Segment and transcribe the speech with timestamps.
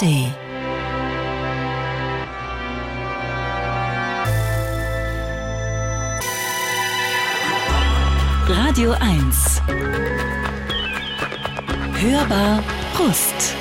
[0.00, 0.32] ARD.
[8.48, 9.60] Radio 1.
[11.94, 12.62] Hörbar
[12.94, 13.54] Brust.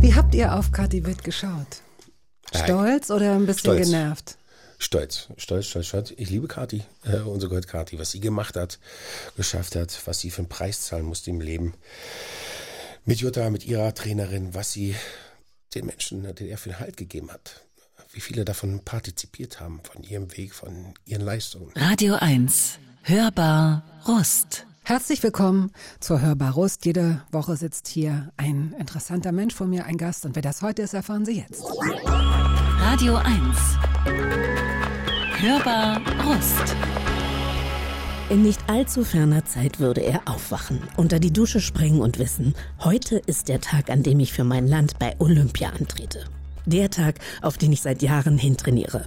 [0.00, 1.82] Wie habt ihr auf Kathi Witt geschaut?
[2.54, 3.90] Stolz oder ein bisschen Stolz.
[3.90, 4.37] genervt?
[4.80, 6.14] Stolz, stolz, stolz, stolz.
[6.16, 8.78] Ich liebe Kati, äh, unsere Gott Kati, was sie gemacht hat,
[9.36, 11.74] geschafft hat, was sie für einen Preis zahlen musste im Leben.
[13.04, 14.94] Mit Jutta, mit ihrer Trainerin, was sie
[15.74, 17.64] den Menschen, den er für den Halt gegeben hat.
[18.12, 21.72] Wie viele davon partizipiert haben, von ihrem Weg, von ihren Leistungen.
[21.74, 22.78] Radio 1.
[23.02, 24.64] Hörbar Rust.
[24.84, 26.86] Herzlich willkommen zur Hörbar Rust.
[26.86, 30.24] Jede Woche sitzt hier ein interessanter Mensch vor mir, ein Gast.
[30.24, 31.62] Und wer das heute ist, erfahren Sie jetzt.
[32.80, 34.47] Radio 1.
[35.40, 36.74] Hörbar Rust.
[38.28, 43.18] In nicht allzu ferner Zeit würde er aufwachen, unter die Dusche springen und wissen, heute
[43.18, 46.24] ist der Tag, an dem ich für mein Land bei Olympia antrete.
[46.66, 49.04] Der Tag, auf den ich seit Jahren hintrainiere.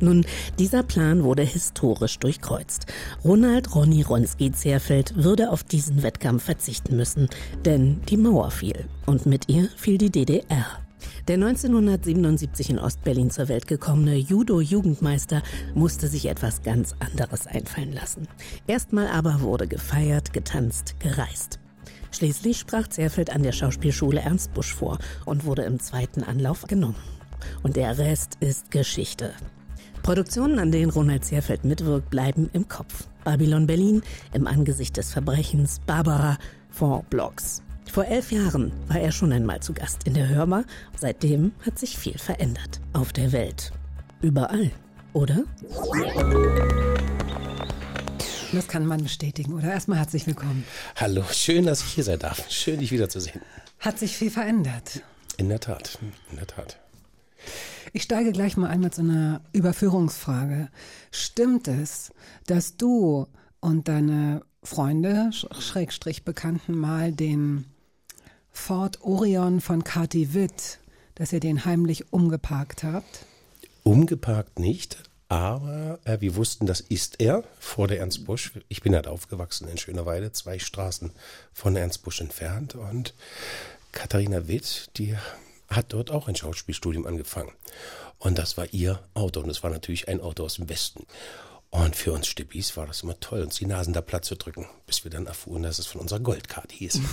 [0.00, 0.24] Nun,
[0.58, 2.86] dieser Plan wurde historisch durchkreuzt.
[3.22, 7.28] Ronald Ronny Ronski Zerfeld würde auf diesen Wettkampf verzichten müssen,
[7.66, 10.83] denn die Mauer fiel und mit ihr fiel die DDR.
[11.28, 15.42] Der 1977 in Ostberlin zur Welt gekommene Judo-Jugendmeister
[15.74, 18.28] musste sich etwas ganz anderes einfallen lassen.
[18.66, 21.58] Erstmal aber wurde gefeiert, getanzt, gereist.
[22.12, 26.94] Schließlich sprach Zerfeld an der Schauspielschule Ernst Busch vor und wurde im zweiten Anlauf genommen.
[27.62, 29.32] Und der Rest ist Geschichte.
[30.04, 33.08] Produktionen, an denen Ronald Zerfeld mitwirkt, bleiben im Kopf.
[33.24, 34.02] Babylon Berlin,
[34.34, 36.36] Im Angesicht des Verbrechens, Barbara,
[36.68, 37.63] Four Blocks.
[37.94, 40.64] Vor elf Jahren war er schon einmal zu Gast in der Hörbar.
[40.98, 42.80] Seitdem hat sich viel verändert.
[42.92, 43.70] Auf der Welt.
[44.20, 44.72] Überall,
[45.12, 45.44] oder?
[48.52, 49.70] Das kann man bestätigen, oder?
[49.70, 50.64] Erstmal herzlich willkommen.
[50.96, 52.50] Hallo, schön, dass ich hier sein darf.
[52.50, 53.40] Schön, dich wiederzusehen.
[53.78, 55.00] Hat sich viel verändert.
[55.36, 56.00] In der Tat,
[56.32, 56.80] in der Tat.
[57.92, 60.68] Ich steige gleich mal ein mit so einer Überführungsfrage.
[61.12, 62.12] Stimmt es,
[62.48, 63.28] dass du
[63.60, 67.66] und deine Freunde, Sch- Schrägstrich Bekannten, mal den
[68.54, 70.78] Ford Orion von Kati Witt,
[71.16, 73.26] dass ihr den heimlich umgeparkt habt?
[73.82, 74.96] Umgeparkt nicht,
[75.28, 78.52] aber äh, wir wussten, das ist er vor der Ernst Busch.
[78.68, 81.10] Ich bin halt aufgewachsen in Schönerweide, zwei Straßen
[81.52, 82.74] von Ernst Busch entfernt.
[82.74, 83.12] Und
[83.92, 85.14] Katharina Witt, die
[85.68, 87.52] hat dort auch ein Schauspielstudium angefangen.
[88.18, 89.40] Und das war ihr Auto.
[89.40, 91.04] Und es war natürlich ein Auto aus dem Westen.
[91.74, 94.64] Und für uns Stippis war das immer toll, uns die Nasen da platt zu drücken,
[94.86, 97.00] bis wir dann erfuhren, dass es von unserer Goldcard hieß.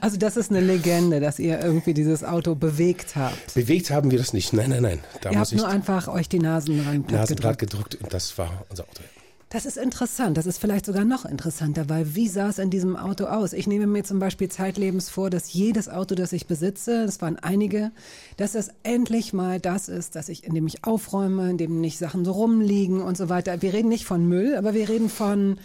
[0.00, 3.54] Also das ist eine Legende, dass ihr irgendwie dieses Auto bewegt habt.
[3.54, 4.52] Bewegt haben wir das nicht.
[4.52, 5.04] Nein, nein, nein.
[5.20, 7.90] Da ihr muss habt ich nur einfach euch die Nasen rein platt Nasen platt gedrückt.
[7.90, 9.02] gedrückt und das war unser Auto.
[9.48, 10.36] Das ist interessant.
[10.36, 13.52] Das ist vielleicht sogar noch interessanter, weil wie sah es in diesem Auto aus?
[13.52, 17.38] Ich nehme mir zum Beispiel zeitlebens vor, dass jedes Auto, das ich besitze, das waren
[17.38, 17.92] einige,
[18.38, 21.98] dass es endlich mal das ist, dass ich, in dem ich aufräume, in dem nicht
[21.98, 23.62] Sachen so rumliegen und so weiter.
[23.62, 25.58] Wir reden nicht von Müll, aber wir reden von,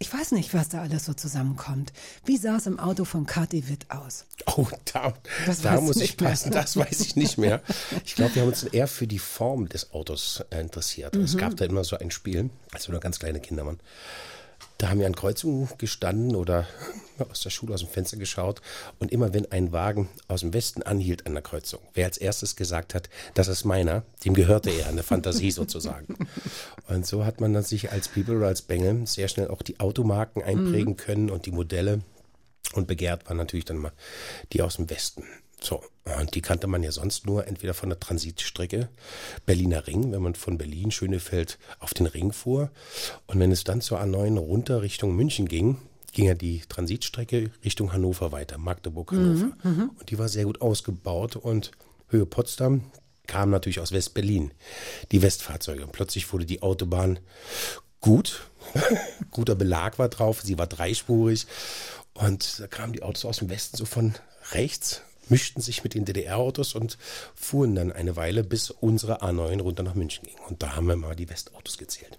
[0.00, 1.92] ich weiß nicht, was da alles so zusammenkommt.
[2.24, 4.26] Wie sah es im Auto von Kathi Witt aus?
[4.46, 5.12] Oh, da,
[5.62, 6.30] da muss ich mehr.
[6.30, 7.60] passen, das weiß ich nicht mehr.
[8.04, 11.16] Ich glaube, wir haben uns eher für die Form des Autos äh, interessiert.
[11.16, 11.38] Es Mhm.
[11.38, 13.80] gab da immer so ein Spiel, als wir noch ganz kleine Kinder waren.
[14.78, 16.66] Da haben wir an Kreuzungen gestanden oder
[17.30, 18.62] aus der Schule aus dem Fenster geschaut.
[19.00, 22.54] Und immer wenn ein Wagen aus dem Westen anhielt an der Kreuzung, wer als erstes
[22.54, 26.16] gesagt hat, das ist meiner, dem gehörte er, eine Fantasie sozusagen.
[26.88, 29.80] Und so hat man dann sich als People oder als Bengel sehr schnell auch die
[29.80, 32.00] Automarken einprägen können und die Modelle.
[32.72, 33.92] Und begehrt waren natürlich dann mal
[34.52, 35.24] die aus dem Westen.
[35.60, 35.82] So,
[36.18, 38.88] und die kannte man ja sonst nur entweder von der Transitstrecke
[39.44, 42.70] Berliner Ring, wenn man von Berlin Schönefeld auf den Ring fuhr.
[43.26, 45.78] Und wenn es dann zur A9 runter Richtung München ging,
[46.12, 49.52] ging ja die Transitstrecke Richtung Hannover weiter, Magdeburg, Hannover.
[49.98, 51.72] Und die war sehr gut ausgebaut und
[52.08, 52.90] Höhe Potsdam
[53.26, 54.52] kam natürlich aus West-Berlin,
[55.12, 55.84] die Westfahrzeuge.
[55.84, 57.20] Und plötzlich wurde die Autobahn
[58.00, 58.48] gut,
[59.30, 61.46] guter Belag war drauf, sie war dreispurig
[62.14, 64.14] und da kamen die Autos aus dem Westen so von
[64.52, 66.98] rechts, mischten sich mit den DDR-Autos und
[67.34, 70.38] fuhren dann eine Weile, bis unsere A9 runter nach München ging.
[70.48, 72.18] Und da haben wir mal die Westautos gezählt.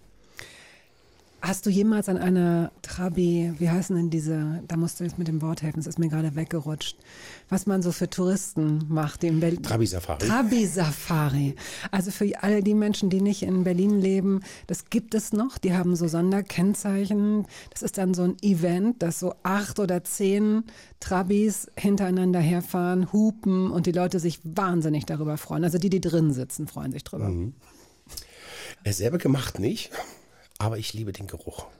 [1.41, 5.30] Hast du jemals an einer Trabi, wie heißen denn diese, da musst du jetzt mit
[5.30, 6.97] dem Wort helfen, es ist mir gerade weggerutscht,
[7.47, 9.63] was man so für Touristen macht, in Berlin.
[9.63, 10.27] Trabi-Safari.
[10.27, 11.56] Trabi-Safari.
[11.91, 15.57] Also für alle die Menschen, die nicht in Berlin leben, das gibt es noch.
[15.57, 17.47] Die haben so Sonderkennzeichen.
[17.69, 20.63] Das ist dann so ein Event, dass so acht oder zehn
[21.00, 25.63] Trabis hintereinander herfahren, hupen und die Leute sich wahnsinnig darüber freuen.
[25.63, 27.31] Also die, die drin sitzen, freuen sich drüber.
[28.83, 29.91] Er selber gemacht nicht,
[30.60, 31.66] aber ich liebe den Geruch.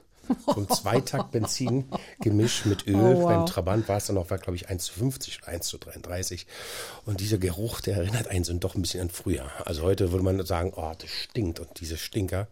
[0.46, 1.86] So ein Zweitakt Benzin
[2.20, 2.94] gemischt mit Öl.
[2.94, 3.24] Oh, wow.
[3.24, 5.76] Beim Trabant war es dann noch, war glaube ich 1 zu 50 oder 1 zu
[5.78, 6.46] 33.
[7.04, 9.50] Und dieser Geruch, der erinnert einen so doch ein bisschen an früher.
[9.64, 12.46] Also heute würde man sagen, oh, das stinkt und diese Stinker.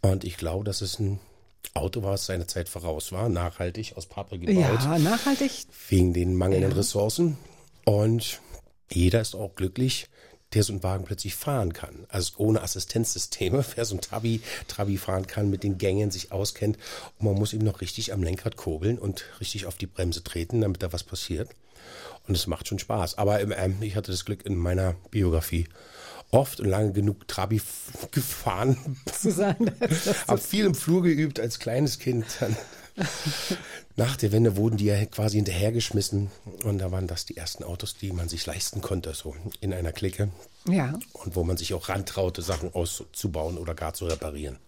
[0.00, 1.20] Und ich glaube, dass es ein
[1.74, 5.52] Auto war, das seine Zeit voraus war, nachhaltig aus Pappe gebaut, Ja, nachhaltig.
[5.88, 7.38] wegen den mangelnden Ressourcen.
[7.84, 8.40] Und
[8.90, 10.08] jeder ist auch glücklich,
[10.54, 12.06] der so einen Wagen plötzlich fahren kann.
[12.08, 16.78] Also ohne Assistenzsysteme, wer so ein Trabi, Trabi fahren kann, mit den Gängen sich auskennt.
[17.18, 20.60] Und man muss eben noch richtig am Lenkrad kurbeln und richtig auf die Bremse treten,
[20.60, 21.50] damit da was passiert.
[22.26, 23.18] Und es macht schon Spaß.
[23.18, 25.66] Aber ähm, ich hatte das Glück in meiner Biografie
[26.30, 27.60] oft und lange genug Trabi
[28.10, 29.56] gefahren, Zu sein.
[30.26, 32.24] hab viel im Flur geübt als kleines Kind.
[32.40, 32.56] Dann
[33.96, 36.30] nach der Wende wurden die ja quasi hinterhergeschmissen.
[36.64, 39.92] Und da waren das die ersten Autos, die man sich leisten konnte, so in einer
[39.92, 40.30] Clique.
[40.68, 40.98] Ja.
[41.12, 44.58] Und wo man sich auch rantraute, Sachen auszubauen oder gar zu reparieren.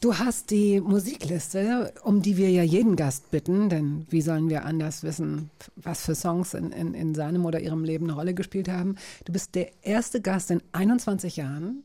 [0.00, 4.66] Du hast die Musikliste, um die wir ja jeden Gast bitten, denn wie sollen wir
[4.66, 8.68] anders wissen, was für Songs in, in, in seinem oder ihrem Leben eine Rolle gespielt
[8.68, 8.96] haben.
[9.24, 11.84] Du bist der erste Gast in 21 Jahren,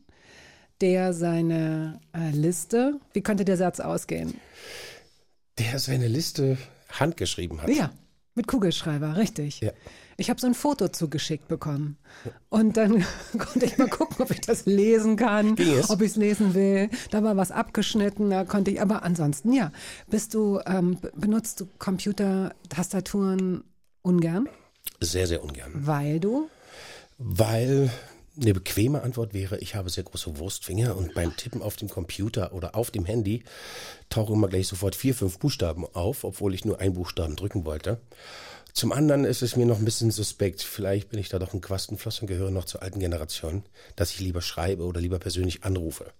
[0.80, 4.34] der seine äh, Liste, wie könnte der Satz ausgehen?
[5.58, 6.56] Der seine Liste
[6.90, 7.68] handgeschrieben hat.
[7.70, 7.90] Ja,
[8.34, 9.60] mit Kugelschreiber, richtig.
[9.60, 9.72] Ja.
[10.16, 11.96] Ich habe so ein Foto zugeschickt bekommen.
[12.50, 13.04] Und dann
[13.38, 15.88] konnte ich mal gucken, ob ich das lesen kann, Ging es?
[15.90, 16.90] ob ich es lesen will.
[17.10, 19.72] Da war was abgeschnitten, da konnte ich, aber ansonsten ja.
[20.08, 23.64] Bist du, ähm, benutzt du Computer, Tastaturen
[24.02, 24.48] ungern,
[25.00, 25.72] Sehr, sehr ungern.
[25.74, 26.48] weil du?
[27.18, 27.90] Weil
[28.40, 32.52] eine bequeme Antwort wäre, ich habe sehr große Wurstfinger und beim Tippen auf dem Computer
[32.52, 33.42] oder auf dem Handy
[34.08, 38.00] tauchen immer gleich sofort vier, fünf Buchstaben auf, obwohl ich nur einen Buchstaben drücken wollte.
[38.72, 41.60] Zum anderen ist es mir noch ein bisschen suspekt, vielleicht bin ich da doch ein
[41.60, 43.64] Quastenfloss und gehöre noch zur alten Generation,
[43.96, 46.12] dass ich lieber schreibe oder lieber persönlich anrufe.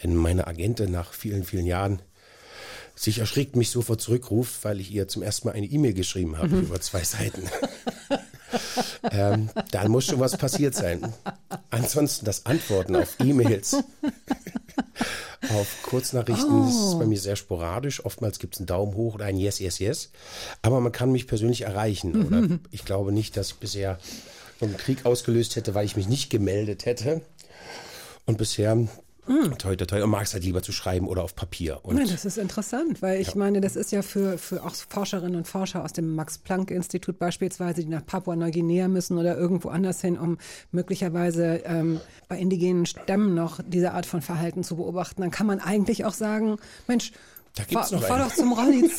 [0.00, 2.02] Wenn meine Agentin nach vielen, vielen Jahren
[2.96, 6.58] sich erschrickt, mich sofort zurückruft, weil ich ihr zum ersten Mal eine E-Mail geschrieben habe
[6.58, 7.42] über zwei Seiten.
[9.10, 11.12] ähm, dann muss schon was passiert sein.
[11.70, 13.74] Ansonsten das Antworten auf E-Mails,
[15.50, 18.04] auf Kurznachrichten ist bei mir sehr sporadisch.
[18.04, 20.10] Oftmals gibt es einen Daumen hoch oder ein Yes, Yes, Yes.
[20.62, 22.26] Aber man kann mich persönlich erreichen.
[22.26, 23.98] Oder ich glaube nicht, dass ich bisher
[24.60, 27.22] einen Krieg ausgelöst hätte, weil ich mich nicht gemeldet hätte.
[28.24, 28.86] Und bisher,
[29.58, 31.80] toi, toi, toi, mag es halt lieber zu schreiben oder auf Papier.
[31.84, 35.36] Und Nein, das ist interessant, weil ich meine, das ist ja für, für auch Forscherinnen
[35.36, 40.38] und Forscher aus dem Max-Planck-Institut beispielsweise, die nach Papua-Neuguinea müssen oder irgendwo anders hin, um
[40.72, 45.60] möglicherweise ähm, bei indigenen Stämmen noch diese Art von Verhalten zu beobachten, dann kann man
[45.60, 46.56] eigentlich auch sagen,
[46.88, 47.12] Mensch,
[47.54, 48.28] Da gibt's fahr, noch fahr einen.
[48.28, 48.90] doch zum Rolli,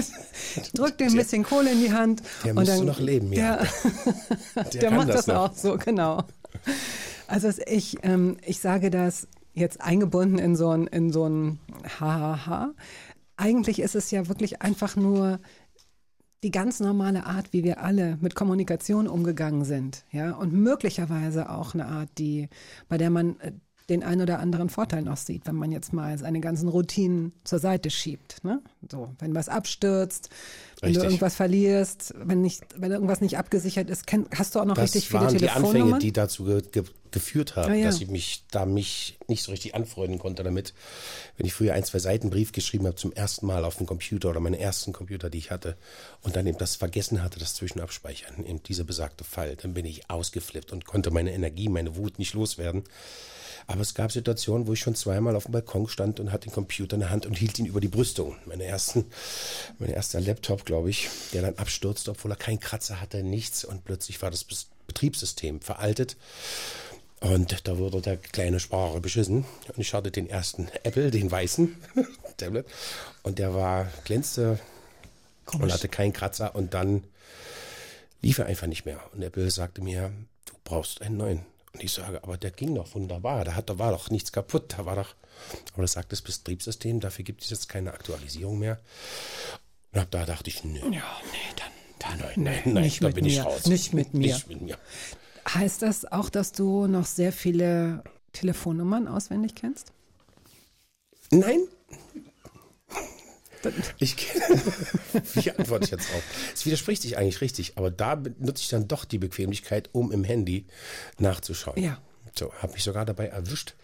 [0.74, 2.22] drück dir ein bisschen Kohle in die Hand.
[2.44, 3.58] der und dann, noch leben, ja.
[4.54, 6.24] Der, Der der macht das das, auch so, genau.
[7.26, 9.28] Also ich, ähm, ich sage das
[9.60, 11.60] jetzt eingebunden in so ein, in so ein
[12.00, 12.72] Hahaha.
[13.36, 15.38] Eigentlich ist es ja wirklich einfach nur
[16.42, 21.74] die ganz normale Art, wie wir alle mit Kommunikation umgegangen sind, ja, und möglicherweise auch
[21.74, 22.48] eine Art, die,
[22.88, 23.52] bei der man äh,
[23.90, 27.58] den ein oder anderen Vorteil noch sieht, wenn man jetzt mal seine ganzen Routinen zur
[27.58, 28.62] Seite schiebt, ne?
[28.90, 30.30] So, wenn was abstürzt,
[30.80, 31.04] wenn du Richtig.
[31.04, 34.94] irgendwas verlierst, wenn nicht, wenn irgendwas nicht abgesichert ist, kenn, hast du auch noch das
[34.94, 37.86] richtig viele waren die Anfänge, die dazu ge ge geführt haben, Ah, ja.
[37.86, 40.74] dass ich mich da mich nicht so richtig anfreunden konnte damit.
[41.36, 44.30] Wenn ich früher ein, zwei Seiten Brief geschrieben habe zum ersten Mal auf dem Computer
[44.30, 45.76] oder meine ersten Computer, die ich hatte,
[46.22, 50.08] und dann eben das vergessen hatte, das Zwischenabspeichern, in dieser besagte Fall, dann bin ich
[50.08, 52.84] ausgeflippt und konnte meine Energie, meine Wut nicht loswerden.
[53.70, 56.52] Aber es gab Situationen, wo ich schon zweimal auf dem Balkon stand und hatte den
[56.52, 58.34] Computer in der Hand und hielt ihn über die Brüstung.
[58.44, 59.04] Meine ersten,
[59.78, 63.64] mein erster Laptop, glaube ich, der dann abstürzte, obwohl er keinen Kratzer hatte, nichts.
[63.64, 64.44] Und plötzlich war das
[64.88, 66.16] Betriebssystem veraltet.
[67.20, 69.44] Und da wurde der kleine Sprache beschissen.
[69.68, 71.76] Und ich hatte den ersten Apple, den weißen
[72.38, 72.66] Tablet.
[73.22, 74.58] Und der war, glänzte
[75.52, 76.56] und hatte keinen Kratzer.
[76.56, 77.04] Und dann
[78.20, 79.00] lief er einfach nicht mehr.
[79.14, 80.10] Und Apple sagte mir,
[80.46, 81.46] du brauchst einen neuen.
[81.72, 83.44] Und ich sage, aber der ging doch wunderbar.
[83.44, 84.74] Da, hat, da war doch nichts kaputt.
[84.76, 85.14] Da war doch,
[85.72, 88.80] aber das sagt das Betriebssystem, dafür gibt es jetzt keine Aktualisierung mehr.
[89.92, 90.78] Und ab da dachte ich, nö.
[90.80, 93.42] ja, nee, dann, dann Nein, nein, nein, nicht da mit bin ich mir.
[93.44, 93.66] raus.
[93.66, 94.34] Nicht mit mir.
[94.34, 94.78] Nicht mit mir.
[95.48, 99.92] Heißt das auch, dass du noch sehr viele Telefonnummern auswendig kennst?
[101.30, 101.60] Nein.
[103.98, 104.16] Ich,
[105.34, 106.22] wie antworte ich jetzt auf?
[106.54, 110.24] Es widerspricht sich eigentlich richtig, aber da benutze ich dann doch die Bequemlichkeit, um im
[110.24, 110.66] Handy
[111.18, 111.82] nachzuschauen.
[111.82, 112.00] Ja.
[112.38, 113.74] So, habe mich sogar dabei erwischt,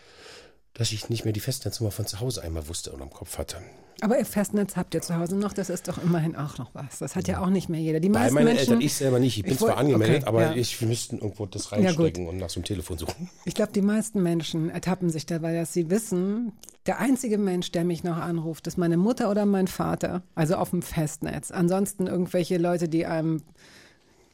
[0.77, 3.59] dass ich nicht mehr die Festnetznummer von zu Hause einmal wusste und am Kopf hatte.
[4.03, 6.99] Aber ihr Festnetz habt ihr zu Hause noch, das ist doch immerhin auch noch was.
[6.99, 7.99] Das hat ja auch nicht mehr jeder.
[7.99, 9.39] Die Bei meisten meinen Menschen, Eltern, ich selber nicht.
[9.39, 10.55] Ich bin Ich zwar angemeldet, okay, aber ja.
[10.55, 13.31] ich, wir müssten irgendwo das Ja, reinstecken und nach so einem Telefon suchen.
[13.47, 16.53] Ich glaube, die meisten Menschen ertappen sich dabei, dass sie wissen,
[16.85, 20.71] der einzige Mensch, der mich noch anruft, ist meine Mutter oder mein Vater, also auf
[20.71, 21.51] dem Festnetz.
[21.51, 23.43] Ansonsten irgendwelche Leute, die einem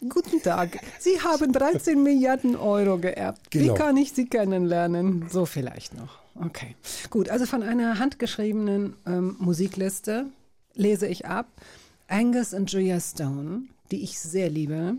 [0.08, 3.52] Guten Tag, Sie haben 13 Milliarden Euro geerbt.
[3.52, 3.72] Genau.
[3.72, 5.26] Wie kann ich Sie kennenlernen?
[5.30, 6.21] So vielleicht noch.
[6.34, 6.76] Okay.
[7.10, 10.26] Gut, also von einer handgeschriebenen ähm, Musikliste
[10.74, 11.46] lese ich ab
[12.08, 14.94] Angus und Julia Stone, die ich sehr liebe.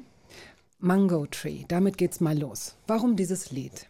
[0.79, 2.75] Mango Tree, damit geht's mal los.
[2.87, 3.87] Warum dieses Lied?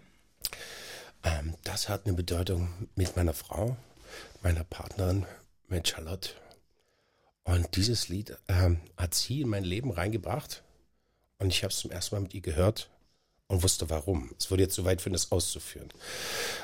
[1.23, 3.75] Ähm, das hat eine Bedeutung mit meiner Frau,
[4.41, 5.25] meiner Partnerin,
[5.67, 6.29] mit Charlotte.
[7.43, 10.63] Und dieses Lied ähm, hat sie in mein Leben reingebracht.
[11.39, 12.89] Und ich habe es zum ersten Mal mit ihr gehört
[13.47, 14.31] und wusste warum.
[14.37, 15.89] Es würde jetzt zu weit führen, das auszuführen.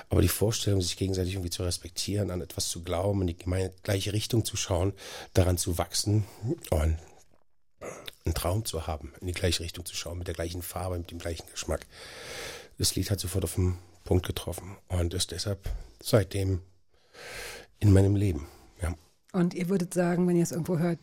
[0.09, 4.13] Aber die Vorstellung, sich gegenseitig irgendwie zu respektieren, an etwas zu glauben, in die gleiche
[4.13, 4.93] Richtung zu schauen,
[5.33, 6.25] daran zu wachsen
[6.71, 6.97] und
[8.25, 11.11] einen Traum zu haben, in die gleiche Richtung zu schauen, mit der gleichen Farbe, mit
[11.11, 11.85] dem gleichen Geschmack.
[12.77, 15.69] Das Lied hat sofort auf den Punkt getroffen und ist deshalb
[16.01, 16.61] seitdem
[17.79, 18.47] in meinem Leben.
[18.81, 18.95] Ja.
[19.33, 20.99] Und ihr würdet sagen, wenn ihr es irgendwo hört,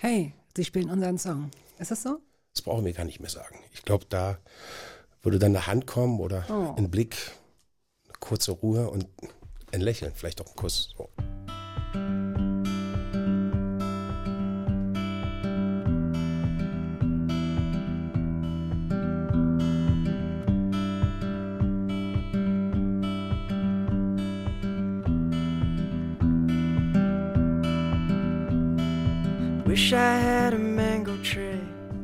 [0.00, 1.50] hey, sie spielen unseren Song.
[1.78, 2.20] Ist das so?
[2.54, 3.58] Das brauchen wir gar nicht mehr sagen.
[3.72, 4.38] Ich glaube, da
[5.24, 6.74] würde dann eine Hand kommen oder Oh.
[6.76, 7.16] ein Blick,
[8.04, 9.06] eine kurze Ruhe und
[9.72, 10.94] ein Lächeln, vielleicht auch ein Kuss.
[10.96, 11.08] So.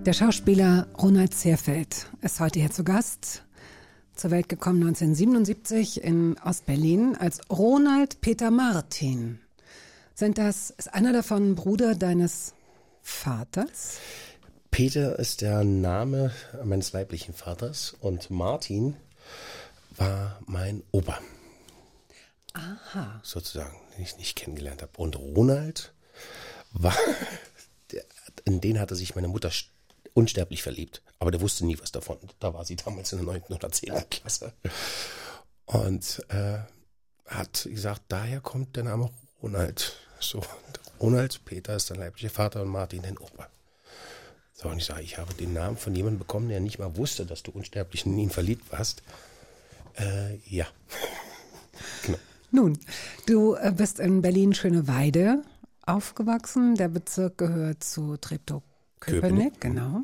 [0.07, 3.43] Der Schauspieler Ronald Zierfeld ist heute hier zu Gast.
[4.15, 9.41] Zur Welt gekommen 1977 in Ostberlin als Ronald Peter Martin.
[10.15, 12.55] Sind das, ist einer davon Bruder deines
[13.03, 13.99] Vaters?
[14.71, 16.33] Peter ist der Name
[16.65, 18.97] meines leiblichen Vaters und Martin
[19.97, 21.19] war mein Opa.
[22.55, 23.21] Aha.
[23.23, 24.93] sozusagen, den ich nicht kennengelernt habe.
[24.97, 25.93] Und Ronald
[26.73, 26.97] war,
[28.45, 29.51] in den hatte sich meine Mutter
[30.15, 31.03] unsterblich verliebt.
[31.19, 32.19] Aber der wusste nie was davon.
[32.39, 33.43] Da war sie damals in der 9.
[33.51, 33.93] oder 10.
[34.11, 34.53] Klasse.
[35.67, 36.59] Und äh,
[37.27, 39.11] hat gesagt, daher kommt der Name
[39.43, 39.97] Ronald.
[40.19, 40.43] So,
[41.01, 43.49] Ronald, Peter ist der leibliche Vater und Martin den Opa.
[44.55, 47.25] So, und ich sage, ich habe den Namen von jemandem bekommen, der nicht mal wusste,
[47.25, 49.03] dass du unsterblich in ihn verliebt warst.
[49.99, 50.67] Äh, ja.
[52.05, 52.19] genau.
[52.51, 52.79] Nun,
[53.27, 55.43] du äh, bist in Berlin-Schöneweide
[55.87, 56.75] aufgewachsen.
[56.75, 58.70] Der Bezirk gehört zu Treptow-Köpenick,
[59.01, 59.61] Köpenick.
[59.61, 60.03] genau.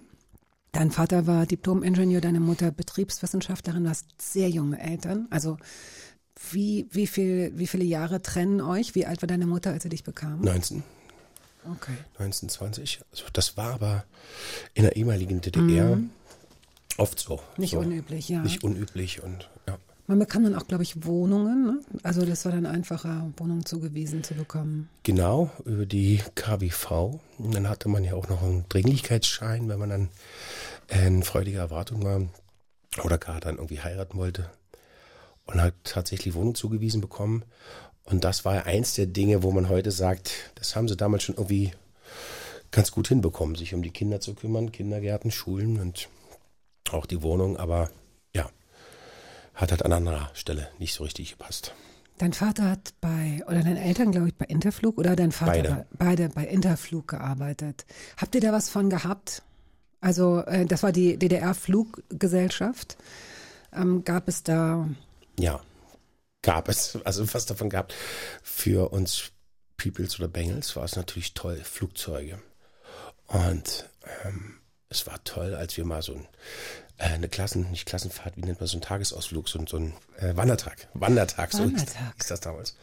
[0.72, 3.84] Dein Vater war Diplom-Ingenieur, deine Mutter Betriebswissenschaftlerin.
[3.84, 5.26] Du hast sehr junge Eltern.
[5.30, 5.56] Also
[6.50, 8.94] wie, wie, viel, wie viele Jahre trennen euch?
[8.94, 10.42] Wie alt war deine Mutter, als sie dich bekam?
[10.42, 10.82] 19.
[11.64, 11.96] Okay.
[12.18, 13.00] 1920.
[13.10, 14.04] Also das war aber
[14.74, 15.98] in der ehemaligen DDR
[16.98, 17.36] oft so.
[17.36, 17.40] Mhm.
[17.56, 17.78] Nicht so.
[17.78, 18.42] unüblich, ja.
[18.42, 19.48] Nicht unüblich und.
[20.08, 21.66] Man bekam dann auch, glaube ich, Wohnungen.
[21.66, 21.80] Ne?
[22.02, 24.88] Also das war dann einfacher, Wohnungen zugewiesen zu bekommen.
[25.02, 27.18] Genau, über die KWV.
[27.38, 30.08] Und dann hatte man ja auch noch einen Dringlichkeitsschein, wenn man dann
[30.88, 32.22] in freudiger Erwartung war
[33.02, 34.50] oder gar dann irgendwie heiraten wollte.
[35.46, 37.44] Und hat tatsächlich Wohnung zugewiesen bekommen.
[38.04, 41.24] Und das war ja eins der Dinge, wo man heute sagt, das haben sie damals
[41.24, 41.72] schon irgendwie
[42.70, 46.08] ganz gut hinbekommen, sich um die Kinder zu kümmern, Kindergärten, Schulen und
[46.92, 47.56] auch die Wohnung.
[47.56, 47.90] Aber
[49.56, 51.74] hat halt an anderer Stelle nicht so richtig gepasst.
[52.18, 55.68] Dein Vater hat bei, oder deine Eltern, glaube ich, bei Interflug oder dein Vater Beide.
[55.68, 57.84] Bei, beide bei Interflug gearbeitet.
[58.16, 59.42] Habt ihr da was von gehabt?
[60.00, 62.96] Also, äh, das war die DDR-Fluggesellschaft.
[63.72, 64.88] Ähm, gab es da,
[65.38, 65.60] Ja,
[66.42, 66.98] gab es.
[67.04, 67.92] Also was davon gab.
[68.42, 69.32] Für uns
[69.76, 72.38] Peoples oder Bengals war es natürlich toll, Flugzeuge.
[73.26, 73.90] Und
[74.24, 74.58] ähm,
[74.88, 76.26] es war toll, als wir mal so ein,
[76.98, 80.88] eine Klassen, nicht Klassenfahrt, wie nennt man so einen Tagesausflug, so, so ein äh, Wandertag.
[80.94, 82.14] Wandertag, so Wandertag.
[82.16, 82.76] hieß das damals.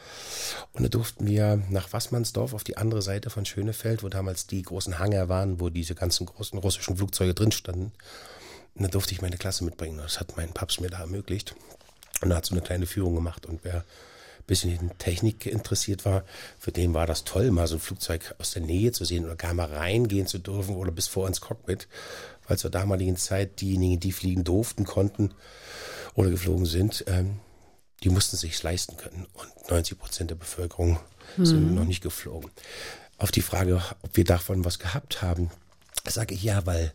[0.73, 4.61] Und da durften wir nach Wassmannsdorf auf die andere Seite von Schönefeld, wo damals die
[4.61, 7.91] großen Hangar waren, wo diese ganzen großen russischen Flugzeuge drin standen.
[8.75, 9.97] Und da durfte ich meine Klasse mitbringen.
[9.97, 11.55] Das hat mein Papst mir da ermöglicht.
[12.21, 13.45] Und er hat so eine kleine Führung gemacht.
[13.45, 16.23] Und wer ein bisschen in Technik interessiert war,
[16.59, 19.35] für den war das toll, mal so ein Flugzeug aus der Nähe zu sehen oder
[19.35, 21.87] gar mal reingehen zu dürfen oder bis vor ins Cockpit.
[22.47, 25.33] Weil zur damaligen Zeit diejenigen, die fliegen durften, konnten
[26.15, 27.39] oder geflogen sind, ähm,
[28.03, 29.27] die mussten sich leisten können.
[29.33, 30.99] Und 90 Prozent der Bevölkerung
[31.37, 32.51] sind noch nicht geflogen.
[33.17, 35.49] Auf die Frage, ob wir davon was gehabt haben,
[36.05, 36.93] sage ich ja, weil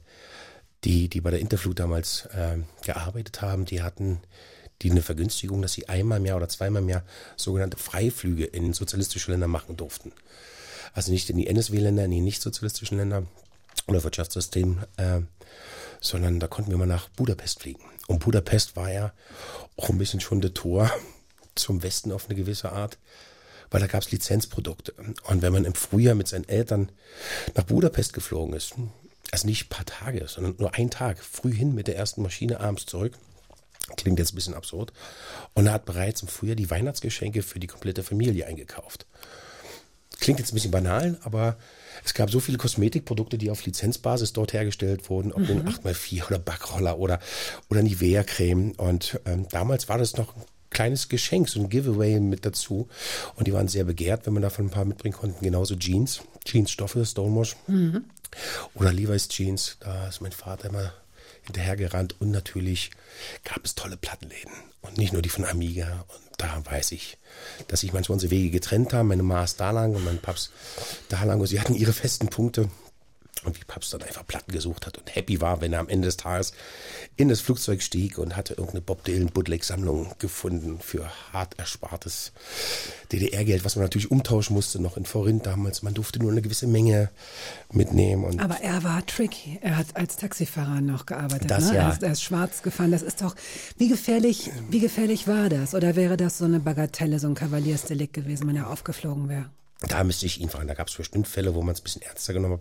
[0.85, 4.21] die, die bei der Interflug damals ähm, gearbeitet haben, die hatten
[4.83, 7.03] die eine Vergünstigung, dass sie einmal im Jahr oder zweimal im Jahr
[7.37, 10.13] sogenannte Freiflüge in sozialistische Länder machen durften.
[10.93, 13.27] Also nicht in die NSW-Länder, in die nicht sozialistischen Länder
[13.87, 15.21] oder Wirtschaftssystem, äh,
[16.01, 17.83] sondern da konnten wir mal nach Budapest fliegen.
[18.07, 19.13] Und Budapest war ja
[19.77, 20.91] auch ein bisschen schon der Tor
[21.55, 22.99] zum Westen auf eine gewisse Art,
[23.71, 24.95] weil da gab es Lizenzprodukte.
[25.25, 26.91] Und wenn man im Frühjahr mit seinen Eltern
[27.55, 28.75] nach Budapest geflogen ist,
[29.31, 32.61] also nicht ein paar Tage, sondern nur ein Tag, früh hin mit der ersten Maschine,
[32.61, 33.13] abends zurück,
[33.97, 34.93] klingt jetzt ein bisschen absurd,
[35.55, 39.07] und er hat bereits im Frühjahr die Weihnachtsgeschenke für die komplette Familie eingekauft.
[40.19, 41.57] Klingt jetzt ein bisschen banal, aber
[42.05, 45.69] es gab so viele Kosmetikprodukte, die auf Lizenzbasis dort hergestellt wurden, ob mhm.
[45.69, 47.21] 8x4 oder Backroller oder,
[47.71, 48.73] oder Nivea-Creme.
[48.77, 52.89] Und ähm, damals war das noch ein kleines Geschenk, so ein Giveaway mit dazu.
[53.37, 55.37] Und die waren sehr begehrt, wenn man davon ein paar mitbringen konnte.
[55.41, 57.57] Genauso Jeans, Jeansstoffe, Stonewash.
[57.67, 58.05] Mhm.
[58.75, 60.93] Oder Levi's Jeans, da ist mein Vater immer
[61.43, 62.17] hinterhergerannt.
[62.21, 62.91] Und natürlich
[63.45, 64.53] gab es tolle Plattenläden.
[64.83, 66.05] Und nicht nur die von Amiga.
[66.09, 67.19] Und da weiß ich,
[67.67, 69.09] dass sich manchmal unsere Wege getrennt haben.
[69.09, 70.51] Meine Ma ist da lang und mein Paps
[71.09, 71.41] da lang.
[71.41, 72.71] Und sie hatten ihre festen Punkte.
[73.45, 76.07] Und wie Paps dann einfach Platten gesucht hat und happy war, wenn er am Ende
[76.07, 76.53] des Tages
[77.17, 82.33] in das Flugzeug stieg und hatte irgendeine Bob Dylan Bootleg Sammlung gefunden für hart erspartes
[83.13, 85.83] DDR-Geld, was man natürlich umtauschen musste, noch in Forint damals.
[85.83, 87.11] Man durfte nur eine gewisse Menge
[87.73, 88.41] mitnehmen.
[88.41, 89.59] Aber er war tricky.
[89.63, 91.51] Er hat als Taxifahrer noch gearbeitet.
[91.51, 91.77] Das ne?
[91.77, 91.83] ja.
[91.89, 92.91] er, ist, er ist schwarz gefahren.
[92.91, 93.35] Das ist doch,
[93.77, 95.75] wie gefährlich, wie gefährlich war das?
[95.75, 99.51] Oder wäre das so eine Bagatelle, so ein Kavaliersdelikt gewesen, wenn er aufgeflogen wäre?
[99.81, 100.67] Da müsste ich ihn fragen.
[100.67, 102.61] Da gab es bestimmt Fälle, wo man es ein bisschen ernster genommen hat.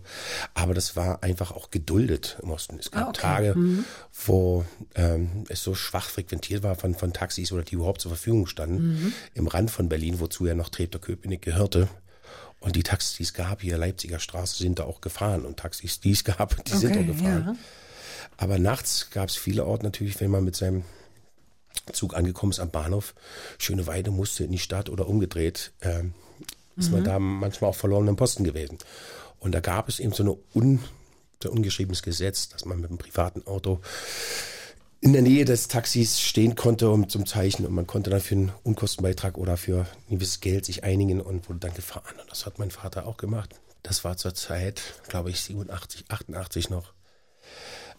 [0.54, 2.78] Aber das war einfach auch geduldet im Osten.
[2.78, 3.20] Es gab ah, okay.
[3.20, 3.84] Tage, mhm.
[4.26, 8.46] wo ähm, es so schwach frequentiert war von, von Taxis oder die überhaupt zur Verfügung
[8.46, 9.12] standen, mhm.
[9.34, 11.88] im Rand von Berlin, wozu ja noch Treptow-Köpenick gehörte.
[12.60, 15.44] Und die Taxis, die es gab, hier Leipziger Straße, sind da auch gefahren.
[15.44, 17.44] Und Taxis, die es gab, die okay, sind auch gefahren.
[17.46, 17.56] Ja.
[18.36, 20.84] Aber nachts gab es viele Orte natürlich, wenn man mit seinem
[21.92, 23.14] Zug angekommen ist am Bahnhof,
[23.58, 25.72] Schöne Weide musste in die Stadt oder umgedreht.
[25.80, 26.14] Ähm,
[26.78, 26.96] ist mhm.
[26.96, 28.78] man da manchmal auch verloren im Posten gewesen.
[29.40, 30.80] Und da gab es eben so, eine un,
[31.42, 33.80] so ein ungeschriebenes Gesetz, dass man mit einem privaten Auto
[35.00, 38.34] in der Nähe des Taxis stehen konnte um zum Zeichen und man konnte dann für
[38.34, 42.16] einen Unkostenbeitrag oder für ein gewisses Geld sich einigen und wurde dann gefahren.
[42.20, 43.54] Und das hat mein Vater auch gemacht.
[43.84, 46.92] Das war zur Zeit, glaube ich, 87, 88 noch.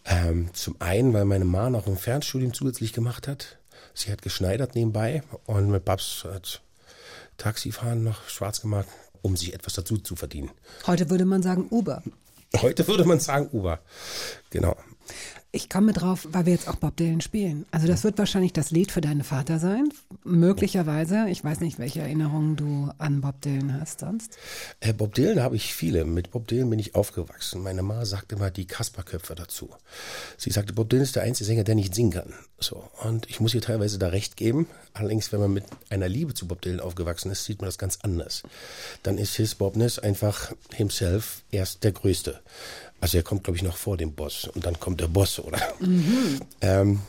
[0.05, 3.57] Ähm, zum einen, weil meine Mama noch ein Fernstudium zusätzlich gemacht hat.
[3.93, 6.61] Sie hat geschneidert nebenbei und mit Babs hat
[7.39, 8.87] Taxifahren noch schwarz gemacht,
[9.23, 10.51] um sich etwas dazu zu verdienen.
[10.85, 12.03] Heute würde man sagen Uber.
[12.61, 13.79] Heute würde man sagen Uber.
[14.51, 14.75] Genau.
[15.51, 17.65] Ich komme drauf, weil wir jetzt auch Bob Dylan spielen.
[17.71, 19.89] Also das wird wahrscheinlich das Lied für deinen Vater sein.
[20.23, 21.27] Möglicherweise.
[21.27, 24.37] Ich weiß nicht, welche Erinnerungen du an Bob Dylan hast sonst.
[24.79, 26.05] Äh, Bob Dylan habe ich viele.
[26.05, 27.63] Mit Bob Dylan bin ich aufgewachsen.
[27.63, 29.71] Meine Ma sagte immer die Kasperköpfe dazu.
[30.37, 32.33] Sie sagte, Bob Dylan ist der einzige Sänger, der nicht singen kann.
[32.59, 32.87] So.
[33.03, 34.67] Und ich muss ihr teilweise da recht geben.
[34.93, 37.97] Allerdings, wenn man mit einer Liebe zu Bob Dylan aufgewachsen ist, sieht man das ganz
[38.03, 38.43] anders.
[39.01, 42.39] Dann ist his Bobness einfach himself erst der Größte.
[43.01, 45.61] Also er kommt, glaube ich, noch vor dem Boss und dann kommt der Boss, oder?
[45.79, 46.39] Mhm.
[46.61, 47.01] Ähm,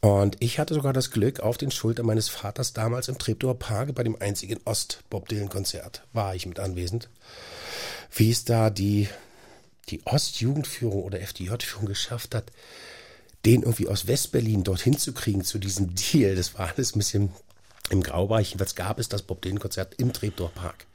[0.00, 3.94] und ich hatte sogar das Glück, auf den Schultern meines Vaters damals im Treptower Park
[3.94, 7.08] bei dem einzigen Ost-Bob Dylan-Konzert war ich mit anwesend,
[8.12, 9.08] wie es da die,
[9.88, 12.52] die Ostjugendführung oder FDJ-Führung geschafft hat,
[13.44, 16.34] den irgendwie aus Westberlin dorthin zu kriegen zu diesem Deal.
[16.34, 17.32] Das war alles ein bisschen
[17.90, 18.48] im Graubereich.
[18.48, 20.86] Jedenfalls gab es das Bob Dylan-Konzert im Treptower Park.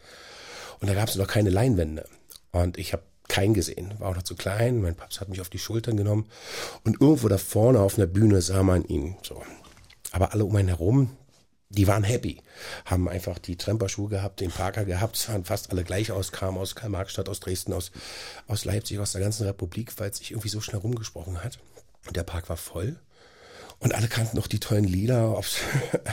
[0.80, 2.08] Und da gab es noch keine Leinwände.
[2.52, 4.82] Und ich habe keinen gesehen, war auch noch zu klein.
[4.82, 6.26] Mein Papst hat mich auf die Schultern genommen
[6.84, 9.16] und irgendwo da vorne auf einer Bühne sah man ihn.
[9.24, 9.42] So.
[10.12, 11.16] Aber alle um einen herum,
[11.70, 12.42] die waren happy,
[12.84, 16.76] haben einfach die Tremperschuhe gehabt, den Parker gehabt, sahen fast alle gleich aus, kamen aus
[16.76, 17.92] Karl-Marx-Stadt, aus Dresden, aus,
[18.48, 21.60] aus Leipzig, aus der ganzen Republik, weil es sich irgendwie so schnell rumgesprochen hat.
[22.08, 23.00] Und der Park war voll.
[23.82, 25.42] Und alle kannten noch die tollen Lieder.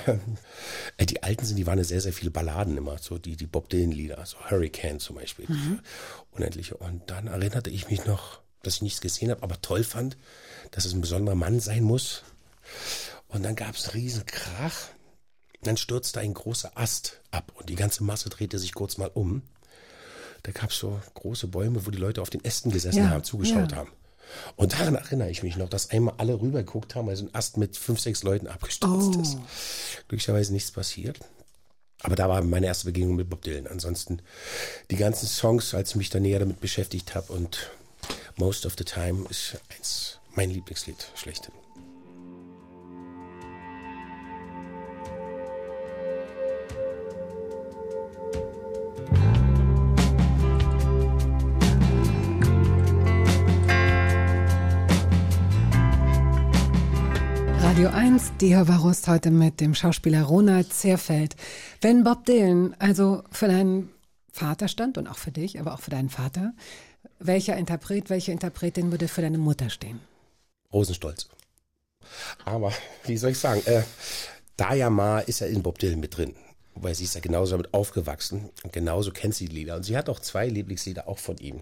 [0.97, 3.47] äh, die alten sind, die waren ja sehr, sehr viele Balladen immer, so die, die
[3.47, 5.45] Bob Dylan-Lieder, so Hurricane zum Beispiel.
[5.49, 5.81] Mhm.
[6.31, 6.79] Unendliche.
[6.79, 10.17] Und dann erinnerte ich mich noch, dass ich nichts gesehen habe, aber toll fand,
[10.71, 12.23] dass es ein besonderer Mann sein muss.
[13.29, 14.89] Und dann gab es einen riesen Krach.
[15.61, 19.43] Dann stürzte ein großer Ast ab und die ganze Masse drehte sich kurz mal um.
[20.43, 23.25] Da gab es so große Bäume, wo die Leute auf den Ästen gesessen ja, haben,
[23.25, 23.79] zugeschaut ja.
[23.79, 23.91] haben.
[24.57, 27.57] Und daran erinnere ich mich noch, dass einmal alle rübergeguckt haben, weil so ein Ast
[27.57, 29.21] mit fünf, sechs Leuten abgestürzt oh.
[29.21, 29.39] ist.
[30.09, 31.19] Glücklicherweise nichts passiert.
[32.03, 33.67] Aber da war meine erste Begegnung mit Bob Dylan.
[33.67, 34.23] Ansonsten
[34.91, 37.71] die ganzen Songs, als ich mich da näher damit beschäftigt habe und
[38.37, 41.53] Most of the Time ist eins mein Lieblingslied schlechthin.
[57.79, 61.37] Radio 1, die Hörbarust heute mit dem Schauspieler Ronald Zerfeld.
[61.81, 63.91] Wenn Bob Dylan also für deinen
[64.33, 66.55] Vater stand und auch für dich, aber auch für deinen Vater,
[67.21, 70.01] welcher Interpret, welche Interpretin würde für deine Mutter stehen?
[70.73, 71.29] Rosenstolz.
[72.45, 72.73] Aber,
[73.05, 73.83] wie soll ich sagen, äh,
[74.57, 76.35] Daya Ma ist ja in Bob Dylan mit drin.
[76.75, 79.77] Wobei sie ist ja genauso damit aufgewachsen und genauso kennt sie die Lieder.
[79.77, 81.61] Und sie hat auch zwei Lieblingslieder auch von ihm.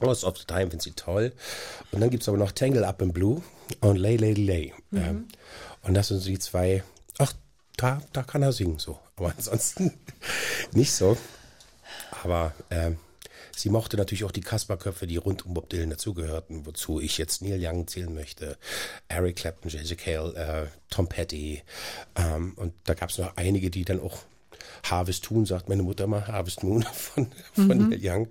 [0.00, 1.32] Most of the Time findet sie toll.
[1.90, 3.42] Und dann gibt es aber noch Tangle Up in Blue
[3.80, 4.72] und Lay Lady Lay.
[4.90, 4.98] Mhm.
[4.98, 5.28] Ähm,
[5.82, 6.82] und das sind die zwei,
[7.18, 7.32] ach,
[7.76, 8.98] da, da kann er singen so.
[9.16, 9.92] Aber ansonsten
[10.72, 11.16] nicht so.
[12.22, 12.98] Aber ähm,
[13.56, 17.42] sie mochte natürlich auch die Kasperköpfe, die rund um Bob Dylan dazugehörten, wozu ich jetzt
[17.42, 18.56] Neil Young zählen möchte,
[19.08, 19.98] Eric Clapton, J.J.
[19.98, 21.62] Cale, äh, Tom Petty.
[22.16, 24.18] Ähm, und da gab es noch einige, die dann auch
[24.84, 27.98] Harvest Moon, sagt meine Mutter mal, Harvest Moon von, von mhm.
[28.00, 28.28] Young.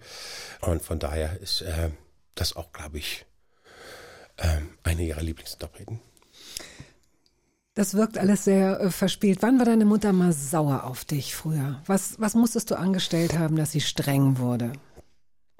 [0.62, 1.90] Und von daher ist äh,
[2.36, 3.26] das auch, glaube ich,
[4.38, 6.00] äh, eine ihrer Lieblingsinterpreten.
[7.74, 9.42] Das wirkt alles sehr äh, verspielt.
[9.42, 11.82] Wann war deine Mutter mal sauer auf dich früher?
[11.86, 14.74] Was, was musstest du angestellt haben, dass sie streng wurde?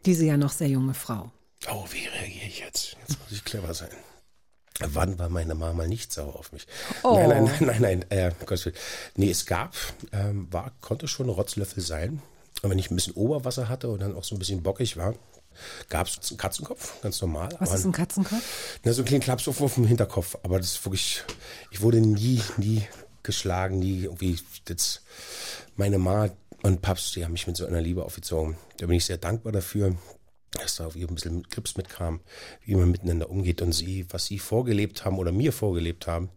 [0.06, 1.32] Diese ja noch sehr junge Frau.
[1.70, 2.98] Oh, wie reagiere ich jetzt?
[3.02, 3.90] Jetzt muss ich clever sein.
[4.80, 6.66] Wann war meine Mama nicht sauer auf mich?
[7.04, 7.14] Oh.
[7.16, 8.06] Nein, nein, nein, nein, nein.
[8.10, 8.32] Äh,
[9.16, 9.76] nee, es gab,
[10.12, 12.22] ähm, war, konnte schon ein Rotzlöffel sein.
[12.62, 15.16] Und wenn ich ein bisschen Oberwasser hatte und dann auch so ein bisschen bockig war,
[15.90, 17.50] gab es einen Katzenkopf, ganz normal.
[17.60, 18.42] Was Aber, ist ein Katzenkopf?
[18.84, 20.38] Na, so ein kleiner Klaps auf dem Hinterkopf.
[20.44, 21.24] Aber das ist wirklich,
[21.72, 22.84] ich wurde nie, nie
[23.24, 25.04] geschlagen, nie irgendwie jetzt
[25.76, 26.30] meine Ma
[26.64, 28.58] und Paps, die haben mich mit so einer Liebe aufgezogen.
[28.78, 29.96] Da bin ich sehr dankbar dafür
[30.52, 32.20] dass da ein bisschen Grips mitkam,
[32.66, 36.30] wie man miteinander umgeht und sie, was sie vorgelebt haben oder mir vorgelebt haben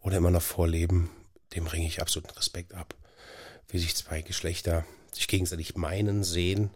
[0.00, 1.10] oder immer noch vorleben,
[1.54, 2.94] dem ringe ich absoluten Respekt ab.
[3.68, 6.70] Wie sich zwei Geschlechter sich gegenseitig meinen, sehen,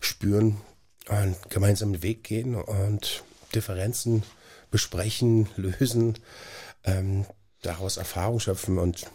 [0.00, 0.60] spüren,
[1.08, 3.22] einen gemeinsamen Weg gehen und
[3.54, 4.22] Differenzen
[4.70, 6.18] besprechen, lösen,
[6.84, 7.26] ähm,
[7.62, 9.06] daraus Erfahrung schöpfen und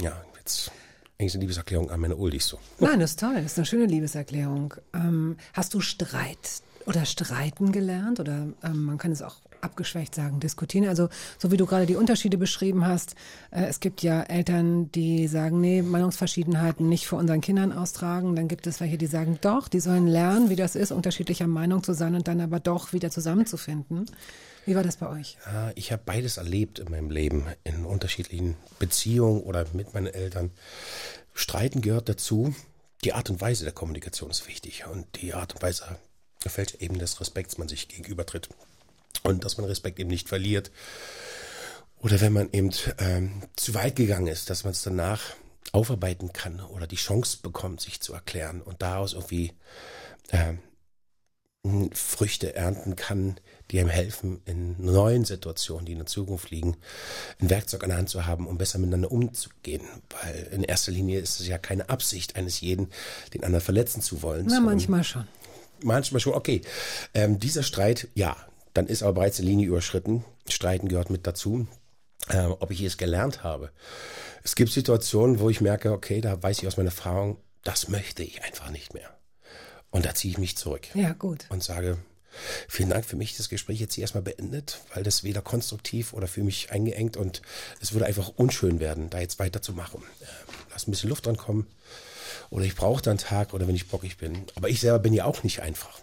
[0.00, 0.70] ja, jetzt
[1.22, 2.58] eigentlich eine Liebeserklärung an meine Uldig so.
[2.78, 4.74] Nein, das ist toll, das ist eine schöne Liebeserklärung.
[4.92, 8.20] Ähm, hast du Streit oder Streiten gelernt?
[8.20, 10.88] Oder ähm, man kann es auch abgeschwächt sagen, diskutieren.
[10.88, 11.08] Also
[11.38, 13.14] so wie du gerade die Unterschiede beschrieben hast,
[13.52, 18.34] äh, es gibt ja Eltern, die sagen, nee, Meinungsverschiedenheiten nicht vor unseren Kindern austragen.
[18.34, 21.84] Dann gibt es welche, die sagen, doch, die sollen lernen, wie das ist, unterschiedlicher Meinung
[21.84, 24.06] zu sein und dann aber doch wieder zusammenzufinden.
[24.64, 25.36] Wie war das bei euch?
[25.44, 30.52] Ja, ich habe beides erlebt in meinem Leben, in unterschiedlichen Beziehungen oder mit meinen Eltern.
[31.34, 32.54] Streiten gehört dazu.
[33.04, 35.98] Die Art und Weise der Kommunikation ist wichtig und die Art und Weise,
[36.44, 38.48] auf welche Ebene des Respekts man sich gegenübertritt.
[39.22, 40.70] Und dass man Respekt eben nicht verliert.
[41.98, 45.20] Oder wenn man eben ähm, zu weit gegangen ist, dass man es danach
[45.70, 49.52] aufarbeiten kann oder die Chance bekommt, sich zu erklären und daraus irgendwie
[50.28, 50.54] äh,
[51.94, 53.38] Früchte ernten kann,
[53.72, 56.76] die einem helfen, in neuen Situationen, die in der Zukunft liegen,
[57.40, 59.82] ein Werkzeug an der Hand zu haben, um besser miteinander umzugehen.
[60.10, 62.88] Weil in erster Linie ist es ja keine Absicht eines jeden,
[63.34, 64.46] den anderen verletzen zu wollen.
[64.48, 65.26] Na, manchmal schon.
[65.82, 66.60] Manchmal schon, okay.
[67.14, 68.36] Ähm, dieser Streit, ja,
[68.74, 70.24] dann ist aber bereits die Linie überschritten.
[70.48, 71.66] Streiten gehört mit dazu.
[72.28, 73.72] Äh, ob ich es gelernt habe.
[74.44, 78.22] Es gibt Situationen, wo ich merke, okay, da weiß ich aus meiner Erfahrung, das möchte
[78.22, 79.10] ich einfach nicht mehr.
[79.90, 80.86] Und da ziehe ich mich zurück.
[80.94, 81.46] Ja, gut.
[81.48, 81.98] Und sage,
[82.68, 86.26] Vielen Dank für mich, das Gespräch jetzt hier erstmal beendet, weil das weder konstruktiv oder
[86.26, 87.42] für mich eingeengt und
[87.80, 90.02] es würde einfach unschön werden, da jetzt weiterzumachen.
[90.20, 90.24] Äh,
[90.70, 91.66] lass ein bisschen Luft dran kommen
[92.50, 94.44] oder ich brauche dann einen Tag oder wenn ich bockig bin.
[94.54, 96.00] Aber ich selber bin ja auch nicht einfach.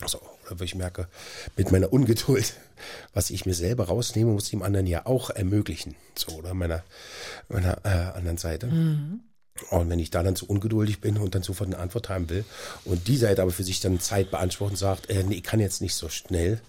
[0.00, 1.08] Also, oder wo ich merke,
[1.56, 2.54] mit meiner Ungeduld,
[3.14, 5.94] was ich mir selber rausnehme, muss ich dem anderen ja auch ermöglichen.
[6.14, 6.84] So, oder meiner,
[7.48, 8.66] meiner äh, anderen Seite.
[8.66, 9.20] Mhm.
[9.70, 12.44] Und wenn ich da dann zu ungeduldig bin und dann sofort eine Antwort haben will
[12.84, 15.60] und die Seite aber für sich dann Zeit beansprucht und sagt, äh, nee, ich kann
[15.60, 16.60] jetzt nicht so schnell,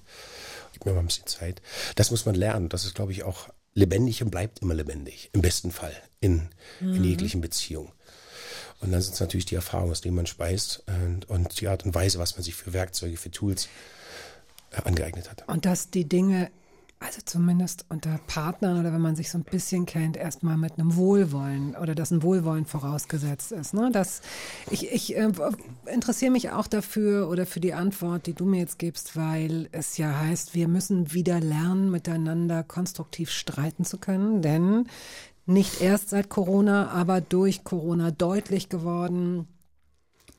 [0.74, 1.62] gib mir mal ein bisschen Zeit.
[1.96, 2.70] Das muss man lernen.
[2.70, 5.30] Das ist, glaube ich, auch lebendig und bleibt immer lebendig.
[5.34, 6.96] Im besten Fall in, mhm.
[6.96, 7.92] in jeglichen Beziehungen.
[8.82, 11.86] Und dann sind es natürlich die Erfahrungen, aus denen man speist und, und die Art
[11.86, 13.70] und Weise, was man sich für Werkzeuge, für Tools
[14.72, 15.48] äh, angeeignet hat.
[15.48, 16.52] Und dass die Dinge
[17.04, 20.96] also zumindest unter Partnern oder wenn man sich so ein bisschen kennt, erstmal mit einem
[20.96, 23.74] Wohlwollen oder dass ein Wohlwollen vorausgesetzt ist.
[23.74, 23.90] Ne?
[23.92, 24.22] Das,
[24.72, 25.32] ich ich äh,
[25.92, 29.98] interessiere mich auch dafür oder für die Antwort, die du mir jetzt gibst, weil es
[29.98, 34.86] ja heißt, wir müssen wieder lernen, miteinander konstruktiv streiten zu können, denn
[35.46, 39.48] nicht erst seit Corona, aber durch Corona deutlich geworden,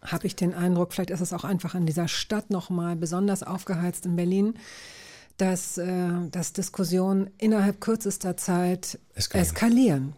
[0.03, 4.07] habe ich den Eindruck, vielleicht ist es auch einfach in dieser Stadt nochmal besonders aufgeheizt
[4.07, 4.55] in Berlin,
[5.37, 9.49] dass, äh, dass Diskussionen innerhalb kürzester Zeit eskalieren.
[9.49, 10.03] eskalieren.
[10.03, 10.12] Mhm.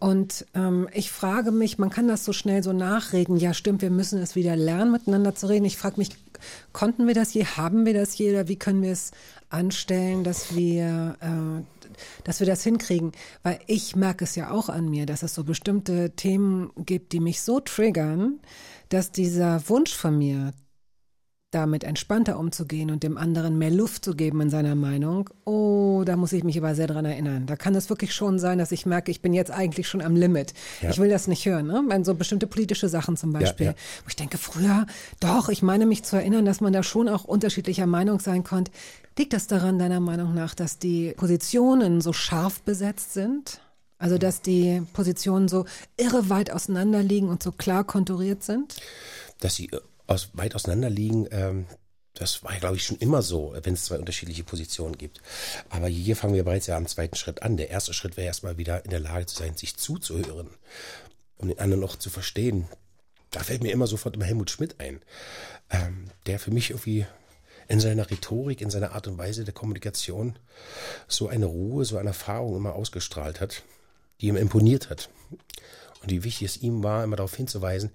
[0.00, 3.90] Und ähm, ich frage mich, man kann das so schnell so nachreden, ja stimmt, wir
[3.90, 5.64] müssen es wieder lernen, miteinander zu reden.
[5.64, 6.10] Ich frage mich,
[6.72, 7.44] Konnten wir das je?
[7.44, 8.30] Haben wir das je?
[8.30, 9.12] Oder wie können wir es
[9.48, 11.86] anstellen, dass wir, äh,
[12.24, 13.12] dass wir das hinkriegen?
[13.42, 17.20] Weil ich merke es ja auch an mir, dass es so bestimmte Themen gibt, die
[17.20, 18.40] mich so triggern,
[18.88, 20.52] dass dieser Wunsch von mir,
[21.56, 26.16] damit entspannter umzugehen und dem anderen mehr Luft zu geben in seiner Meinung, oh, da
[26.16, 27.46] muss ich mich aber sehr dran erinnern.
[27.46, 30.14] Da kann es wirklich schon sein, dass ich merke, ich bin jetzt eigentlich schon am
[30.14, 30.52] Limit.
[30.82, 30.90] Ja.
[30.90, 31.82] Ich will das nicht hören, ne?
[31.88, 33.66] Wenn so bestimmte politische Sachen zum Beispiel.
[33.66, 33.78] Ja, ja.
[34.04, 34.86] Wo ich denke, früher,
[35.20, 38.70] doch, ich meine mich zu erinnern, dass man da schon auch unterschiedlicher Meinung sein konnte.
[39.18, 43.60] Liegt das daran, deiner Meinung nach, dass die Positionen so scharf besetzt sind?
[43.98, 45.64] Also, dass die Positionen so
[45.96, 48.76] irre weit auseinander liegen und so klar konturiert sind?
[49.40, 51.66] Dass sie äh, aus, weit auseinander liegen, ähm,
[52.14, 55.20] das war, glaube ich, schon immer so, wenn es zwei unterschiedliche Positionen gibt.
[55.68, 57.58] Aber hier fangen wir bereits ja am zweiten Schritt an.
[57.58, 60.48] Der erste Schritt wäre erstmal wieder in der Lage zu sein, sich zuzuhören,
[61.36, 62.68] um den anderen auch zu verstehen.
[63.30, 65.02] Da fällt mir immer sofort immer Helmut Schmidt ein,
[65.70, 67.04] ähm, der für mich irgendwie
[67.68, 70.38] in seiner Rhetorik, in seiner Art und Weise der Kommunikation
[71.08, 73.62] so eine Ruhe, so eine Erfahrung immer ausgestrahlt hat,
[74.20, 75.10] die ihm imponiert hat.
[76.06, 77.90] Und wie wichtig es ihm war, immer darauf hinzuweisen,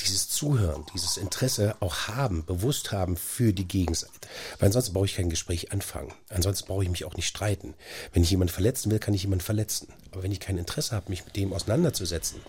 [0.00, 4.12] dieses Zuhören, dieses Interesse auch haben, bewusst haben für die Gegenseite.
[4.58, 6.14] Weil ansonsten brauche ich kein Gespräch anfangen.
[6.30, 7.74] Ansonsten brauche ich mich auch nicht streiten.
[8.14, 9.92] Wenn ich jemanden verletzen will, kann ich jemanden verletzen.
[10.12, 12.40] Aber wenn ich kein Interesse habe, mich mit dem auseinanderzusetzen,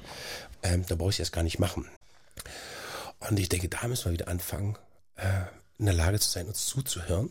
[0.64, 1.90] ähm, dann brauche ich das gar nicht machen.
[3.20, 4.78] Und ich denke, da müssen wir wieder anfangen,
[5.18, 5.42] äh,
[5.80, 7.30] in der Lage zu sein, uns zuzuhören.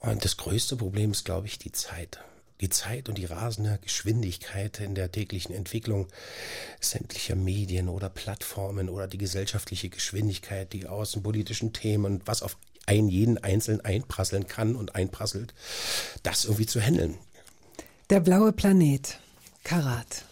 [0.00, 2.20] Und das größte Problem ist, glaube ich, die Zeit
[2.60, 6.06] die Zeit und die rasende Geschwindigkeit in der täglichen Entwicklung
[6.80, 13.08] sämtlicher Medien oder Plattformen oder die gesellschaftliche Geschwindigkeit, die außenpolitischen Themen und was auf einen
[13.08, 15.54] jeden Einzelnen einprasseln kann und einprasselt,
[16.22, 17.18] das irgendwie zu handeln.
[18.10, 19.18] Der blaue Planet,
[19.64, 20.24] Karat.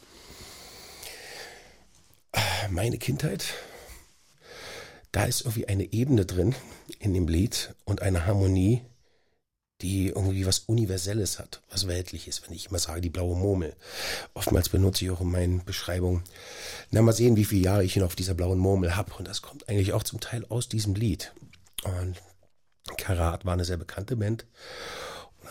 [2.71, 3.45] Meine Kindheit,
[5.11, 6.55] da ist irgendwie eine Ebene drin
[7.01, 8.83] in dem Lied und eine Harmonie,
[9.83, 13.75] die irgendwie was Universelles hat, was Weltliches, wenn ich immer sage, die blaue Murmel.
[14.35, 16.23] Oftmals benutze ich auch in meinen Beschreibungen,
[16.91, 19.13] na mal sehen, wie viele Jahre ich noch auf dieser blauen Murmel habe.
[19.19, 21.33] Und das kommt eigentlich auch zum Teil aus diesem Lied.
[21.85, 22.17] Und
[22.97, 24.47] Karat war eine sehr bekannte Band.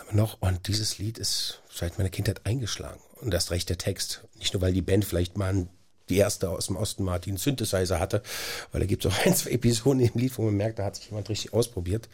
[0.08, 3.00] Und noch, und dieses Lied ist seit meiner Kindheit eingeschlagen.
[3.20, 4.24] Und erst recht der Text.
[4.38, 5.68] Nicht nur, weil die Band vielleicht mal
[6.08, 8.22] die erste aus dem Osten Martin Synthesizer hatte,
[8.70, 10.96] weil da gibt es auch ein, zwei Episoden im Lied, wo man merkt, da hat
[10.96, 12.08] sich jemand richtig ausprobiert.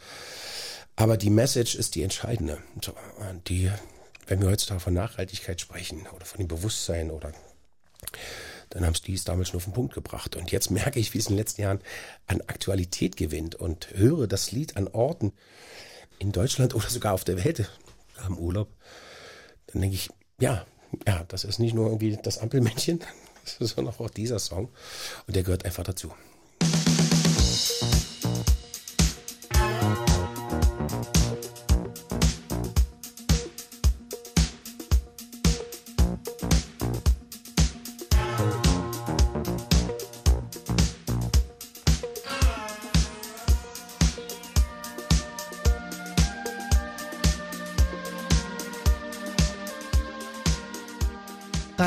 [0.99, 2.57] Aber die Message ist die entscheidende.
[3.47, 3.71] Die,
[4.27, 7.31] wenn wir heutzutage von Nachhaltigkeit sprechen oder von dem Bewusstsein oder
[8.69, 10.35] dann haben es dies damals nur auf den Punkt gebracht.
[10.35, 11.79] Und jetzt merke ich, wie es in den letzten Jahren
[12.27, 15.31] an Aktualität gewinnt und höre das Lied an Orten
[16.19, 17.69] in Deutschland oder sogar auf der Welt
[18.25, 18.67] am Urlaub.
[19.67, 20.09] Dann denke ich,
[20.41, 20.65] ja,
[21.07, 22.99] ja, das ist nicht nur irgendwie das Ampelmännchen,
[23.45, 24.67] sondern auch dieser Song.
[25.27, 26.11] Und der gehört einfach dazu.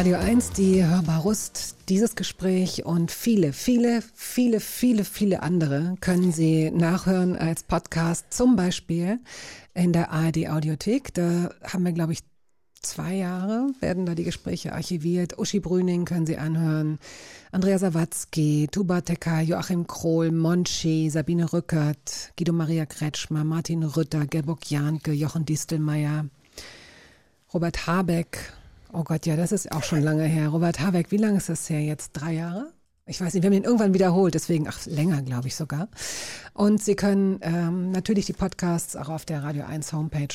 [0.02, 1.76] Radio 1, die Hörbar Rust.
[1.88, 8.56] Dieses Gespräch und viele, viele, viele, viele, viele andere können Sie nachhören als Podcast, zum
[8.56, 9.20] Beispiel
[9.74, 11.14] in der ARD Audiothek.
[11.14, 12.18] Da haben wir, glaube ich,
[12.80, 15.38] zwei Jahre werden da die Gespräche archiviert.
[15.38, 16.98] Uschi Brüning können Sie anhören.
[17.52, 24.68] Andrea Sawatzki, Tuba Tekka, Joachim Krohl, Monchi, Sabine Rückert, Guido Maria Kretschmer, Martin Rütter, Gerburg
[24.68, 26.26] Jahnke, Jochen Distelmeier,
[27.54, 28.52] Robert Habeck,
[28.94, 30.48] Oh Gott, ja, das ist auch schon lange her.
[30.48, 32.12] Robert Habeck, wie lange ist das her jetzt?
[32.12, 32.72] Drei Jahre?
[33.06, 35.88] Ich weiß nicht, wir haben ihn irgendwann wiederholt, deswegen, ach, länger, glaube ich sogar.
[36.52, 40.28] Und Sie können ähm, natürlich die Podcasts auch auf der Radio 1 Homepage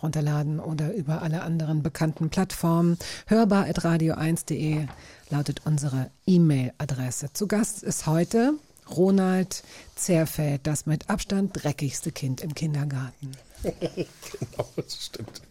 [0.00, 2.98] runterladen oder über alle anderen bekannten Plattformen.
[3.26, 4.86] Hörbar at radio1.de
[5.30, 7.32] lautet unsere E-Mail-Adresse.
[7.32, 8.54] Zu Gast ist heute
[8.96, 9.64] Ronald
[9.96, 13.32] Zerfeld, das mit Abstand dreckigste Kind im Kindergarten.
[13.62, 15.42] genau, das stimmt.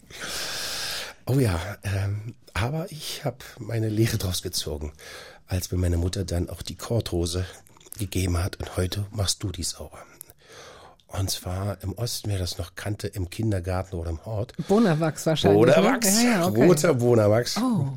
[1.25, 4.93] Oh ja, ähm, aber ich habe meine Lehre draus gezogen,
[5.47, 7.45] als mir meine Mutter dann auch die Korthose
[7.97, 9.99] gegeben hat und heute machst du die sauber.
[11.07, 14.53] Und zwar im Osten, wer das noch kannte, im Kindergarten oder im Hort.
[14.67, 15.59] Bonawachs wahrscheinlich.
[15.59, 16.23] Bonawachs, ne?
[16.23, 16.65] ja, ja, okay.
[16.65, 17.57] roter Bonawachs.
[17.57, 17.87] Oh.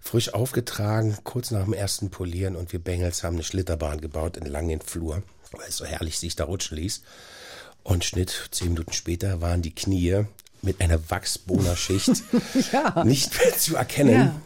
[0.00, 4.66] Frisch aufgetragen, kurz nach dem ersten Polieren und wir Bengels haben eine Schlitterbahn gebaut entlang
[4.66, 7.02] den Flur, weil es so herrlich sich da rutschen ließ.
[7.82, 10.24] Und Schnitt, zehn Minuten später waren die Knie
[10.64, 12.22] mit einer Wachsbohnerschicht
[12.72, 13.04] ja.
[13.04, 14.14] nicht mehr zu erkennen.
[14.14, 14.40] Ja.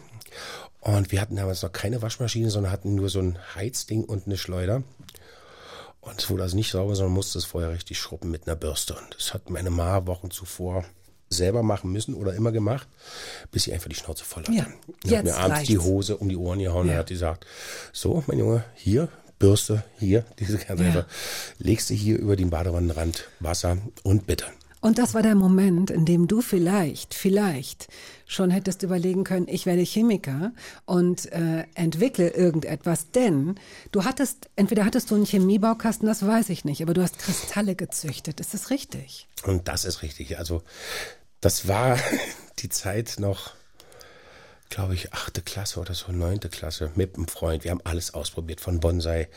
[0.80, 4.36] Und wir hatten damals noch keine Waschmaschine, sondern hatten nur so ein Heizding und eine
[4.36, 4.82] Schleuder.
[6.00, 8.94] Und es wurde also nicht sauber, sondern musste es vorher richtig schrubben mit einer Bürste.
[8.94, 10.84] Und das hat meine Ma Wochen zuvor
[11.30, 12.88] selber machen müssen oder immer gemacht,
[13.50, 14.52] bis sie einfach die Schnauze voll hatte.
[14.54, 14.66] Ja,
[15.04, 15.84] Die hat mir abends die reicht's.
[15.90, 16.92] Hose um die Ohren gehauen Ja.
[16.94, 17.44] und hat gesagt,
[17.92, 21.04] so, mein Junge, hier, Bürste, hier, diese ganze Ja.
[21.58, 24.46] legst du hier über den Badewannenrand Wasser und bitte.
[24.80, 27.88] Und das war der Moment, in dem du vielleicht, vielleicht
[28.26, 30.52] schon hättest überlegen können, ich werde Chemiker
[30.84, 33.58] und äh, entwickle irgendetwas, denn
[33.90, 37.74] du hattest, entweder hattest du einen Chemiebaukasten, das weiß ich nicht, aber du hast Kristalle
[37.74, 38.38] gezüchtet.
[38.40, 39.28] Ist das richtig?
[39.44, 40.38] Und das ist richtig.
[40.38, 40.62] Also,
[41.40, 41.98] das war
[42.58, 43.54] die Zeit noch,
[44.68, 47.64] glaube ich, achte Klasse oder so, neunte Klasse mit einem Freund.
[47.64, 49.28] Wir haben alles ausprobiert, von Bonsai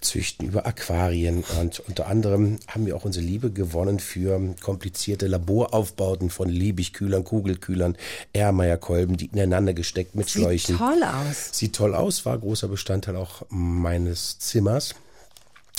[0.00, 1.44] züchten über Aquarien.
[1.60, 7.96] Und unter anderem haben wir auch unsere Liebe gewonnen für komplizierte Laboraufbauten von Liebigkühlern, Kugelkühlern,
[8.32, 10.76] Ermeyer-Kolben, die ineinander gesteckt mit Sieht Schläuchen.
[10.78, 11.50] toll aus.
[11.52, 14.94] Sieht toll aus, war großer Bestandteil auch meines Zimmers,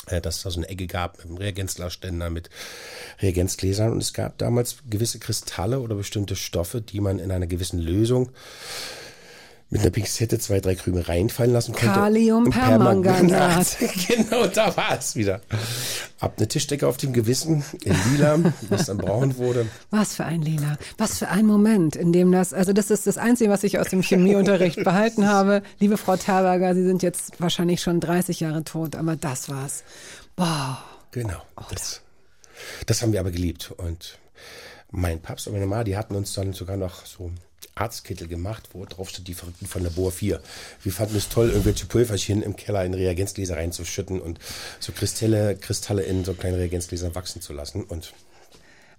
[0.08, 2.50] dass es da so eine Ecke gab mit einem Reagenzglasständer, mit
[3.22, 3.92] Reagenzgläsern.
[3.92, 8.30] Und es gab damals gewisse Kristalle oder bestimmte Stoffe, die man in einer gewissen Lösung
[9.70, 11.88] mit einer Pinzette zwei, drei Krümel reinfallen lassen konnte.
[11.88, 13.78] Kaliumpermanganat.
[14.08, 15.42] genau, da war es wieder.
[16.20, 19.68] Ab eine Tischdecke auf dem Gewissen, in lila, was dann braun wurde.
[19.90, 20.78] Was für ein Lila.
[20.98, 23.90] Was für ein Moment, in dem das, also das ist das Einzige, was ich aus
[23.90, 25.62] dem Chemieunterricht behalten habe.
[25.80, 29.84] Liebe Frau Terberger, Sie sind jetzt wahrscheinlich schon 30 Jahre tot, aber das war's.
[30.38, 30.82] Boah.
[31.12, 31.42] Genau.
[31.70, 32.02] Das,
[32.86, 33.74] das haben wir aber geliebt.
[33.76, 34.18] Und
[34.92, 37.32] mein Papst und meine Mama, die hatten uns dann sogar noch so
[37.78, 40.42] Arztkittel gemacht, wo drauf steht die Verrückten von Labor 4.
[40.84, 44.40] Wir fanden es toll, irgendwelche Pulverchen im Keller in Reagenzgläser reinzuschütten und
[44.80, 47.84] so Kristalle, Kristalle in so kleinen Reagenzgläsern wachsen zu lassen.
[47.84, 48.14] Und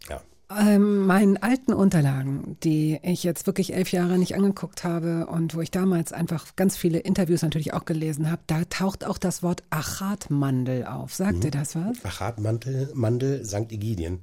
[0.09, 5.55] ja, Ähm, meinen alten Unterlagen, die ich jetzt wirklich elf Jahre nicht angeguckt habe und
[5.55, 9.43] wo ich damals einfach ganz viele Interviews natürlich auch gelesen habe, da taucht auch das
[9.43, 11.15] Wort Achatmandel auf.
[11.15, 12.03] Sagt dir das was?
[12.03, 13.71] Achatmandel, Mandel, St.
[13.71, 14.21] Egidien.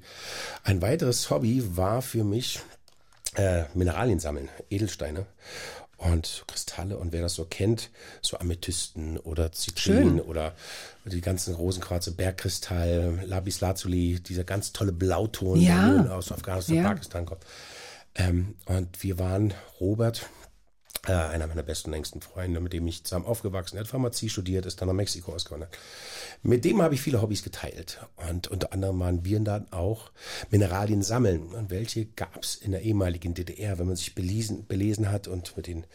[0.64, 2.60] Ein weiteres Hobby war für mich
[3.36, 5.26] äh, Mineralien sammeln, Edelsteine
[5.98, 6.98] und Kristalle.
[6.98, 7.90] Und wer das so kennt,
[8.22, 10.54] so Amethysten oder Zitrin oder
[11.06, 16.04] die ganzen Rosenquarze, Bergkristall, Lapis Lazuli, dieser ganz tolle Blauton, Ja.
[16.04, 16.84] der aus Afghanistan, Ja.
[16.84, 17.46] Pakistan kommt.
[18.16, 20.26] Ähm, und wir waren, Robert,
[21.08, 24.82] äh, einer meiner besten, engsten Freunde, mit dem ich zusammen aufgewachsen, hat Pharmazie studiert, ist
[24.82, 25.78] dann nach Mexiko ausgewandert.
[26.42, 28.00] Mit dem habe ich viele Hobbys geteilt.
[28.30, 30.12] Und unter anderem waren wir dann auch
[30.50, 31.54] Mineralien sammeln.
[31.54, 35.56] Und welche gab es in der ehemaligen DDR, wenn man sich belesen, belesen hat und
[35.58, 35.86] mit den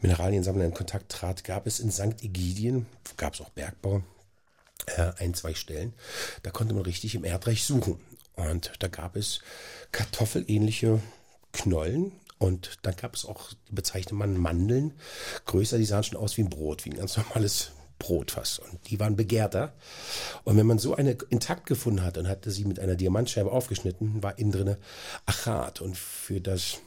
[0.00, 2.22] Mineraliensammlern in Kontakt trat, gab es in St.
[2.22, 4.02] Egidien, gab es auch Bergbau,
[4.86, 5.92] äh, ein, zwei Stellen.
[6.42, 7.98] Da konnte man richtig im Erdreich suchen.
[8.34, 9.40] Und da gab es
[9.92, 11.00] kartoffelähnliche
[11.52, 12.12] Knollen.
[12.38, 14.94] Und dann gab es auch, die bezeichnet man Mandeln.
[15.46, 18.60] Größer, die sahen schon aus wie ein Brot, wie ein ganz normales Brot fast.
[18.60, 19.72] Und die waren begehrter.
[20.44, 24.22] Und wenn man so eine intakt gefunden hat und hatte sie mit einer Diamantscheibe aufgeschnitten,
[24.22, 24.78] war innen drinne
[25.26, 25.80] Achat.
[25.80, 26.78] Und für das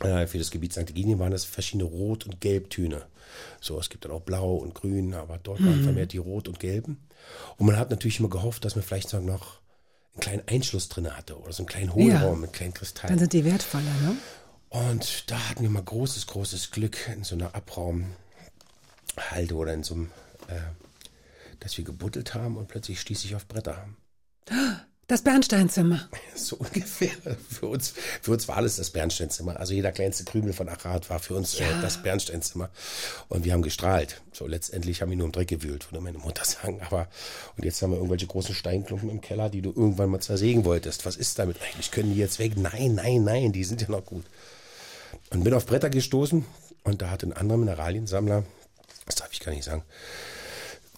[0.00, 0.88] äh, für das Gebiet St.
[0.90, 3.04] Egidien waren das verschiedene Rot- und Gelbtöne.
[3.60, 6.58] So, es gibt dann auch Blau und Grün, aber dort waren vermehrt die Rot- und
[6.58, 7.06] Gelben.
[7.58, 9.60] Und man hat natürlich immer gehofft, dass man vielleicht noch
[10.14, 12.34] einen kleinen Einschluss drin hatte oder so einen kleinen Hohlraum Ja.
[12.34, 13.18] mit kleinen Dann Kristallen.
[13.18, 14.16] sind die wertvoller, ne?
[14.70, 19.94] Und da hatten wir mal großes, großes Glück in so einer Abraumhalde oder in so
[19.94, 20.10] einem,
[20.46, 20.60] äh,
[21.58, 23.88] dass wir gebuddelt haben und plötzlich stieß ich auf Bretter.
[25.08, 26.08] Das Bernsteinzimmer.
[26.36, 27.10] So ungefähr.
[27.50, 29.60] Für uns, für uns war alles das Bernsteinzimmer.
[29.60, 32.70] Also jeder kleinste Krümel von Achat war für uns äh, das Bernsteinzimmer.
[33.28, 34.22] Und wir haben gestrahlt.
[34.32, 36.80] So letztendlich haben wir nur im Dreck gewühlt, würde meine Mutter sagen.
[36.80, 37.08] Aber,
[37.56, 41.04] und jetzt haben wir irgendwelche großen Steinklumpen im Keller, die du irgendwann mal zersägen wolltest.
[41.04, 41.90] Was ist damit eigentlich?
[41.90, 42.56] Können die jetzt weg?
[42.56, 44.24] Nein, nein, nein, die sind ja noch gut.
[45.30, 46.44] Und bin auf Bretter gestoßen
[46.84, 48.44] und da hat ein anderer Mineraliensammler,
[49.06, 49.82] das darf ich gar nicht sagen,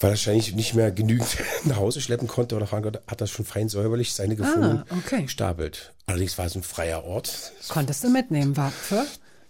[0.01, 1.29] weil er wahrscheinlich nicht mehr genügend
[1.64, 4.96] nach Hause schleppen konnte oder fahren konnte, hat er schon fein säuberlich seine gefunden, Ah,
[5.05, 5.22] okay.
[5.22, 5.92] gestapelt.
[6.07, 7.53] Allerdings war es ein freier Ort.
[7.68, 9.07] Konntest du mitnehmen, war für?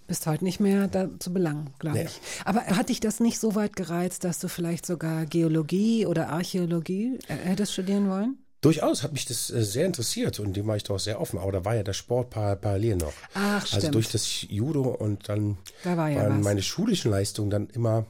[0.08, 2.04] Bist heute nicht mehr da zu belangen, glaube Nee.
[2.04, 2.20] ich.
[2.44, 7.18] Aber hat dich das nicht so weit gereizt, dass du vielleicht sogar Geologie oder Archäologie
[7.28, 8.36] äh, hättest studieren wollen?
[8.62, 11.38] Durchaus hat mich das äh, sehr interessiert und dem war ich doch sehr offen.
[11.38, 13.12] Aber da war ja der Sport par parallel noch.
[13.34, 13.94] Ach, Also stimmt.
[13.96, 16.44] durch das Judo und dann Da war ja waren was.
[16.44, 18.06] meine schulischen Leistungen dann immer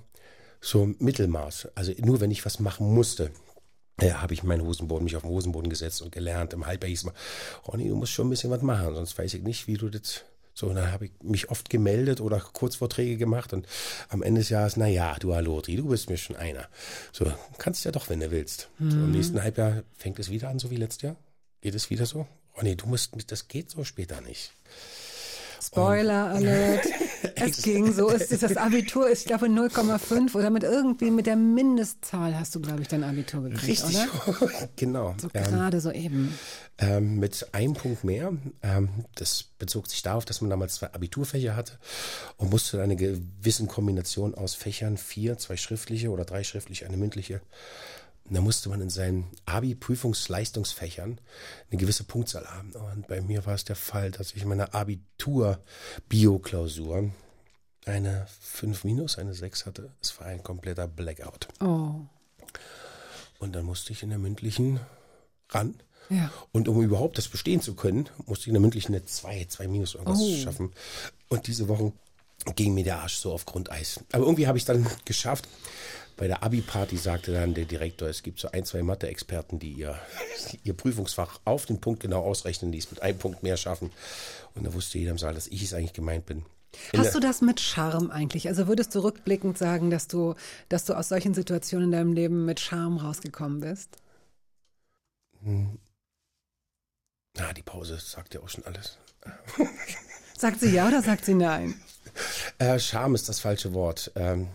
[0.61, 1.69] so Mittelmaß.
[1.75, 3.31] Also nur wenn ich was machen musste.
[4.01, 6.53] Ja, habe ich meinen Hosenboden, mich auf den Hosenboden gesetzt und gelernt.
[6.55, 7.15] Im Halbjahr hieß es mal,
[7.69, 10.25] Ronny, du musst schon ein bisschen was machen, sonst weiß ich nicht, wie du das.
[10.55, 13.67] So, und dann habe ich mich oft gemeldet oder Kurzvorträge gemacht und
[14.11, 16.69] am Ende des Jahres, na ja, du Halotri, du bist mir schon einer.
[17.13, 18.69] So, kannst ja doch, wenn du willst.
[18.79, 19.11] So, Im Mhm.
[19.13, 21.17] nächsten Halbjahr fängt es wieder an, so wie letztes Jahr.
[21.63, 22.27] Geht es wieder so?
[22.57, 24.53] Ronny, du musst, das geht so später nicht.
[25.63, 26.87] Spoiler Alert.
[27.35, 28.11] Es ging so.
[28.11, 32.55] Es ist das Abitur ist, ich glaube, 0,5 oder mit irgendwie mit der Mindestzahl hast
[32.55, 33.97] du, glaube ich, dein Abitur gekriegt, Richtig,
[34.27, 34.69] oder?
[34.77, 35.15] genau.
[35.21, 36.37] So Ähm, gerade so eben.
[36.79, 38.33] ähm, mit einem Punkt mehr.
[38.63, 41.79] Ähm, das bezog sich darauf, dass man damals zwei Abiturfächer hatte
[42.37, 47.41] und musste eine gewisse Kombination aus Fächern, vier, zwei schriftliche oder drei schriftliche, eine mündliche.
[48.31, 51.21] Da musste man in seinen Abi-Prüfungsleistungsfächern
[51.71, 52.73] eine gewisse Punktzahl haben.
[52.73, 57.11] Und bei mir war es der Fall, dass ich in meiner Abitur-Bio-Klausur
[57.85, 59.91] eine 5 minus, eine 6 hatte.
[60.01, 61.49] Es war ein kompletter Blackout.
[61.61, 61.95] Oh.
[63.39, 64.81] Und dann musste ich in der mündlichen
[65.51, 65.75] ran.
[66.09, 66.31] Ja.
[66.53, 69.67] Und um überhaupt das bestehen zu können, musste ich in der mündlichen eine 2, 2
[69.69, 70.37] minus irgendwas Oh.
[70.37, 70.73] schaffen.
[71.29, 71.93] Und diese Wochen
[72.57, 74.01] ging mir der Arsch so auf Grundeis.
[74.13, 75.49] Aber irgendwie habe ich es dann geschafft.
[76.17, 79.99] Bei der Abi-Party sagte dann der Direktor, es gibt so ein, zwei Mathe-Experten, die ihr,
[80.65, 83.91] ihr Prüfungsfach auf den Punkt genau ausrechnen, die es mit einem Punkt mehr schaffen.
[84.55, 86.45] Und da wusste jeder im Saal, dass ich es eigentlich gemeint bin.
[86.93, 88.49] In Hast du das mit Charme eigentlich?
[88.49, 90.35] Also würdest du rückblickend sagen, dass du,
[90.69, 93.91] dass du aus solchen Situationen in deinem Leben mit Charme rausgekommen bist?
[97.39, 98.99] Ah, die Pause sagt ja auch schon alles.
[100.37, 101.75] Sagt sie ja oder sagt sie nein?
[102.59, 104.13] Äh, Scham ist das falsche Wort.
[104.17, 104.49] Ähm,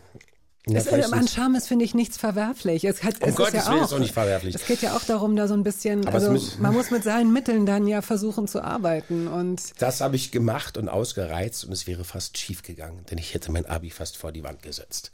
[0.67, 2.83] ja, Es, äh, an Charme ist, finde ich, nichts verwerflich.
[2.83, 4.55] Es, hat, es Gottes ist ja Willen, auch, ist auch nicht verwerflich.
[4.55, 7.03] Es geht ja auch darum, da so ein bisschen, Aber also muss- man muss mit
[7.03, 11.71] seinen Mitteln dann ja versuchen zu arbeiten und Das habe ich gemacht und ausgereizt und
[11.71, 15.11] es wäre fast schief gegangen, denn ich hätte mein Abi fast vor die Wand gesetzt.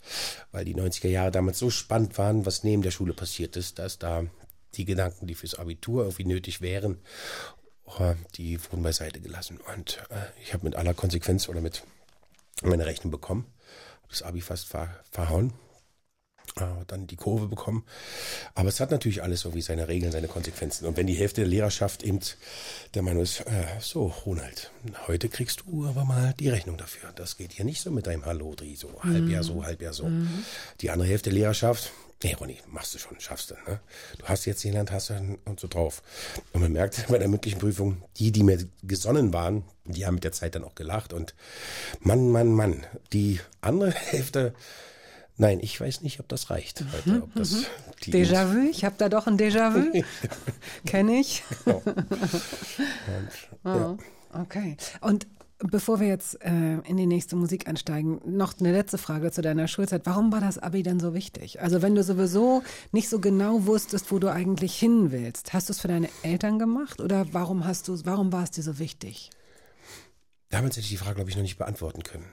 [0.51, 3.99] Weil die 90er Jahre damals so spannend waren, was neben der Schule passiert ist, dass
[3.99, 4.23] da
[4.75, 6.97] die Gedanken, die fürs Abitur irgendwie nötig wären,
[7.85, 9.59] oh, die wurden beiseite gelassen.
[9.75, 11.83] Und äh, ich habe mit aller Konsequenz oder mit
[12.63, 13.45] meine Rechnung bekommen,
[14.13, 15.53] das Abi fast ver verhauen.
[16.57, 17.85] äh, dann die Kurve bekommen.
[18.53, 20.85] Aber es hat natürlich alles irgendwie seine Regeln, seine Konsequenzen.
[20.85, 22.19] Und wenn die Hälfte der Lehrerschaft eben
[22.93, 24.71] der Meinung ist, äh, so, Ronald,
[25.07, 27.11] heute kriegst du aber mal die Rechnung dafür.
[27.15, 30.11] Das geht hier nicht so mit deinem Hallodri, so halb Jahr so, halb Jahr so.
[30.81, 31.91] Die andere Hälfte der Lehrerschaft,
[32.23, 33.55] nee, Ronny, machst du schon, schaffst du.
[33.67, 33.79] Ne?
[34.17, 36.01] Du hast jetzt gelernt, hast du und so drauf.
[36.53, 40.23] Und man merkt bei der mündlichen Prüfung, die, die mir gesonnen waren, die haben mit
[40.23, 41.13] der Zeit dann auch gelacht.
[41.13, 41.35] Und
[41.99, 44.53] Mann, Mann, Mann, die andere Hälfte,
[45.35, 47.23] Nein, ich weiß nicht, ob das reicht heute.
[47.23, 47.65] Ob das
[48.03, 50.03] die Déjà-vu, ich habe da doch ein Déjà-vu.
[50.85, 51.41] Kenne ich.
[53.65, 53.97] ja.
[54.31, 54.77] Okay.
[55.01, 55.25] Und
[55.71, 59.67] bevor wir jetzt äh, in die nächste Musik einsteigen, noch eine letzte Frage zu deiner
[59.67, 60.01] Schulzeit.
[60.05, 61.61] Warum war das Abi denn so wichtig?
[61.61, 65.73] Also wenn du sowieso nicht so genau wusstest, wo du eigentlich hin willst, hast du
[65.73, 69.29] es für deine Eltern gemacht oder warum hast du, warum war es dir so wichtig?
[70.49, 72.25] Damals hätte ich die Frage, glaube ich, noch nicht beantworten können.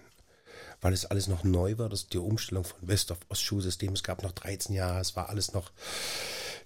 [0.82, 3.92] Weil es alles noch neu war, das die Umstellung von West- auf Ost-Schulsystem.
[3.92, 5.72] Es gab noch 13 Jahre, es war alles noch,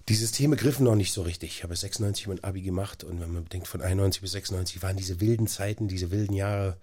[0.07, 1.57] die Systeme griffen noch nicht so richtig.
[1.57, 4.97] Ich habe 96 mein Abi gemacht und wenn man bedenkt, von 91 bis 96 waren
[4.97, 6.77] diese wilden Zeiten, diese wilden Jahre,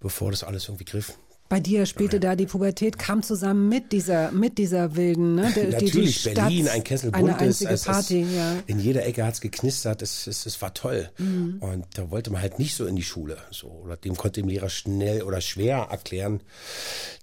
[0.00, 1.16] bevor das alles irgendwie griff.
[1.54, 5.52] Bei dir spielte da die Pubertät, kam zusammen mit dieser, mit dieser wilden, ne?
[5.54, 7.40] Die, Natürlich, die Berlin, ein Kessel Eine buntes.
[7.46, 8.56] einzige es- es- Party, ja.
[8.66, 11.10] In jeder Ecke hat's geknistert, es, es, es war toll.
[11.16, 11.58] Mhm.
[11.60, 13.36] Und da wollte man halt nicht so in die Schule.
[13.52, 13.68] So.
[13.68, 16.40] Oder dem konnte dem Lehrer schnell oder schwer erklären,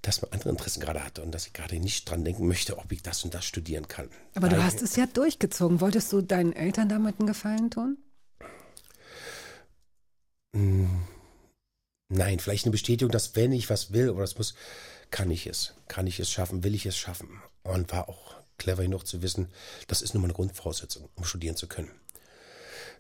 [0.02, 2.90] dass man andere Interessen gerade hatte und dass ich gerade nicht dran denken möchte, ob
[2.94, 4.08] ich das und das studieren kann.
[4.36, 5.82] Aber du Weil- hast es ja durchgezogen.
[5.82, 7.98] Wolltest du deinen Eltern damit einen Gefallen tun?
[12.14, 14.54] Nein, vielleicht eine Bestätigung, dass wenn ich was will oder es muss,
[15.12, 15.74] kann ich es.
[15.88, 17.42] Kann ich es schaffen, will ich es schaffen.
[17.64, 19.48] Und war auch clever genug zu wissen,
[19.88, 21.90] das ist nun mal eine Grundvoraussetzung, um studieren zu können.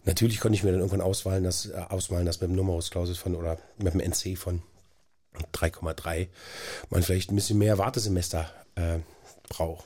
[0.06, 3.18] Natürlich konnte ich mir dann irgendwann auswählen, dass, äh, ausmalen, dass mit dem Numerus Clausus
[3.18, 4.64] von oder mit dem NC von
[5.52, 6.30] 3,3
[6.90, 9.00] man vielleicht ein bisschen mehr Wartesemester äh,
[9.50, 9.86] braucht.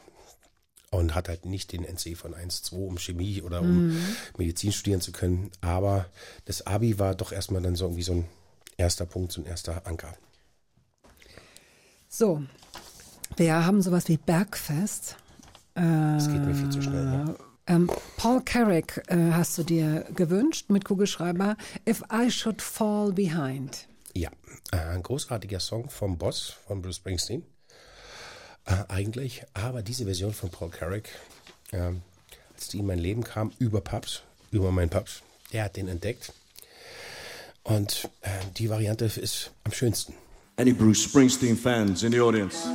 [0.92, 3.98] Und hat halt nicht den NC von 1,2 um Chemie oder um
[4.38, 5.52] Medizin studieren zu können.
[5.60, 6.06] Aber
[6.46, 8.30] das Abi war doch erstmal dann so irgendwie so ein
[8.78, 10.14] erster Punkt, so ein erster Anker.
[12.08, 12.44] So,
[13.38, 15.18] wir haben sowas wie Bergfest.
[15.74, 17.06] Das geht mir viel zu schnell.
[17.06, 17.36] Ne?
[17.68, 21.58] Ähm, Paul Carrick äh, hast du dir gewünscht mit Kugelschreiber.
[21.88, 23.88] If I Should Fall Behind.
[24.14, 24.30] Ja,
[24.72, 27.44] äh, ein großartiger Song vom Boss, von Bruce Springsteen.
[28.66, 31.10] Äh, eigentlich, aber diese Version von Paul Carrick,
[31.74, 32.02] ähm,
[32.54, 34.22] als die in mein Leben kam, über Pubs,
[34.52, 35.22] über meinen Pubs,
[35.52, 36.34] der hat den entdeckt.
[37.66, 40.14] Und äh, die Variante ist am schönsten.
[40.58, 42.66] Any Bruce Springsteen fans in the audience?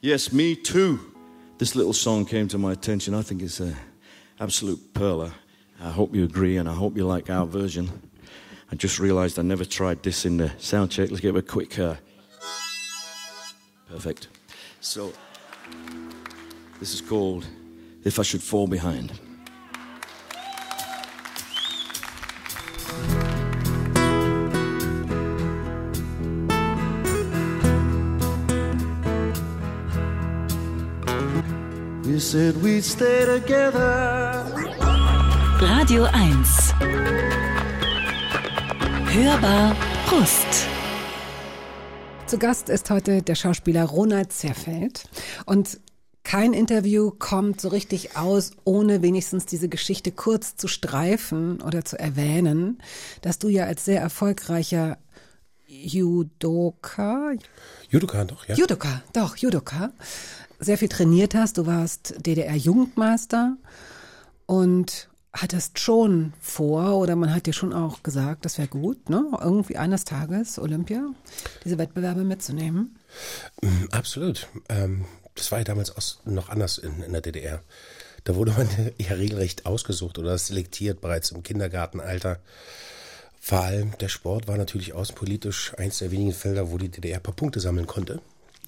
[0.00, 0.98] Yes, me too.
[1.58, 3.14] This little song came to my attention.
[3.14, 3.76] I think it's an
[4.38, 5.32] absolute perler.
[5.80, 7.90] I hope you agree, and I hope you like our version.
[8.70, 11.10] I just realized I never tried this in the sound check.
[11.10, 11.78] Let's give it a quick.
[11.78, 11.96] Uh,
[13.88, 14.28] perfect.
[14.80, 15.12] So,
[16.80, 17.46] this is called
[18.04, 19.10] If I Should Fall Behind.
[32.24, 34.46] Said we'd stay together.
[35.60, 36.74] Radio 1.
[39.12, 40.66] Hörbar Brust.
[42.26, 45.04] Zu Gast ist heute der Schauspieler Ronald Zerfeld.
[45.44, 45.80] Und
[46.22, 51.98] kein Interview kommt so richtig aus, ohne wenigstens diese Geschichte kurz zu streifen oder zu
[51.98, 52.78] erwähnen,
[53.20, 54.96] dass du ja als sehr erfolgreicher
[55.66, 57.32] Judoka,
[57.90, 58.54] Judoka doch, ja.
[58.54, 59.92] Judoka, doch, Judoka,
[60.58, 61.58] sehr viel trainiert hast.
[61.58, 63.56] Du warst DDR-Jugendmeister
[64.46, 69.24] und hattest schon vor, oder man hat dir schon auch gesagt, das wäre gut, ne?
[69.40, 71.08] irgendwie eines Tages Olympia,
[71.64, 72.96] diese Wettbewerbe mitzunehmen.
[73.60, 74.46] Mm, Absolut.
[74.68, 77.60] Ähm, das war ja damals noch anders in, in der DDR.
[78.22, 82.38] Da wurde man ja regelrecht ausgesucht oder selektiert bereits im Kindergartenalter.
[83.40, 87.22] Vor allem der Sport war natürlich außenpolitisch eins der wenigen Felder, wo die DDR ein
[87.22, 88.20] paar Punkte sammeln konnte.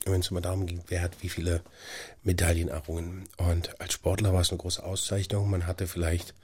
[0.07, 1.63] Wenn es immer darum ging, wer hat wie viele
[2.23, 3.29] Medaillen errungen.
[3.37, 5.51] Und als Sportler war es eine große Auszeichnung.
[5.51, 6.35] Man hatte vielleicht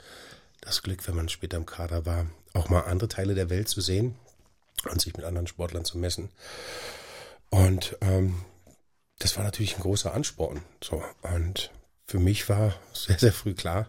[0.61, 3.81] das Glück, wenn man später im Kader war, auch mal andere Teile der Welt zu
[3.81, 4.17] sehen
[4.91, 6.31] und sich mit anderen Sportlern zu messen.
[7.51, 8.45] Und ähm,
[9.19, 10.63] das war natürlich ein großer Ansporn.
[10.83, 11.03] So.
[11.23, 11.71] Und
[12.07, 13.89] für mich war sehr, sehr früh klar,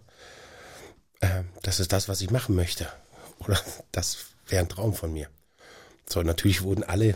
[1.21, 2.87] äh, das ist das, was ich machen möchte.
[3.39, 3.59] Oder
[3.91, 4.17] das
[4.47, 5.29] wäre ein Traum von mir.
[6.07, 7.15] So, natürlich wurden alle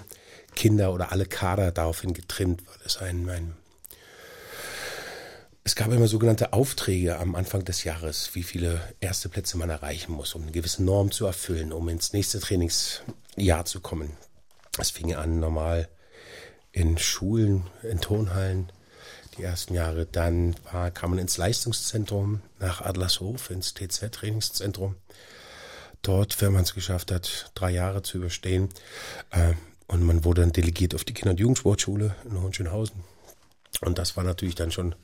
[0.57, 3.55] Kinder oder alle Kader daraufhin getrimmt, weil es ein, ein
[5.63, 10.13] es gab immer sogenannte Aufträge am Anfang des Jahres, wie viele erste Plätze man erreichen
[10.13, 14.13] muss, um eine gewisse Norm zu erfüllen, um ins nächste Trainingsjahr zu kommen.
[14.79, 15.89] Es fing an normal
[16.71, 18.71] in Schulen, in Turnhallen,
[19.37, 20.05] die ersten Jahre.
[20.05, 24.95] Dann war, kam man ins Leistungszentrum nach Adlershof, ins TZ-Trainingszentrum.
[26.01, 28.69] Dort, wenn man es geschafft hat, drei Jahre zu überstehen.
[29.31, 29.53] Äh,
[29.87, 33.03] und man wurde dann delegiert auf die Kinder- und Jugendsportschule in Hohenschönhausen.
[33.81, 34.95] Und das war natürlich dann schon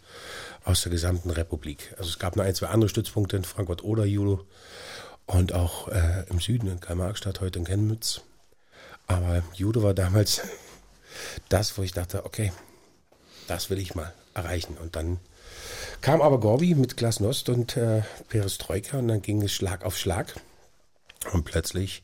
[0.63, 1.93] aus der gesamten Republik.
[1.97, 4.45] Also es gab noch ein, zwei andere Stützpunkte in Frankfurt oder Judo
[5.25, 8.21] und auch äh, im Süden in Karl-Marx-Stadt, heute in Chemnitz.
[9.07, 10.41] Aber Judo war damals
[11.49, 12.51] das, wo ich dachte, okay,
[13.47, 14.77] das will ich mal erreichen.
[14.81, 15.19] Und dann
[16.01, 20.33] kam aber Gorbi mit Glasnost und äh, Perestroika und dann ging es Schlag auf Schlag.
[21.31, 22.03] Und plötzlich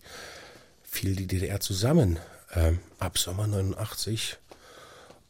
[0.84, 2.20] fiel die DDR zusammen.
[2.56, 4.38] Ähm, ab Sommer 89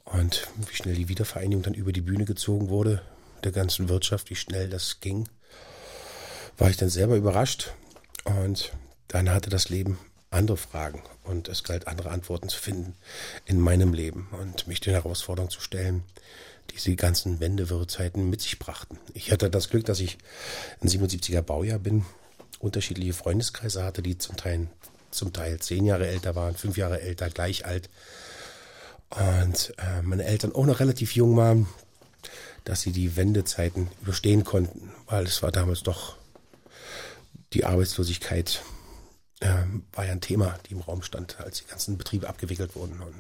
[0.06, 3.02] und wie schnell die Wiedervereinigung dann über die Bühne gezogen wurde,
[3.44, 5.28] der ganzen Wirtschaft, wie schnell das ging,
[6.58, 7.74] war ich dann selber überrascht.
[8.24, 8.72] Und
[9.08, 9.98] dann hatte das Leben
[10.32, 12.96] andere Fragen und es galt andere Antworten zu finden
[13.46, 16.04] in meinem Leben und mich den Herausforderungen zu stellen,
[16.70, 19.00] die die ganzen Wendewirrzeiten mit sich brachten.
[19.14, 20.18] Ich hatte das Glück, dass ich
[20.82, 22.06] ein 77er Baujahr bin,
[22.60, 24.68] unterschiedliche Freundeskreise hatte, die zum Teil,
[25.12, 27.90] zum Teil zehn Jahre älter waren, fünf Jahre älter, gleich alt
[29.10, 31.68] und äh, meine Eltern auch noch relativ jung waren,
[32.64, 36.16] dass sie die Wendezeiten überstehen konnten, weil es war damals doch
[37.54, 38.62] die Arbeitslosigkeit
[39.40, 43.02] äh, war ja ein Thema, die im Raum stand, als die ganzen Betriebe abgewickelt wurden.
[43.02, 43.16] Und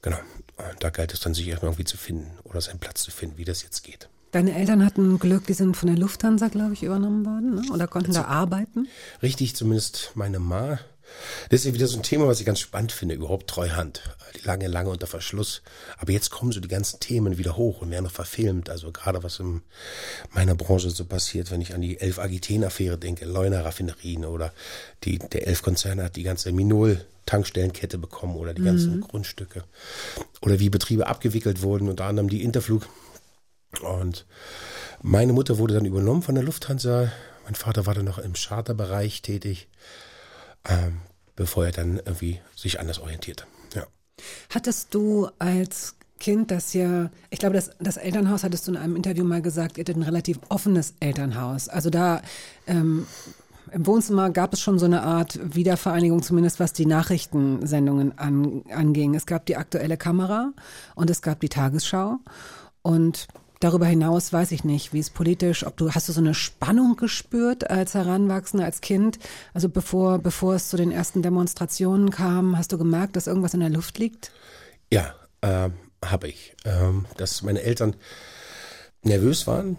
[0.00, 0.18] genau,
[0.56, 3.44] und da galt es dann sich irgendwie zu finden oder seinen Platz zu finden, wie
[3.44, 4.08] das jetzt geht.
[4.32, 7.62] Deine Eltern hatten Glück, die sind von der Lufthansa, glaube ich, übernommen worden ne?
[7.72, 8.86] oder konnten da arbeiten.
[9.22, 10.78] Richtig, zumindest meine Ma.
[11.48, 14.02] Das ist ja wieder so ein Thema, was ich ganz spannend finde, überhaupt Treuhand.
[14.36, 15.62] Die lange, lange unter Verschluss.
[15.98, 18.70] Aber jetzt kommen so die ganzen Themen wieder hoch und werden noch verfilmt.
[18.70, 19.62] Also gerade was in
[20.32, 24.52] meiner Branche so passiert, wenn ich an die Elf Agiten-Affäre denke, Leuner Raffinerien oder
[25.04, 29.62] die, der Elf-Konzern hat die ganze Minol Tankstellenkette bekommen oder die ganzen Grundstücke.
[30.42, 32.88] Oder wie Betriebe abgewickelt wurden, unter anderem die Interflug.
[33.82, 34.26] Und
[35.02, 37.10] meine Mutter wurde dann übernommen von der Lufthansa.
[37.44, 39.68] Mein Vater war dann noch im Charterbereich tätig
[40.68, 40.98] ähm,
[41.36, 43.44] bevor er dann irgendwie sich anders orientierte.
[43.74, 43.86] Ja.
[44.50, 48.96] Hattest du als Kind, das ja, ich glaube, das, das Elternhaus hattest du in einem
[48.96, 51.68] Interview mal gesagt, ihr hattet ein relativ offenes Elternhaus.
[51.68, 52.20] Also da
[52.66, 53.06] ähm,
[53.72, 59.14] im Wohnzimmer gab es schon so eine Art Wiedervereinigung, zumindest was die Nachrichtensendungen an, anging.
[59.14, 60.52] Es gab die aktuelle Kamera
[60.94, 62.18] und es gab die Tagesschau.
[62.82, 63.28] Und
[63.60, 66.96] darüber hinaus weiß ich nicht, wie es politisch, ob du, hast du so eine Spannung
[66.96, 69.18] gespürt als Heranwachsender, als Kind?
[69.54, 73.60] Also bevor, bevor es zu den ersten Demonstrationen kam, hast du gemerkt, dass irgendwas in
[73.60, 74.32] der Luft liegt?
[74.90, 76.54] Ja, ähm, habe ich.
[76.64, 77.94] Ähm, dass meine Eltern
[79.02, 79.78] nervös waren,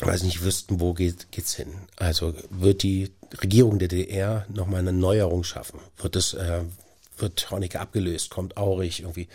[0.00, 1.72] weil sie nicht wüssten, wo geht, geht's hin.
[1.96, 5.80] Also wird die Regierung der DDR nochmal eine Neuerung schaffen?
[5.96, 6.62] Wird es, äh,
[7.18, 8.30] wird Honecker abgelöst?
[8.30, 9.28] Kommt Aurich irgendwie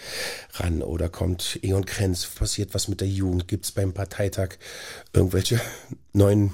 [0.54, 0.82] ran?
[0.82, 2.26] Oder kommt Egon Krenz?
[2.26, 3.48] Passiert was mit der Jugend?
[3.48, 4.58] Gibt's beim Parteitag
[5.14, 5.60] irgendwelche
[6.14, 6.54] neuen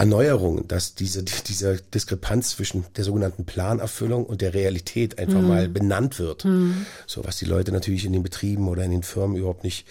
[0.00, 5.48] Erneuerung, dass diese, diese Diskrepanz zwischen der sogenannten Planerfüllung und der Realität einfach mhm.
[5.48, 6.46] mal benannt wird.
[6.46, 6.86] Mhm.
[7.06, 9.86] So was die Leute natürlich in den Betrieben oder in den Firmen überhaupt nicht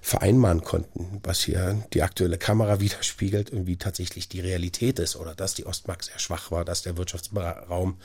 [0.00, 5.34] vereinbaren konnten, was hier die aktuelle Kamera widerspiegelt und wie tatsächlich die Realität ist oder
[5.34, 7.96] dass die Ostmark sehr schwach war, dass der Wirtschaftsraum,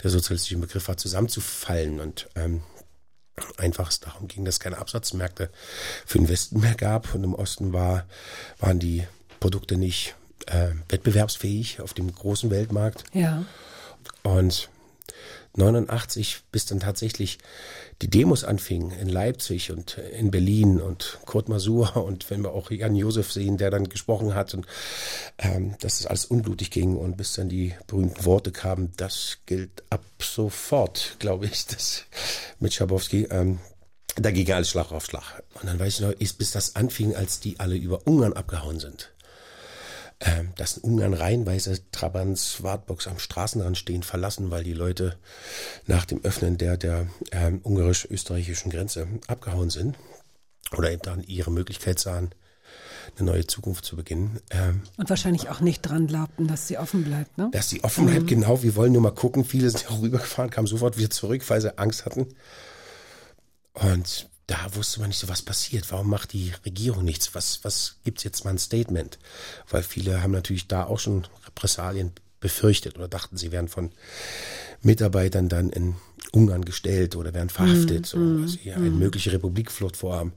[0.00, 2.62] der sozialistische Begriff war, zusammenzufallen und ähm,
[3.56, 5.50] einfach es darum ging, dass es keine Absatzmärkte
[6.06, 8.06] für den Westen mehr gab und im Osten war,
[8.60, 9.02] waren die
[9.40, 10.14] Produkte nicht
[10.46, 13.04] äh, wettbewerbsfähig auf dem großen Weltmarkt.
[13.12, 13.44] Ja.
[14.22, 14.68] Und
[15.56, 17.38] 89, bis dann tatsächlich
[18.02, 22.70] die Demos anfingen in Leipzig und in Berlin und Kurt Masur und wenn wir auch
[22.70, 24.66] Jan Josef sehen, der dann gesprochen hat und
[25.38, 29.84] ähm, dass es alles unblutig ging und bis dann die berühmten Worte kamen, das gilt
[29.90, 32.04] ab sofort, glaube ich, das
[32.58, 33.28] mit Schabowski.
[33.30, 33.60] Ähm,
[34.16, 35.42] da ging alles Schlag auf Schlag.
[35.60, 38.78] Und dann weiß ich noch, ist, bis das anfing, als die alle über Ungarn abgehauen
[38.78, 39.13] sind
[40.24, 45.16] ähm, dass in Ungarn reihenweise Trabants Wartbox am Straßenrand stehen, verlassen, weil die Leute
[45.86, 49.96] nach dem Öffnen der, der ähm, ungarisch-österreichischen Grenze abgehauen sind
[50.76, 52.30] oder eben dann ihre Möglichkeit sahen,
[53.18, 54.40] eine neue Zukunft zu beginnen.
[54.50, 57.50] Ähm, und wahrscheinlich auch nicht dran glaubten, dass sie offen bleibt, ne?
[57.52, 58.26] Dass sie offen bleibt, mhm.
[58.26, 58.62] genau.
[58.62, 59.44] Wir wollen nur mal gucken.
[59.44, 62.28] Viele sind auch rübergefahren, kamen sofort wieder zurück, weil sie Angst hatten.
[63.74, 65.90] Und da wusste man nicht so, was passiert.
[65.90, 67.34] Warum macht die Regierung nichts?
[67.34, 69.18] Was, was gibt's jetzt mal ein Statement?
[69.70, 73.90] Weil viele haben natürlich da auch schon Repressalien befürchtet oder dachten, sie werden von
[74.82, 75.96] Mitarbeitern dann in
[76.32, 78.74] Ungarn gestellt oder werden verhaftet, mm, mm, weil sie mm.
[78.74, 80.34] eine mögliche Republikflucht vorhaben.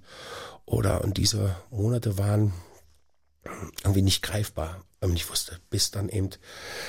[0.65, 2.53] Oder, und diese Monate waren
[3.83, 6.29] irgendwie nicht greifbar, weil man nicht wusste, bis dann eben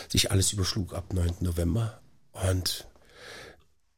[0.08, 1.36] sich alles überschlug ab 9.
[1.40, 2.00] November
[2.32, 2.87] und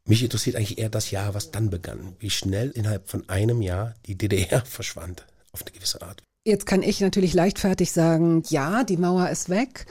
[0.07, 2.14] mich interessiert eigentlich eher das Jahr, was dann begann.
[2.18, 6.22] Wie schnell innerhalb von einem Jahr die DDR verschwand, auf eine gewisse Art.
[6.44, 9.86] Jetzt kann ich natürlich leichtfertig sagen, ja, die Mauer ist weg,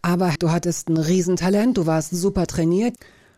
[0.00, 2.96] aber du hattest ein Riesentalent, du warst super trainiert.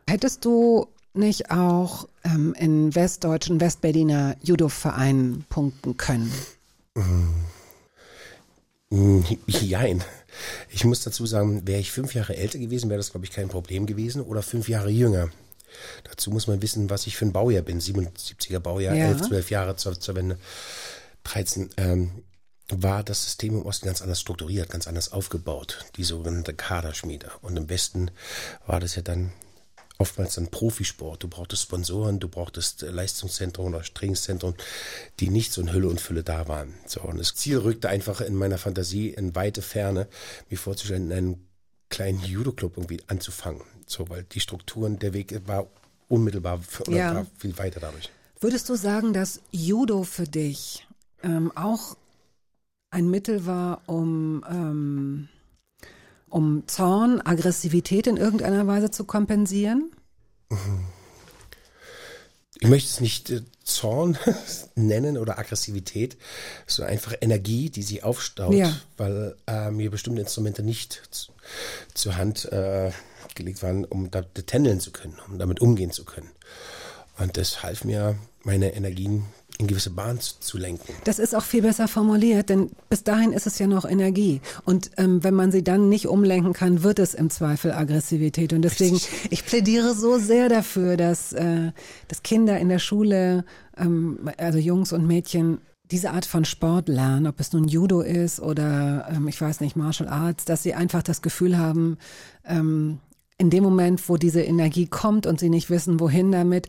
[0.09, 6.33] Hättest du nicht auch ähm, in westdeutschen, Westberliner Judo-Vereinen punkten können?
[9.47, 10.05] Jein.
[10.71, 13.49] Ich muss dazu sagen, wäre ich fünf Jahre älter gewesen, wäre das, glaube ich, kein
[13.49, 14.23] Problem gewesen.
[14.23, 15.31] Oder fünf Jahre jünger.
[16.05, 17.81] Dazu muss man wissen, was ich für ein Baujahr bin.
[17.81, 19.07] 77er Baujahr, ja.
[19.09, 20.39] 11, 12 Jahre zur, zur Wende.
[21.25, 21.71] 13.
[21.77, 22.25] Ähm,
[22.69, 27.31] war das System im Osten ganz anders strukturiert, ganz anders aufgebaut, die sogenannte Kaderschmiede.
[27.43, 28.11] Und im Westen
[28.67, 29.33] war das ja dann
[29.99, 31.23] oftmals dann Profisport.
[31.23, 34.55] Du brauchtest Sponsoren, du brauchtest Leistungszentren oder Trainingszentren,
[35.21, 36.75] die nicht so in Hülle und Fülle da waren.
[36.87, 40.09] So, und das Ziel rückte einfach in meiner Fantasie in weite Ferne,
[40.51, 41.47] mir vorzustellen, in einem
[41.89, 43.63] kleinen Judo-Club irgendwie anzufangen.
[43.93, 45.67] So, weil die Strukturen, der Weg war
[46.09, 47.15] unmittelbar für, oder ja.
[47.15, 48.11] war viel weiter dadurch.
[48.41, 50.87] Würdest du sagen, dass Judo für dich
[51.23, 51.99] ähm, auch
[52.91, 55.29] ein Mittel war, um, ähm,
[56.31, 59.93] um Zorn, Aggressivität in irgendeiner Weise zu kompensieren?
[62.61, 64.17] Ich möchte es nicht äh, Zorn
[64.75, 66.17] nennen oder Aggressivität,
[66.67, 68.75] sondern einfach Energie, die sich aufstaut, ja.
[68.97, 71.33] weil äh, mir bestimmte Instrumente nicht zu,
[71.93, 72.91] zur Hand äh,
[73.35, 76.31] gelegt waren, um da tändeln zu können, um damit umgehen zu können.
[77.19, 79.25] Und das half mir, meine Energien
[79.59, 80.93] in gewisse Bahnen zu lenken.
[81.05, 84.41] Das ist auch viel besser formuliert, denn bis dahin ist es ja noch Energie.
[84.65, 88.53] Und ähm, wenn man sie dann nicht umlenken kann, wird es im Zweifel Aggressivität.
[88.53, 88.99] Und deswegen,
[89.31, 91.73] ich plädiere so sehr dafür, dass, äh,
[92.09, 93.45] dass Kinder in der Schule,
[93.77, 95.59] ähm, also Jungs und Mädchen,
[95.91, 99.77] diese Art von Sport lernen, ob es nun Judo ist oder ähm, ich weiß nicht,
[99.77, 101.99] Martial Arts, dass sie einfach das Gefühl haben,
[102.47, 102.99] ähm,
[103.43, 106.69] in dem Moment, wo diese Energie kommt und sie nicht wissen, wohin damit,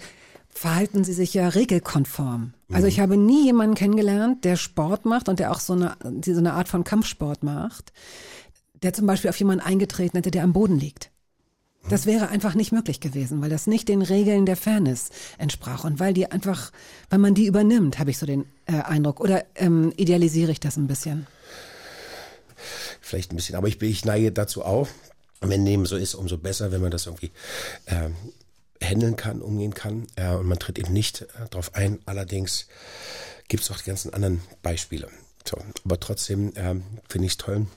[0.49, 2.53] verhalten sie sich ja regelkonform.
[2.71, 3.01] Also ich mhm.
[3.03, 5.95] habe nie jemanden kennengelernt, der Sport macht und der auch so eine,
[6.25, 7.93] so eine Art von Kampfsport macht,
[8.81, 11.11] der zum Beispiel auf jemanden eingetreten hätte, der am Boden liegt.
[11.89, 15.99] Das wäre einfach nicht möglich gewesen, weil das nicht den Regeln der Fairness entsprach und
[15.99, 16.71] weil die einfach,
[17.09, 19.19] weil man die übernimmt, habe ich so den äh, Eindruck.
[19.19, 21.27] Oder ähm, idealisiere ich das ein bisschen?
[23.01, 24.87] Vielleicht ein bisschen, aber ich, ich neige dazu auch,
[25.49, 27.31] wenn dem so ist, umso besser, wenn man das irgendwie
[27.85, 28.09] äh,
[28.83, 30.07] handeln kann, umgehen kann.
[30.15, 31.99] Äh, und man tritt eben nicht äh, darauf ein.
[32.05, 32.67] Allerdings
[33.47, 35.09] gibt es auch die ganzen anderen Beispiele.
[35.45, 36.75] So, aber trotzdem äh,
[37.09, 37.67] finde ich es toll,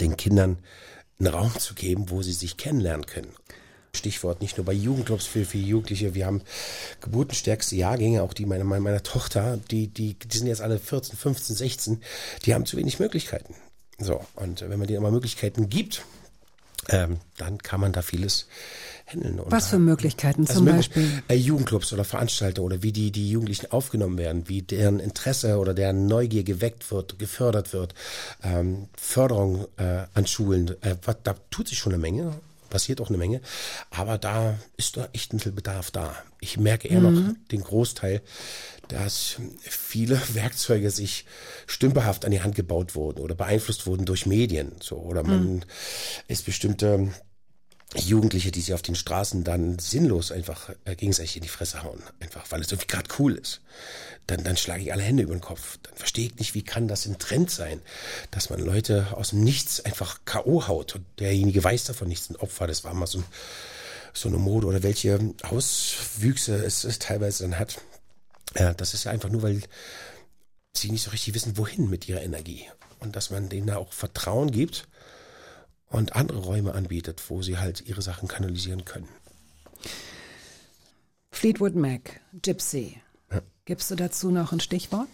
[0.00, 0.58] den Kindern
[1.18, 3.32] einen Raum zu geben, wo sie sich kennenlernen können.
[3.96, 6.14] Stichwort nicht nur bei Jugendclubs für, für Jugendliche.
[6.14, 6.42] Wir haben
[7.00, 11.56] geburtenstärkste Jahrgänge, auch die meiner, meiner Tochter, die, die, die sind jetzt alle 14, 15,
[11.56, 12.02] 16,
[12.44, 13.54] die haben zu wenig Möglichkeiten.
[13.98, 16.04] So, und wenn man denen aber Möglichkeiten gibt,
[16.88, 18.46] ähm, dann kann man da vieles
[19.06, 19.40] handeln.
[19.46, 21.22] Was für Möglichkeiten also zum Beispiel?
[21.28, 25.74] Äh, Jugendclubs oder Veranstaltungen oder wie die, die Jugendlichen aufgenommen werden, wie deren Interesse oder
[25.74, 27.94] deren Neugier geweckt wird, gefördert wird,
[28.42, 32.34] ähm, Förderung äh, an Schulen, äh, was, da tut sich schon eine Menge,
[32.70, 33.40] passiert auch eine Menge,
[33.90, 36.16] aber da ist da echt ein bisschen Bedarf da.
[36.40, 38.20] Ich merke eher noch den Großteil,
[38.88, 41.24] dass viele Werkzeuge sich
[41.66, 45.64] stümperhaft an die Hand gebaut wurden oder beeinflusst wurden durch Medien, so oder man
[46.28, 47.12] ist bestimmte
[47.96, 52.02] Jugendliche, die sich auf den Straßen dann sinnlos einfach äh, gegenseitig in die Fresse hauen,
[52.20, 53.60] einfach weil es irgendwie gerade cool ist.
[54.26, 55.78] Dann, dann schlage ich alle Hände über den Kopf.
[55.82, 57.80] Dann verstehe ich nicht, wie kann das ein Trend sein,
[58.30, 60.66] dass man Leute aus dem Nichts einfach K.O.
[60.66, 63.22] haut und derjenige weiß davon nichts, ein Opfer, das war mal so,
[64.12, 67.80] so eine Mode oder welche Auswüchse es, es teilweise dann hat.
[68.56, 69.62] Ja, das ist ja einfach nur, weil
[70.76, 72.66] sie nicht so richtig wissen, wohin mit ihrer Energie.
[73.00, 74.88] Und dass man denen da auch Vertrauen gibt
[75.86, 79.08] und andere Räume anbietet, wo sie halt ihre Sachen kanalisieren können.
[81.30, 83.00] Fleetwood Mac, Gypsy.
[83.64, 85.08] Gibst du dazu noch ein Stichwort?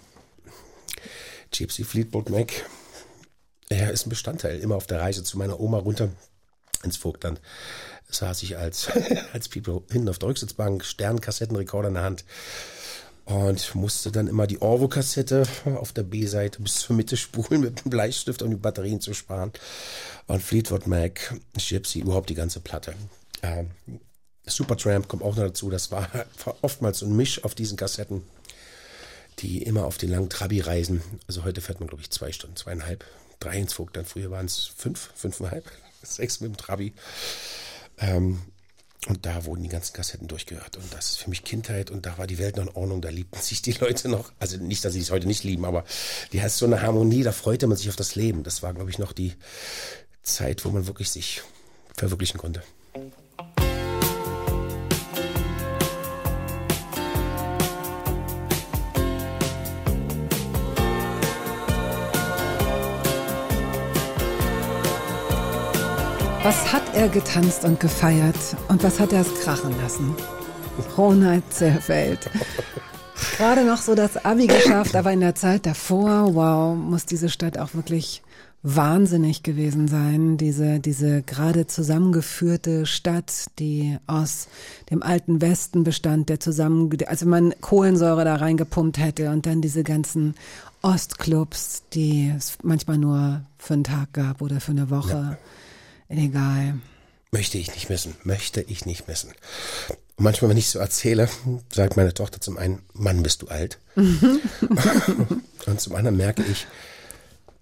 [1.51, 2.53] Gypsy Fleetwood Mac,
[3.69, 4.59] er ist ein Bestandteil.
[4.59, 6.11] Immer auf der Reise zu meiner Oma runter
[6.83, 7.41] ins Vogtland
[8.09, 8.89] saß ich als,
[9.33, 12.25] als People hinten auf der Rücksitzbank, Sternkassettenrekorder in der Hand
[13.25, 15.47] und musste dann immer die Orvo-Kassette
[15.77, 19.53] auf der B-Seite bis zur Mitte spulen mit dem Bleistift, um die Batterien zu sparen.
[20.27, 22.95] Und Fleetwood Mac, Gypsy, überhaupt die ganze Platte.
[23.43, 23.71] Ähm,
[24.47, 25.71] Supertramp kommt auch noch dazu.
[25.71, 26.09] Das war
[26.63, 28.23] oftmals so ein Misch auf diesen Kassetten,
[29.39, 31.03] die immer auf den langen Trabi reisen.
[31.27, 33.05] Also heute fährt man, glaube ich, zwei Stunden, zweieinhalb,
[33.39, 34.09] drei ins Vogtland.
[34.09, 35.65] Früher waren es fünf, fünfeinhalb,
[36.03, 36.93] sechs mit dem Trabi.
[37.99, 38.41] Ähm,
[39.09, 40.77] und da wurden die ganzen Kassetten durchgehört.
[40.77, 41.91] Und das ist für mich Kindheit.
[41.91, 43.01] Und da war die Welt noch in Ordnung.
[43.01, 44.33] Da liebten sich die Leute noch.
[44.39, 45.85] Also nicht, dass sie es heute nicht lieben, aber
[46.33, 47.23] die hat so eine Harmonie.
[47.23, 48.43] Da freute man sich auf das Leben.
[48.43, 49.35] Das war, glaube ich, noch die
[50.23, 51.43] Zeit, wo man wirklich sich
[51.97, 52.63] verwirklichen konnte.
[66.43, 70.15] Was hat er getanzt und gefeiert und was hat er es krachen lassen?
[70.97, 72.31] Ronald Zerfeld.
[73.37, 77.59] Gerade noch so das Abi geschafft, aber in der Zeit davor, wow, muss diese Stadt
[77.59, 78.23] auch wirklich
[78.63, 80.39] wahnsinnig gewesen sein.
[80.39, 84.49] Diese, diese gerade zusammengeführte Stadt, die aus
[84.91, 89.83] dem alten Westen bestand, der zusammen, also man Kohlensäure da reingepumpt hätte und dann diese
[89.83, 90.35] ganzen
[90.81, 95.37] Ostclubs, die es manchmal nur für einen Tag gab oder für eine Woche.
[96.11, 96.75] Egal.
[97.31, 99.31] Möchte ich nicht missen, möchte ich nicht missen.
[100.17, 101.29] Und manchmal, wenn ich so erzähle,
[101.73, 103.79] sagt meine Tochter zum einen, Mann, bist du alt.
[103.95, 106.67] Und zum anderen merke ich,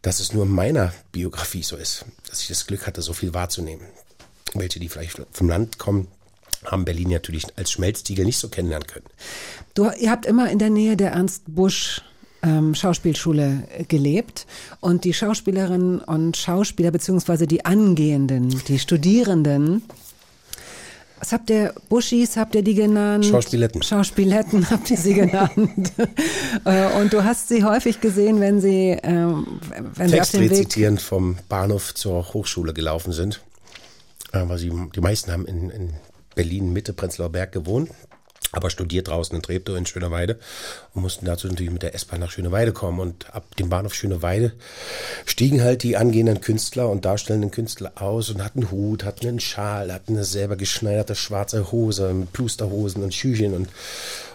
[0.01, 3.35] dass es nur in meiner Biografie so ist, dass ich das Glück hatte, so viel
[3.35, 3.87] wahrzunehmen.
[4.55, 6.09] Welche, die vielleicht vom Land kommen,
[6.65, 9.07] haben Berlin natürlich als Schmelztiegel nicht so kennenlernen können.
[9.75, 12.03] Du, ihr habt immer in der Nähe der Ernst Busch
[12.43, 14.47] ähm, Schauspielschule äh, gelebt
[14.81, 19.83] und die Schauspielerinnen und Schauspieler beziehungsweise die Angehenden, die Studierenden,
[21.19, 23.27] was habt ihr, Buschis habt ihr die genannt?
[23.27, 23.83] Schauspieletten.
[23.83, 25.93] Schauspieletten habt ihr sie genannt.
[26.65, 29.61] Äh, und du hast sie häufig gesehen, wenn sie, ähm,
[29.95, 33.43] wenn sie auf Text dem Weg rezitierend vom Bahnhof zur Hochschule gelaufen sind.
[34.33, 35.93] Äh, weil sie, die meisten haben in, in
[36.35, 37.91] Berlin Mitte Prenzlauer Berg gewohnt,
[38.53, 40.39] aber studiert draußen in Treptow in Schöneweide
[40.95, 42.99] und mussten dazu natürlich mit der S-Bahn nach Schöneweide kommen.
[42.99, 44.53] Und ab dem Bahnhof Schöneweide
[45.27, 49.93] stiegen halt die angehenden Künstler und darstellenden Künstler aus und hatten Hut, hatten einen Schal,
[49.93, 53.69] hatten eine selber geschneiderte schwarze Hose mit Plusterhosen und Schüchen und,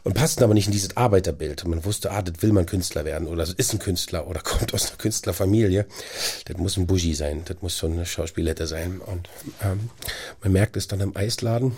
[0.04, 1.64] und passten aber nicht in dieses Arbeiterbild.
[1.64, 4.74] Und man wusste, ah, das will man Künstler werden oder ist ein Künstler oder kommt
[4.74, 5.88] aus einer Künstlerfamilie.
[6.46, 9.02] Das muss ein Bougie sein, das muss so eine Schauspielette sein.
[9.04, 9.28] Und
[9.64, 9.90] ähm,
[10.44, 11.76] man merkt es dann im Eisladen,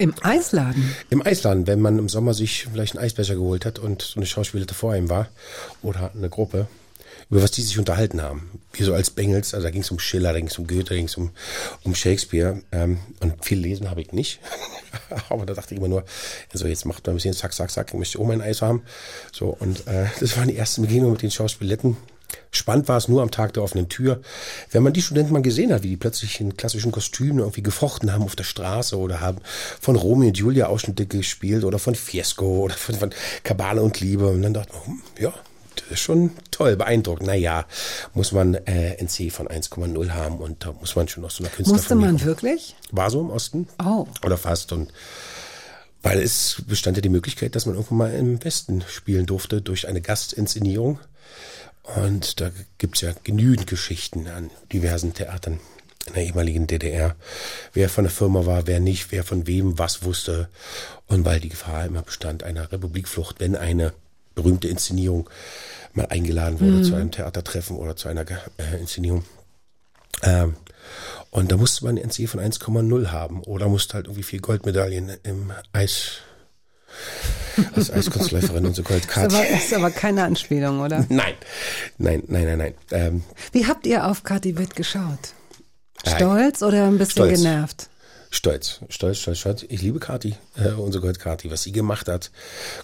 [0.00, 0.94] im Eisladen.
[1.10, 4.26] im Eisladen, wenn man im Sommer sich vielleicht einen Eisbecher geholt hat und so eine
[4.26, 5.28] Schauspielerte vor ihm war
[5.82, 6.68] oder eine Gruppe,
[7.28, 8.50] über was die sich unterhalten haben.
[8.72, 10.84] Wir so als Bengels, also da ging es um Schiller, da ging es um Goethe,
[10.84, 11.30] da ging es um,
[11.84, 14.40] um Shakespeare ähm, und viel lesen habe ich nicht.
[15.28, 16.04] Aber da dachte ich immer nur,
[16.50, 18.82] also jetzt macht man ein bisschen zack, zack, zack, ich möchte auch mein Eis haben.
[19.32, 21.98] So und äh, das waren die ersten Begegnungen mit den Schauspieletten.
[22.52, 24.20] Spannend war es nur am Tag der offenen Tür.
[24.70, 28.12] Wenn man die Studenten mal gesehen hat, wie die plötzlich in klassischen Kostümen irgendwie gefochten
[28.12, 29.38] haben auf der Straße oder haben
[29.80, 33.10] von Romeo und Julia Ausschnitte gespielt oder von Fiesco oder von, von
[33.44, 34.26] Kabale und Liebe.
[34.28, 35.32] Und dann dachte man, hm, ja,
[35.76, 37.26] das ist schon toll, beeindruckend.
[37.26, 37.66] Naja,
[38.14, 41.50] muss man äh, NC von 1,0 haben und da muss man schon aus so einer
[41.50, 42.76] Musste Künstlerfamilie man wirklich?
[42.90, 43.68] War so im Osten.
[43.82, 44.06] Oh.
[44.24, 44.72] Oder fast.
[44.72, 44.92] Und
[46.02, 49.86] weil es bestand ja die Möglichkeit, dass man irgendwann mal im Westen spielen durfte durch
[49.86, 50.98] eine Gastinszenierung.
[51.82, 55.60] Und da gibt's ja genügend Geschichten an diversen Theatern
[56.06, 57.14] in der ehemaligen DDR,
[57.72, 60.48] wer von der Firma war, wer nicht, wer von wem was wusste.
[61.06, 63.92] Und weil die Gefahr immer bestand einer Republikflucht, wenn eine
[64.34, 65.28] berühmte Inszenierung
[65.92, 66.84] mal eingeladen wurde mhm.
[66.84, 69.24] zu einem Theatertreffen oder zu einer äh, Inszenierung.
[70.22, 70.56] Ähm,
[71.30, 75.16] und da musste man ein NC von 1,0 haben oder musste halt irgendwie vier Goldmedaillen
[75.22, 76.18] im Eis
[77.74, 79.34] als Eiskunstläuferin und so Goldkarte.
[79.36, 81.04] Das ist, ist aber keine Anspielung, oder?
[81.08, 81.34] Nein,
[81.98, 82.74] nein, nein, nein, nein.
[82.90, 83.22] Ähm,
[83.52, 85.34] Wie habt ihr auf Kathi Witt geschaut?
[86.06, 87.42] Stolz oder ein bisschen Stolz.
[87.42, 87.90] genervt?
[88.30, 89.66] Stolz, stolz, stolz, stolz.
[89.68, 92.30] Ich liebe Kati, äh, unsere Gold Kati, was sie gemacht hat,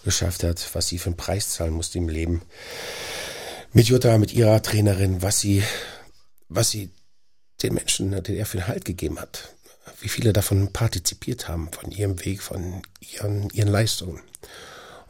[0.05, 2.43] geschafft hat, was sie für einen Preis zahlen musste im Leben.
[3.73, 5.62] Mit Jutta, mit ihrer Trainerin, was sie,
[6.49, 6.91] was sie
[7.62, 9.55] den Menschen der DDR für einen Halt gegeben hat.
[10.01, 14.21] Wie viele davon partizipiert haben, von ihrem Weg, von ihren, ihren Leistungen.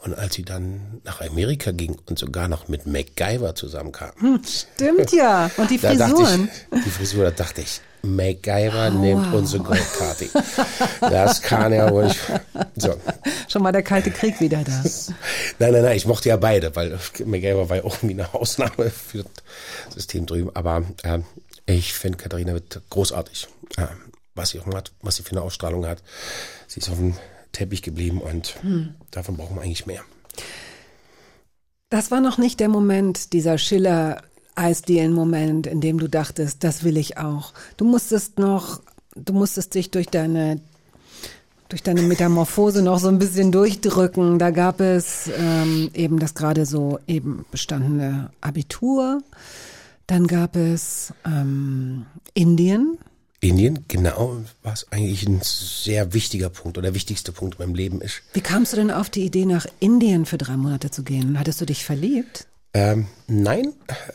[0.07, 4.13] Und als sie dann nach Amerika ging und sogar noch mit MacGyver zusammenkam.
[4.21, 5.51] Hm, stimmt ja.
[5.57, 6.49] Und die Frisuren.
[6.71, 9.41] Ich, die Frisur, da dachte ich, MacGyver oh, nimmt wow.
[9.41, 10.29] unsere Goldkarte.
[11.01, 12.21] Das kann ja wohl nicht.
[12.77, 12.95] So.
[13.49, 14.73] Schon mal der Kalte Krieg wieder da.
[15.59, 18.91] Nein, nein, nein, ich mochte ja beide, weil MacGyver war ja auch irgendwie eine Ausnahme
[18.91, 20.51] für das System drüben.
[20.55, 21.19] Aber äh,
[21.67, 23.49] ich finde Katharina wird großartig.
[23.77, 23.87] Äh,
[24.37, 26.03] was sie auch hat, was sie für eine Ausstrahlung hat.
[26.69, 27.17] Sie ist auf dem
[27.57, 28.95] Teppich geblieben und hm.
[29.11, 30.03] davon brauchen wir eigentlich mehr.
[31.89, 34.23] Das war noch nicht der Moment, dieser Schiller
[34.57, 37.53] Eisdielen-Moment, in dem du dachtest, das will ich auch.
[37.77, 38.81] Du musstest noch,
[39.15, 40.61] du musstest dich durch deine
[41.69, 44.39] durch deine Metamorphose noch so ein bisschen durchdrücken.
[44.39, 49.21] Da gab es ähm, eben das gerade so eben bestandene Abitur.
[50.07, 52.99] Dann gab es ähm, Indien.
[53.41, 58.01] Indien, genau, was eigentlich ein sehr wichtiger Punkt oder der wichtigste Punkt in meinem Leben
[58.01, 58.23] ist.
[58.33, 61.39] Wie kamst du denn auf die Idee, nach Indien für drei Monate zu gehen?
[61.39, 62.47] Hattest du dich verliebt?
[62.77, 63.73] Ähm, nein,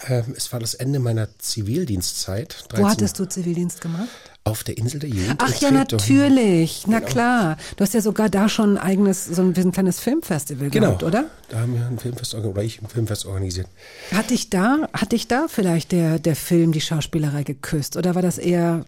[0.07, 2.65] äh, es war das Ende meiner Zivildienstzeit.
[2.69, 4.07] 13, Wo hattest du Zivildienst gemacht?
[4.43, 5.35] Auf der Insel der Jugend.
[5.39, 6.83] Ach ja, natürlich.
[6.85, 7.11] Na genau.
[7.11, 7.57] klar.
[7.75, 10.87] Du hast ja sogar da schon ein eigenes, so ein, ein kleines Filmfestival genau.
[10.89, 11.25] gehabt, oder?
[11.49, 13.67] Da haben wir ein Filmfest oder ich ein Filmfest organisiert.
[14.13, 17.97] Hat dich da, hat dich da vielleicht der, der Film, die Schauspielerei geküsst?
[17.97, 18.85] Oder war das eher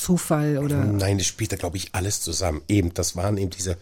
[0.00, 0.84] Zufall oder?
[0.84, 2.62] Nein, das spielt da, glaube ich, alles zusammen.
[2.68, 3.76] Eben, das waren eben diese,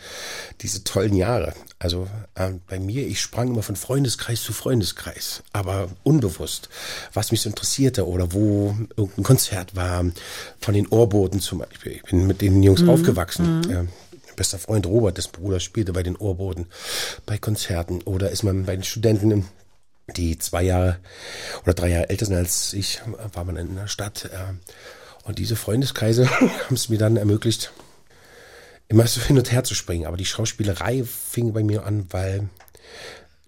[0.60, 1.54] diese tollen Jahre.
[1.78, 6.68] Also äh, bei mir, ich sprang immer von Freundeskreis zu Freundeskreis, aber unbewusst,
[7.14, 10.04] was mich so interessierte oder wo irgendein Konzert war,
[10.60, 11.92] von den Ohrboten zum Beispiel.
[11.92, 12.90] Ich bin mit den Jungs mhm.
[12.90, 13.60] aufgewachsen.
[13.60, 13.70] Mhm.
[13.70, 13.84] Äh,
[14.34, 16.66] bester Freund Robert, des Bruders, spielte bei den Ohrboten,
[17.26, 19.46] bei Konzerten oder ist man bei den Studenten
[20.16, 20.98] die zwei Jahre
[21.62, 23.00] oder drei Jahre älter sind als ich,
[23.34, 24.24] war man in der Stadt.
[24.26, 24.54] Äh,
[25.28, 27.70] und diese Freundeskreise haben es mir dann ermöglicht,
[28.88, 30.06] immer so hin und her zu springen.
[30.06, 32.48] Aber die Schauspielerei fing bei mir an, weil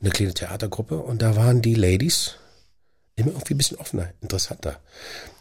[0.00, 2.36] eine kleine Theatergruppe und da waren die Ladies
[3.16, 4.78] immer irgendwie ein bisschen offener, interessanter.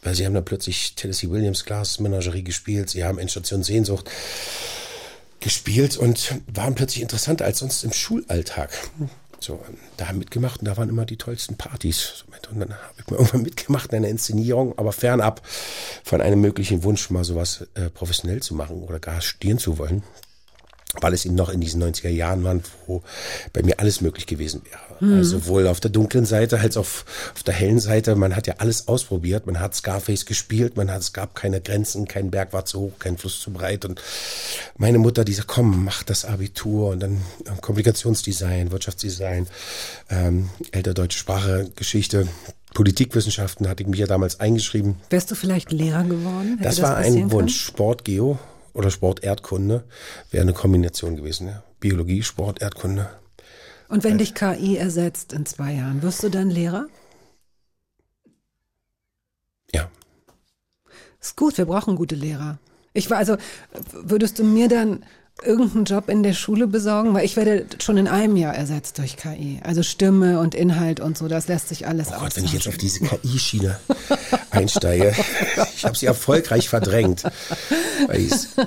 [0.01, 4.09] Weil sie haben dann plötzlich Tennessee Williams Glas Menagerie gespielt, sie haben Endstation Sehnsucht
[5.41, 8.71] gespielt und waren plötzlich interessanter als sonst im Schulalltag.
[9.39, 9.63] So,
[9.97, 12.25] da mitgemacht und da waren immer die tollsten Partys.
[12.51, 15.41] Und dann habe ich mir irgendwann mitgemacht in einer Inszenierung, aber fernab
[16.03, 20.03] von einem möglichen Wunsch, mal sowas äh, professionell zu machen oder gar studieren zu wollen
[21.01, 23.03] weil es eben noch in diesen 90er Jahren waren, wo
[23.53, 24.79] bei mir alles möglich gewesen wäre.
[24.99, 25.23] Mhm.
[25.23, 28.15] Sowohl auf der dunklen Seite als auch auf, auf der hellen Seite.
[28.15, 29.45] Man hat ja alles ausprobiert.
[29.45, 30.77] Man hat Scarface gespielt.
[30.77, 32.07] Man hat, es gab keine Grenzen.
[32.07, 33.85] Kein Berg war zu hoch, kein Fluss zu breit.
[33.85, 34.01] Und
[34.77, 37.21] meine Mutter, die sagt, komm, mach das Abitur und dann
[37.61, 39.47] Kommunikationsdesign, Wirtschaftsdesign,
[40.09, 42.27] ähm, älter deutsche Sprache, Geschichte.
[42.73, 44.95] Politikwissenschaften hatte ich mich ja damals eingeschrieben.
[45.09, 46.59] Wärst du vielleicht Lehrer geworden?
[46.61, 47.59] Das, das war ein Wunsch.
[47.59, 48.37] Sport, Geo
[48.73, 49.83] oder Sport Erdkunde
[50.31, 51.47] wäre eine Kombination gewesen.
[51.47, 51.63] Ja.
[51.79, 53.09] Biologie, Sport, Erdkunde.
[53.89, 56.87] Und wenn dich KI ersetzt in zwei Jahren, wirst du dann Lehrer?
[59.73, 59.89] Ja.
[61.19, 62.59] Ist gut, wir brauchen gute Lehrer.
[62.93, 63.37] Ich war also,
[63.91, 65.03] würdest du mir dann
[65.43, 67.13] irgendeinen Job in der Schule besorgen?
[67.13, 69.59] Weil ich werde schon in einem Jahr ersetzt durch KI.
[69.63, 72.67] Also Stimme und Inhalt und so, das lässt sich alles oh Gott, wenn ich jetzt
[72.67, 73.79] auf diese KI-Schiene
[74.51, 75.15] einsteige,
[75.75, 77.23] ich habe sie erfolgreich verdrängt,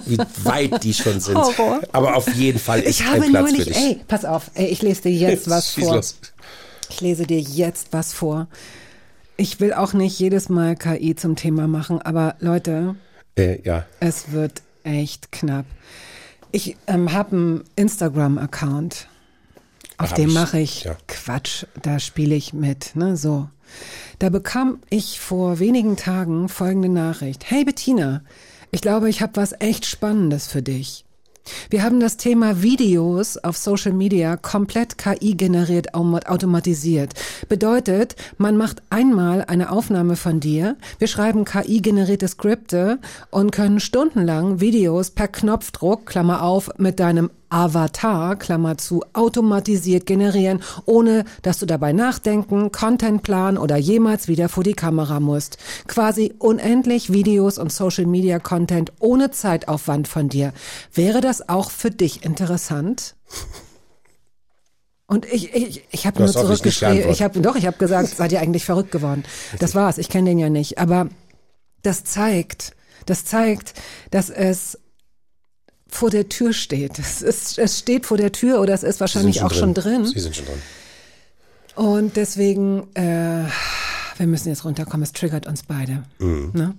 [0.06, 1.36] wie weit die schon sind.
[1.36, 1.80] Horror.
[1.92, 3.76] Aber auf jeden Fall ist ich habe ein Platz neulich, für dich.
[3.76, 5.96] Ey, pass auf, ey, ich lese dir jetzt was vor.
[5.96, 6.16] Los.
[6.88, 8.48] Ich lese dir jetzt was vor.
[9.36, 12.96] Ich will auch nicht jedes Mal KI zum Thema machen, aber Leute,
[13.36, 13.86] äh, ja.
[13.98, 15.64] es wird echt knapp.
[16.52, 19.08] Ich ähm, habe einen Instagram-Account.
[19.96, 20.96] Auf dem mache ich ja.
[21.08, 23.48] Quatsch, da spiele ich mit, ne, so.
[24.18, 27.50] Da bekam ich vor wenigen Tagen folgende Nachricht.
[27.50, 28.22] Hey Bettina,
[28.70, 31.04] ich glaube, ich habe was echt Spannendes für dich.
[31.70, 37.14] Wir haben das Thema Videos auf Social Media komplett KI generiert automatisiert.
[37.48, 42.98] Bedeutet, man macht einmal eine Aufnahme von dir, wir schreiben KI generierte Skripte
[43.30, 50.62] und können stundenlang Videos per Knopfdruck, Klammer auf, mit deinem Avatar, Klammer zu, automatisiert generieren,
[50.86, 55.58] ohne dass du dabei nachdenken, Content planen oder jemals wieder vor die Kamera musst.
[55.86, 60.52] Quasi unendlich Videos und Social Media Content ohne Zeitaufwand von dir.
[60.94, 63.14] Wäre das auch für dich interessant?
[65.08, 67.10] Und ich, ich, ich habe nur zurückgeschrieben.
[67.10, 69.24] Ich habe doch, ich habe gesagt, seid ihr eigentlich verrückt geworden?
[69.58, 69.98] Das war's.
[69.98, 70.78] Ich kenne den ja nicht.
[70.78, 71.08] Aber
[71.82, 72.74] das zeigt,
[73.04, 73.74] das zeigt,
[74.10, 74.78] dass es
[75.92, 76.98] vor der Tür steht.
[76.98, 79.60] Es, ist, es steht vor der Tür oder es ist wahrscheinlich schon auch drin.
[79.60, 80.06] schon drin.
[80.06, 80.62] Sie sind schon drin.
[81.74, 83.44] Und deswegen, äh,
[84.16, 85.02] wir müssen jetzt runterkommen.
[85.02, 86.04] Es triggert uns beide.
[86.18, 86.50] Mhm.
[86.54, 86.74] Ne?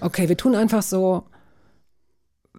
[0.00, 1.24] Okay, wir tun einfach so.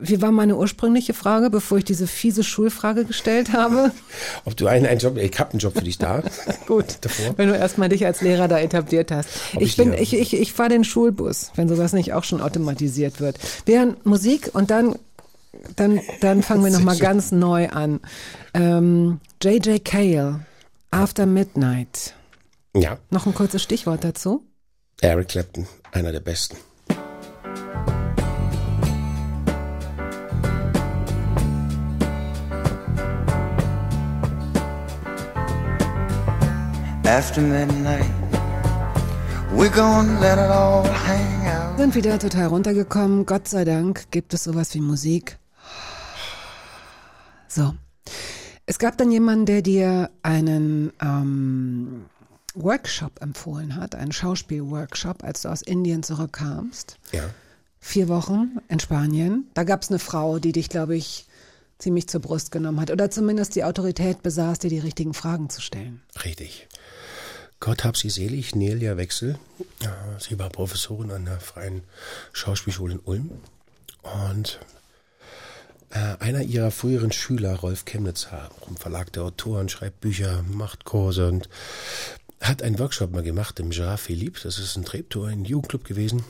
[0.03, 3.91] Wie war meine ursprüngliche Frage, bevor ich diese fiese Schulfrage gestellt habe?
[4.45, 6.23] Ob du einen, einen Job, ich habe einen Job für dich da.
[6.65, 7.37] Gut, davor.
[7.37, 9.29] wenn du erstmal dich als Lehrer da etabliert hast.
[9.53, 13.19] ich, ich bin, ich, ich, ich fahre den Schulbus, wenn sowas nicht auch schon automatisiert
[13.19, 13.37] wird.
[13.65, 14.95] Während Musik und dann
[15.75, 17.99] dann, dann fangen wir nochmal ganz neu an.
[18.53, 19.83] Ähm, J.J.
[19.83, 20.45] Cale,
[20.91, 22.13] After Midnight.
[22.75, 22.97] Ja.
[23.09, 24.45] Noch ein kurzes Stichwort dazu?
[25.01, 26.57] Eric Clapton, einer der besten.
[37.03, 38.05] After midnight,
[39.51, 41.77] we're gonna let it all hang out.
[41.77, 43.25] Sind wieder total runtergekommen.
[43.25, 45.37] Gott sei Dank gibt es sowas wie Musik.
[47.53, 47.75] So.
[48.65, 52.05] Es gab dann jemanden, der dir einen ähm,
[52.53, 56.97] Workshop empfohlen hat, einen Schauspielworkshop, als du aus Indien zurückkamst.
[57.11, 57.29] Ja.
[57.79, 59.49] Vier Wochen in Spanien.
[59.53, 61.25] Da gab es eine Frau, die dich, glaube ich,
[61.79, 65.61] ziemlich zur Brust genommen hat oder zumindest die Autorität besaß, dir die richtigen Fragen zu
[65.61, 66.01] stellen.
[66.23, 66.69] Richtig.
[67.59, 69.37] Gott hab sie selig, Nelia Wechsel.
[70.19, 71.83] Sie war Professorin an der Freien
[72.33, 73.31] Schauspielschule in Ulm.
[74.03, 74.59] Und
[75.91, 81.49] einer ihrer früheren Schüler, Rolf Chemnitzer, vom Verlag der Autoren, schreibt Bücher, macht Kurse und
[82.39, 84.39] hat einen Workshop mal gemacht im Giraffe Philippe.
[84.43, 86.23] Das ist ein Treptower, ein Jugendclub gewesen.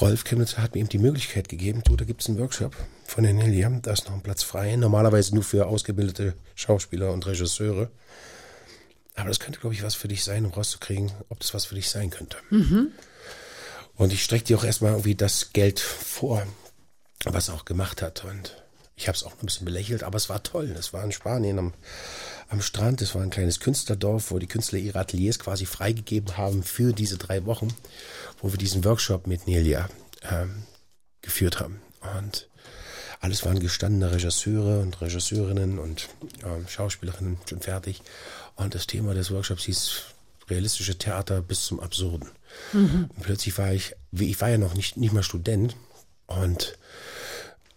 [0.00, 3.24] Rolf Chemnitzer hat mir eben die Möglichkeit gegeben, du, da gibt es einen Workshop von
[3.24, 7.90] den Nelia, da ist noch ein Platz frei, normalerweise nur für ausgebildete Schauspieler und Regisseure.
[9.16, 11.74] Aber das könnte, glaube ich, was für dich sein, um rauszukriegen, ob das was für
[11.74, 12.36] dich sein könnte.
[12.50, 12.92] Mhm.
[13.96, 16.46] Und ich strecke dir auch erstmal irgendwie das Geld vor,
[17.24, 18.24] was er auch gemacht hat.
[18.24, 18.62] Und
[18.96, 20.74] ich habe es auch ein bisschen belächelt, aber es war toll.
[20.78, 21.74] Es war in Spanien am,
[22.48, 23.02] am Strand.
[23.02, 27.16] Es war ein kleines Künstlerdorf, wo die Künstler ihre Ateliers quasi freigegeben haben für diese
[27.16, 27.68] drei Wochen,
[28.40, 29.88] wo wir diesen Workshop mit Nelia
[30.30, 30.64] ähm,
[31.22, 31.80] geführt haben.
[32.16, 32.48] Und
[33.20, 36.08] alles waren gestandene Regisseure und Regisseurinnen und
[36.44, 38.02] ähm, Schauspielerinnen schon fertig.
[38.54, 40.02] Und das Thema des Workshops hieß
[40.48, 42.30] realistische Theater bis zum Absurden.
[42.72, 43.10] Mhm.
[43.14, 45.76] Und plötzlich war ich, ich war ja noch nicht, nicht mal Student
[46.26, 46.78] und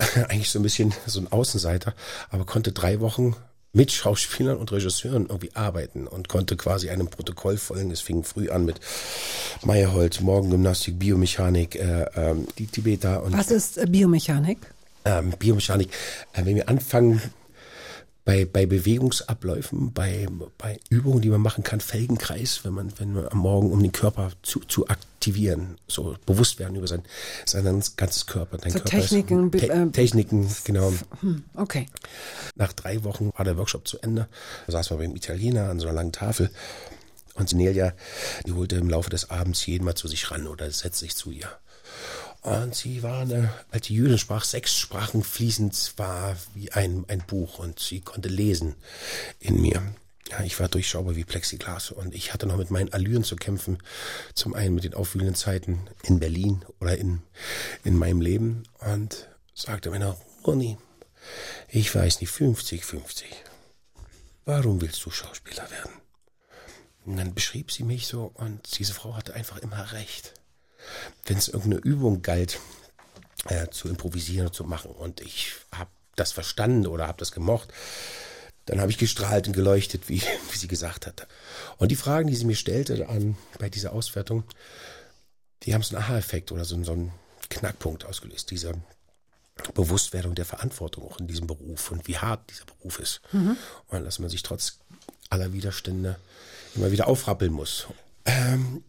[0.29, 1.93] eigentlich so ein bisschen so ein Außenseiter,
[2.29, 3.35] aber konnte drei Wochen
[3.73, 7.91] mit Schauspielern und Regisseuren irgendwie arbeiten und konnte quasi einem Protokoll folgen.
[7.91, 8.81] Es fing früh an mit
[9.63, 13.23] Meyerholz, Morgengymnastik, Biomechanik, äh, ähm, die Tibeter.
[13.23, 14.57] Und, Was ist äh, Biomechanik?
[15.05, 15.89] Ähm, Biomechanik.
[16.33, 17.21] Äh, wenn wir anfangen,
[18.23, 23.27] bei, bei Bewegungsabläufen, bei, bei Übungen, die man machen kann, Felgenkreis, wenn man, wenn man
[23.27, 27.03] am Morgen, um den Körper zu, zu aktivieren, so bewusst werden über sein,
[27.45, 27.63] sein
[27.97, 28.57] ganzes Körper.
[28.57, 30.93] Dein so Körper Techniken, ist, Te Techniken, genau.
[31.21, 31.87] Hm, okay.
[32.55, 34.27] Nach drei Wochen war der Workshop zu Ende.
[34.67, 36.51] Da saß man beim Italiener an so einer langen Tafel.
[37.33, 37.93] Und Sinelia,
[38.45, 41.31] die holte im Laufe des Abends jeden mal zu sich ran oder setzte sich zu
[41.31, 41.49] ihr.
[42.41, 47.59] Und sie war eine alte Jüdin, sprach sechs Sprachen fließend, war wie ein, ein Buch
[47.59, 48.75] und sie konnte lesen
[49.39, 49.81] in mir.
[50.29, 53.77] Ja, ich war durchschaubar wie Plexiglas und ich hatte noch mit meinen Allüren zu kämpfen.
[54.33, 57.21] Zum einen mit den aufwühlenden Zeiten in Berlin oder in,
[57.83, 60.77] in meinem Leben und sagte noch, Ronny,
[61.67, 63.27] ich weiß nicht, 50, 50.
[64.45, 65.91] Warum willst du Schauspieler werden?
[67.05, 70.33] Und dann beschrieb sie mich so und diese Frau hatte einfach immer recht
[71.25, 72.59] wenn es irgendeine Übung galt,
[73.47, 77.69] äh, zu improvisieren und zu machen und ich habe das verstanden oder habe das gemocht,
[78.65, 80.21] dann habe ich gestrahlt und geleuchtet, wie,
[80.51, 81.27] wie sie gesagt hatte.
[81.77, 84.43] Und die Fragen, die sie mir stellte an, bei dieser Auswertung,
[85.63, 87.11] die haben so einen Aha-Effekt oder so, so einen
[87.49, 88.73] Knackpunkt ausgelöst, diese
[89.73, 93.21] Bewusstwerdung der Verantwortung auch in diesem Beruf und wie hart dieser Beruf ist.
[93.31, 93.57] Mhm.
[93.87, 94.79] Und dass man sich trotz
[95.29, 96.17] aller Widerstände
[96.75, 97.87] immer wieder aufrappeln muss.
[98.25, 98.83] Ähm,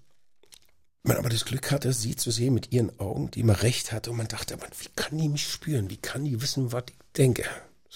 [1.03, 4.11] man aber das Glück hatte, sie zu sehen mit ihren Augen, die immer recht hatte
[4.11, 5.91] und man dachte, man, wie kann die mich spüren?
[5.91, 7.45] Wie kann die wissen, was ich denke?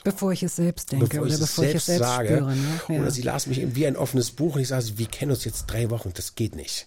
[0.04, 2.28] Bevor ich es selbst denke bevor oder ich bevor ich es selbst sage.
[2.36, 2.54] spüre.
[2.54, 2.80] Ne?
[2.90, 3.00] Ja.
[3.00, 5.44] Oder sie las mich eben wie ein offenes Buch und ich sage, wir kennen uns
[5.46, 6.86] jetzt drei Wochen, das geht nicht.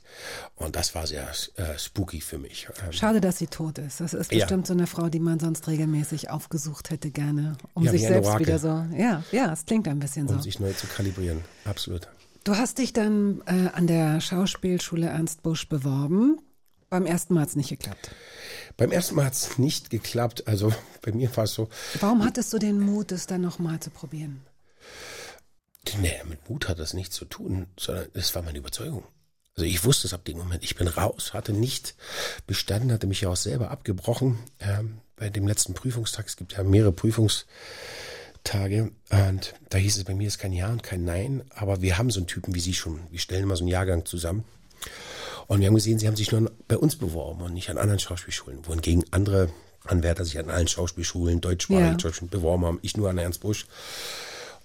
[0.56, 2.68] Und das war sehr äh, spooky für mich.
[2.86, 4.00] Ähm, Schade, dass sie tot ist.
[4.00, 4.40] Das ist Ja.
[4.42, 8.38] bestimmt so eine Frau, die man sonst regelmäßig aufgesucht hätte, gerne, um Ja, sich selbst
[8.38, 8.86] wieder so.
[8.96, 10.36] Ja, ja, es klingt ein bisschen so.
[10.36, 11.44] um sich neu zu kalibrieren.
[11.66, 12.08] Absolut.
[12.50, 16.42] Du hast dich dann äh, an der Schauspielschule Ernst Busch beworben.
[16.90, 18.10] Beim ersten Mal hat es nicht geklappt.
[18.76, 20.48] Beim ersten Mal hat es nicht geklappt.
[20.48, 20.74] Also
[21.04, 21.70] bei mir war es so,
[22.00, 24.42] Warum hattest du den Mut, es dann nochmal zu probieren?
[26.00, 29.04] nee, mit Mut hat das nichts zu tun, sondern es war meine Überzeugung.
[29.56, 31.94] Also ich wusste es ab dem Moment, ich bin raus, hatte nicht
[32.48, 36.26] bestanden, hatte mich ja auch selber abgebrochen ähm, bei dem letzten Prüfungstag.
[36.26, 36.94] Es gibt ja mehrere
[38.44, 41.98] Prüfungstage und da hieß es bei mir ist kein Ja und kein Nein, aber wir
[41.98, 43.02] haben so einen Typen wie Sie schon.
[43.12, 44.44] Wir stellen immer so einen Jahrgang zusammen.
[45.48, 48.00] Und wir haben gesehen, sie haben sich nur bei uns beworben und nicht an anderen
[48.00, 49.50] Schauspielschulen, wohingegen andere
[49.84, 52.28] Anwärter sich an allen Schauspielschulen, deutschsprachigen Ja.
[52.30, 53.66] Beworben haben, ich nur an Ernst Busch.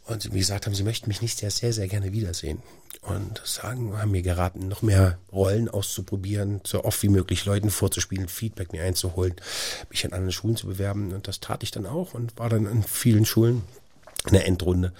[0.06, 2.62] Und wie gesagt haben, sie möchten mich nicht sehr, sehr, sehr gerne wiedersehen.
[3.02, 8.28] Und sagen, haben mir geraten, noch mehr Rollen auszuprobieren, so oft wie möglich Leuten vorzuspielen,
[8.28, 9.34] Feedback mir einzuholen,
[9.90, 11.12] mich an anderen Schulen zu bewerben.
[11.12, 13.62] Und das tat ich dann auch und war dann in vielen Schulen
[14.26, 14.92] in der Endrunde.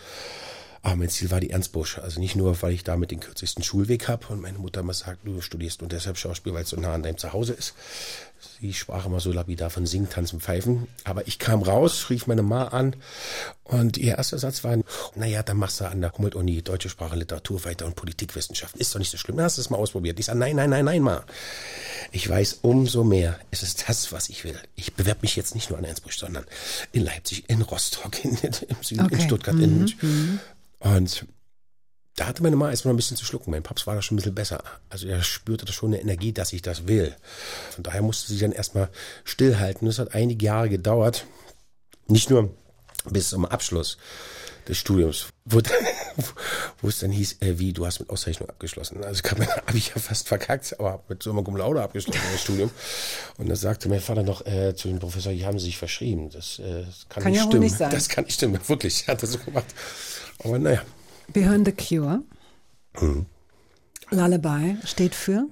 [0.85, 1.99] Aber mein Ziel war die Ernst Busch.
[1.99, 5.27] Also nicht nur, weil ich damit den kürzesten Schulweg habe und meine Mutter immer sagt,
[5.27, 7.73] du studierst und deshalb Schauspiel, weil es so nah an deinem Zuhause ist.
[8.61, 10.87] Sie sprach immer so lapidar von Singen, Tanzen, Pfeifen.
[11.05, 12.97] Aber ich kam raus, rief meine Ma an
[13.65, 14.77] und ihr erster Satz war,
[15.15, 18.79] naja, dann machst du an der Humboldt-Uni Deutsche Sprache, Literatur weiter und Politikwissenschaften.
[18.79, 20.21] Ist doch nicht so schlimm, dann hast du es mal ausprobiert.
[20.21, 21.25] Ich sage, nein, nein, nein, nein, Ma.
[22.13, 24.61] Ich weiß umso mehr, es ist das, was ich will.
[24.77, 26.45] Ich bewerbe mich jetzt nicht nur an Ernst Busch, sondern
[26.93, 29.23] in Leipzig, in Rostock, in, im Süden, in Okay.
[29.23, 29.91] Stuttgart, in
[30.85, 31.27] und
[32.17, 33.51] da hatte meine Mama erstmal ein bisschen zu schlucken.
[33.51, 34.63] Mein Paps war da schon ein bisschen besser.
[34.89, 37.17] Also er spürte da schon eine Energie, dass ich das will.
[37.71, 38.89] Von daher musste sie dann erstmal
[39.25, 39.87] stillhalten.
[39.87, 41.27] Das hat einige Jahre gedauert.
[42.07, 42.55] Nicht nur
[43.11, 43.99] bis zum Abschluss
[44.69, 45.61] des Studiums, wo,
[46.81, 49.05] wo es dann hieß, äh, wie, du hast mit Auszeichnung abgeschlossen.
[49.05, 52.71] Also habe ich ja fast verkackt, aber mit Summa Cum Laude abgeschlossen das Studium.
[53.37, 56.31] Und da sagte mein Vater noch äh, zu dem Professor, hier haben sie sich verschrieben.
[56.31, 57.65] Das, äh, das kann, Kann nicht ja stimmen.
[57.65, 57.91] nicht sein.
[57.91, 59.07] Das kann nicht stimmen, wirklich.
[59.09, 59.67] Hat er so gemacht.
[60.43, 60.83] Aber naja.
[61.33, 62.23] Wir hören The Cure.
[63.01, 63.27] Mhm.
[64.11, 65.47] Lullaby steht für.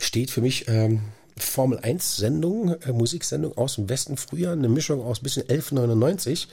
[0.00, 1.00] steht für mich ähm,
[1.36, 6.48] Formel 1 Sendung, äh, Musiksendung aus dem Westen früher, eine Mischung aus bisschen 1199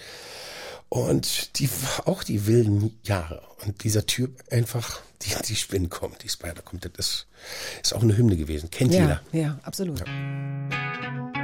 [0.89, 1.69] und die
[2.05, 6.85] auch die wilden Jahre und dieser Typ einfach die die Spinnen kommt, die Spider kommt,
[6.85, 7.27] das ist,
[7.83, 9.21] ist auch eine Hymne gewesen, kennt Ja, jeder.
[9.33, 9.99] ja, absolut.
[9.99, 11.38] Der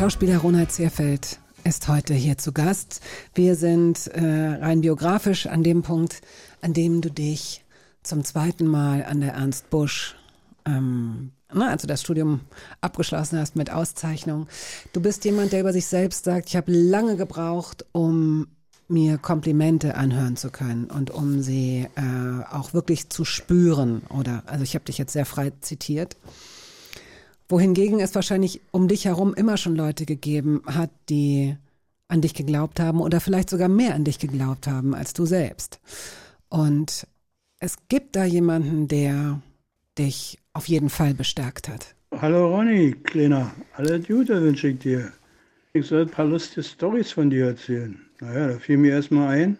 [0.00, 3.02] Schauspieler Ronald Zierfeld ist heute hier zu Gast.
[3.34, 6.22] Wir sind äh, rein biografisch an dem Punkt,
[6.62, 7.66] an dem du dich
[8.02, 10.16] zum zweiten Mal an der Ernst Busch,
[10.64, 12.40] ähm, na, als du das Studium
[12.80, 14.46] abgeschlossen hast mit Auszeichnung.
[14.94, 18.46] Du bist jemand, der über sich selbst sagt, ich habe lange gebraucht, um
[18.88, 24.00] mir Komplimente anhören zu können und um sie äh, auch wirklich zu spüren.
[24.08, 26.16] Oder also ich habe dich jetzt sehr frei zitiert
[27.50, 31.56] wohingegen es wahrscheinlich um dich herum immer schon Leute gegeben hat, die
[32.08, 35.80] an dich geglaubt haben oder vielleicht sogar mehr an dich geglaubt haben als du selbst.
[36.48, 37.06] Und
[37.60, 39.40] es gibt da jemanden, der
[39.98, 41.94] dich auf jeden Fall bestärkt hat.
[42.20, 43.52] Hallo Ronny, Kleiner.
[43.76, 45.12] Alles Gute wünsche ich dir.
[45.72, 48.00] Ich soll ein paar lustige Storys von dir erzählen.
[48.20, 49.58] Naja, da fiel mir erstmal ein,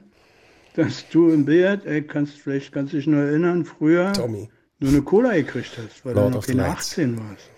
[0.75, 4.49] dass du im Billard, ey, kannst, vielleicht kannst du dich nur erinnern, früher Tommy.
[4.81, 6.91] nur eine Cola gekriegt hast, weil Lord du noch of the keine Lights.
[6.93, 7.51] 18 warst.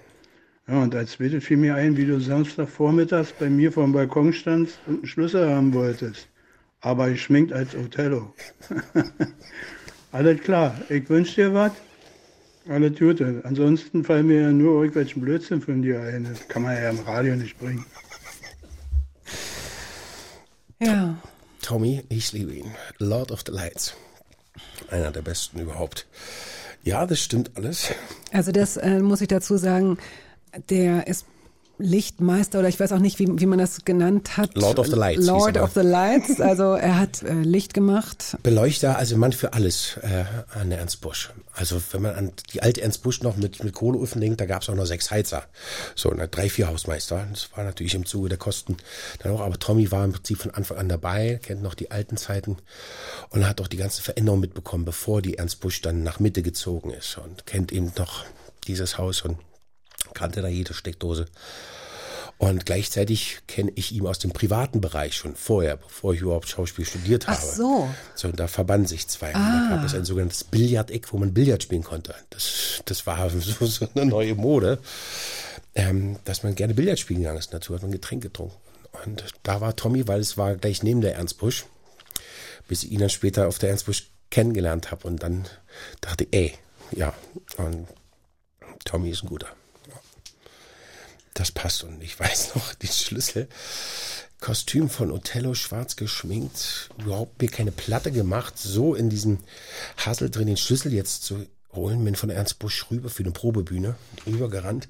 [0.68, 4.78] Ja, und als zweites fiel mir ein, wie du Samstagvormittags bei mir vom Balkon standst
[4.86, 6.28] und einen Schlüssel haben wolltest.
[6.80, 8.32] Aber geschminkt als Othello.
[10.12, 11.72] Alles klar, ich wünsche dir was.
[12.68, 13.40] Alles Gute.
[13.44, 16.24] Ansonsten fallen mir ja nur irgendwelchen Blödsinn von dir ein.
[16.24, 17.84] Das kann man ja im Radio nicht bringen.
[20.80, 21.16] Ja,
[21.60, 22.70] Tommy, ich liebe ihn.
[22.98, 23.94] Lord of the Lights.
[24.90, 26.06] Einer der besten überhaupt.
[26.82, 27.90] Ja, das stimmt alles.
[28.32, 29.96] also das äh, muss ich dazu sagen,
[30.68, 31.26] der ist
[31.82, 34.54] Lichtmeister oder ich weiß auch nicht, wie, wie man das genannt hat.
[34.54, 35.26] Lord of the Lights.
[35.26, 36.40] Lord of the Lights.
[36.40, 38.36] Also er hat äh, Licht gemacht.
[38.42, 40.24] Beleuchter, also Mann für alles äh,
[40.58, 41.30] an der Ernst Busch.
[41.54, 44.62] Also wenn man an die alte Ernst Busch noch mit, mit Kohleöfen denkt, da gab
[44.62, 45.44] es auch noch sechs Heizer.
[45.96, 47.26] So, ne, drei, vier Hausmeister.
[47.30, 48.76] Das war natürlich im Zuge der Kosten
[49.20, 49.40] dann auch.
[49.40, 52.58] Aber Tommy war im Prinzip von Anfang an dabei, kennt noch die alten Zeiten
[53.30, 56.90] und hat auch die ganze Veränderung mitbekommen, bevor die Ernst Busch dann nach Mitte gezogen
[56.90, 58.24] ist und kennt eben noch
[58.66, 59.38] dieses Haus und
[60.14, 61.26] kannte da jede Steckdose.
[62.38, 66.84] Und gleichzeitig kenne ich ihn aus dem privaten Bereich schon vorher, bevor ich überhaupt Schauspiel
[66.84, 67.38] studiert habe.
[67.40, 67.88] Ach so.
[68.16, 69.32] So, und da verbanden sich zwei.
[69.32, 69.68] Ah.
[69.68, 72.16] Da gab es ein sogenanntes Billardeck, wo man Billard spielen konnte.
[72.30, 74.80] Das, das war so, so eine neue Mode,
[75.76, 77.54] ähm, dass man gerne Billard spielen gegangen ist.
[77.54, 78.56] Dazu hat man ein Getränk getrunken.
[79.04, 81.64] Und da war Tommy, weil es war gleich neben der Ernst Busch,
[82.66, 85.06] bis ich ihn dann später auf der Ernst Busch kennengelernt habe.
[85.06, 85.46] Und dann
[86.00, 86.54] dachte ich, ey,
[86.90, 87.14] ja,
[87.56, 87.86] und
[88.84, 89.46] Tommy ist ein guter
[91.34, 91.84] das passt.
[91.84, 93.48] Und ich weiß noch, die Schlüssel.
[94.40, 99.38] Kostüm von Othello, schwarz geschminkt, überhaupt mir keine Platte gemacht, so in diesem
[99.96, 103.94] Hassel drin den Schlüssel jetzt zu holen, bin von Ernst Busch rüber für eine Probebühne,
[104.26, 104.88] rübergerannt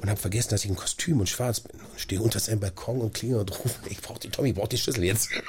[0.00, 3.00] und habe vergessen, dass ich im Kostüm und schwarz bin und stehe unter seinem Balkon
[3.00, 5.28] und klinge und rufe, ich brauche die Tommy, braucht die Schlüssel jetzt.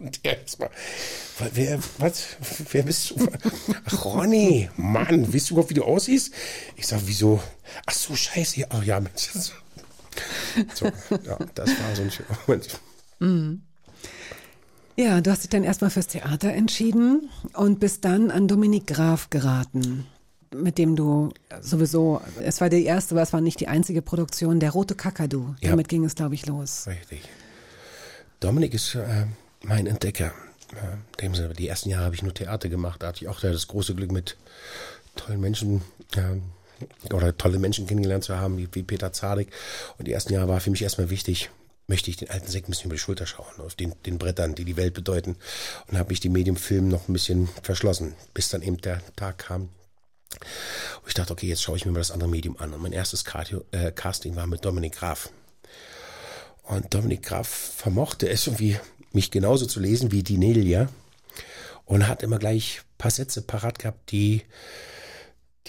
[0.00, 0.70] Und der erstmal,
[1.54, 2.22] wer, was,
[2.70, 3.28] wer bist du?
[3.84, 6.32] Ach, Ronny, Mann, weißt du überhaupt, wie du aussiehst?
[6.76, 7.42] Ich sag, wieso?
[7.84, 9.28] Ach so, scheiße, ach ja, Mensch.
[10.74, 12.80] So, ja, das war so ein schöner Moment.
[13.20, 13.62] Mhm.
[14.96, 19.30] Ja, du hast dich dann erstmal fürs Theater entschieden und bist dann an Dominik Graf
[19.30, 20.06] geraten,
[20.52, 24.58] mit dem du sowieso, es war die erste, aber es war nicht die einzige Produktion,
[24.58, 25.54] der Rote Kakadu.
[25.60, 25.70] Ja.
[25.70, 26.88] Damit ging es, glaube ich, los.
[26.88, 27.22] Richtig.
[28.40, 29.26] Dominik ist äh,
[29.62, 30.32] mein Entdecker.
[30.72, 33.02] Äh, dem Sinne, die ersten Jahre habe ich nur Theater gemacht.
[33.02, 34.36] Da hatte ich auch das große Glück, mit
[35.14, 35.82] tollen Menschen
[36.16, 36.40] äh,
[37.12, 39.48] oder tolle Menschen kennengelernt zu haben, wie, wie Peter Zadek.
[39.98, 41.50] Und die ersten Jahre war für mich erstmal wichtig,
[41.88, 44.54] möchte ich den alten Sekt ein bisschen über die Schulter schauen, auf den, den Brettern,
[44.54, 45.36] die die Welt bedeuten.
[45.86, 49.70] Und habe mich die Mediumfilm noch ein bisschen verschlossen, bis dann eben der Tag kam,
[51.02, 52.74] wo ich dachte, okay, jetzt schaue ich mir mal das andere Medium an.
[52.74, 55.30] Und mein erstes Cardio, äh, Casting war mit Dominik Graf.
[56.64, 58.78] Und Dominik Graf vermochte es irgendwie,
[59.12, 60.90] mich genauso zu lesen wie die Nelia.
[61.86, 64.42] Und hat immer gleich ein paar Sätze parat gehabt, die,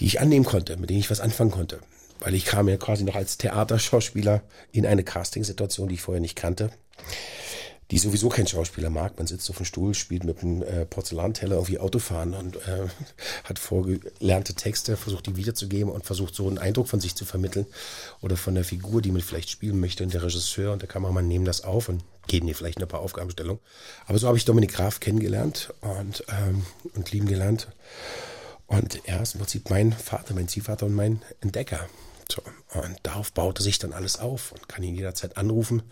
[0.00, 1.78] die ich annehmen konnte, mit denen ich was anfangen konnte
[2.20, 6.36] weil ich kam ja quasi noch als Theaterschauspieler in eine Castingsituation, die ich vorher nicht
[6.36, 6.70] kannte,
[7.90, 9.18] die sowieso kein Schauspieler mag.
[9.18, 12.86] Man sitzt auf dem Stuhl, spielt mit einem äh, Porzellanteller irgendwie Autofahren und äh,
[13.44, 17.66] hat vorgelernte Texte, versucht die wiederzugeben und versucht so einen Eindruck von sich zu vermitteln
[18.20, 20.04] oder von der Figur, die man vielleicht spielen möchte.
[20.04, 23.00] Und der Regisseur und der Kameramann nehmen das auf und geben dir vielleicht ein paar
[23.00, 23.60] Aufgabenstellungen.
[24.06, 26.64] Aber so habe ich Dominik Graf kennengelernt und, ähm,
[26.94, 27.66] und lieben gelernt.
[28.70, 31.88] Und er ist im Prinzip mein Vater, mein Ziehvater und mein Entdecker.
[32.30, 32.40] So,
[32.80, 35.82] und darauf baute sich dann alles auf und kann ihn jederzeit anrufen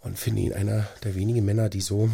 [0.00, 2.10] und finde ihn einer der wenigen Männer, die so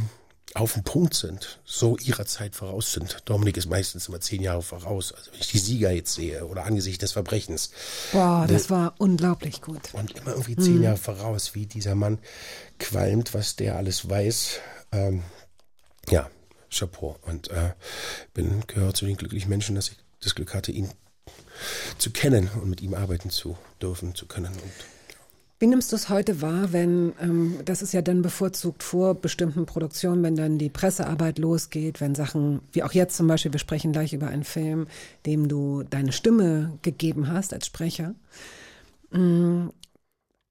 [0.53, 3.23] auf dem Punkt sind, so ihrer Zeit voraus sind.
[3.25, 5.13] Dominik ist meistens immer zehn Jahre voraus.
[5.13, 7.71] Also wenn ich die Sieger jetzt sehe oder angesichts des Verbrechens.
[8.13, 9.95] Boah, das war unglaublich gut.
[9.95, 10.83] Und immer irgendwie zehn mhm.
[10.83, 12.19] Jahre voraus, wie dieser Mann
[12.79, 14.61] qualmt, was der alles weiß.
[14.93, 15.23] Ähm,
[16.11, 16.29] ja,
[16.71, 17.17] Chapeau.
[17.23, 17.73] Und äh,
[18.35, 20.91] bin gehört zu den glücklichen Menschen, dass ich das Glück hatte, ihn
[21.99, 24.53] zu kennen und mit ihm arbeiten zu dürfen, zu können.
[24.53, 24.73] Und,
[25.59, 29.67] Wie nimmst du es heute wahr, wenn, ähm, das ist ja dann bevorzugt vor bestimmten
[29.67, 33.93] Produktionen, wenn dann die Pressearbeit losgeht, wenn Sachen, wie auch jetzt zum Beispiel, wir sprechen
[33.93, 34.87] gleich über einen Film,
[35.27, 38.15] dem du deine Stimme gegeben hast als Sprecher.
[39.11, 39.69] Mm,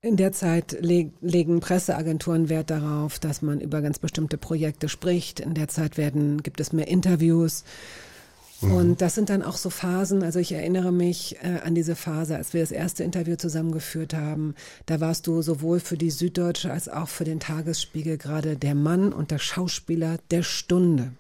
[0.02, 5.42] in der Zeit leg, legen Presseagenturen Wert darauf, dass man über ganz bestimmte Projekte spricht.
[5.42, 7.66] In der Zeit werden, gibt es mehr Interviews.
[8.62, 8.72] Mhm.
[8.72, 12.38] Und das sind dann auch so Phasen, also ich erinnere mich äh, an diese Phase,
[12.38, 14.56] als wir das erste Interview zusammengeführt haben.
[14.86, 19.12] Da warst du sowohl für die Süddeutsche als auch für den Tagesspiegel gerade der Mann
[19.12, 21.12] und der Schauspieler der Stunde.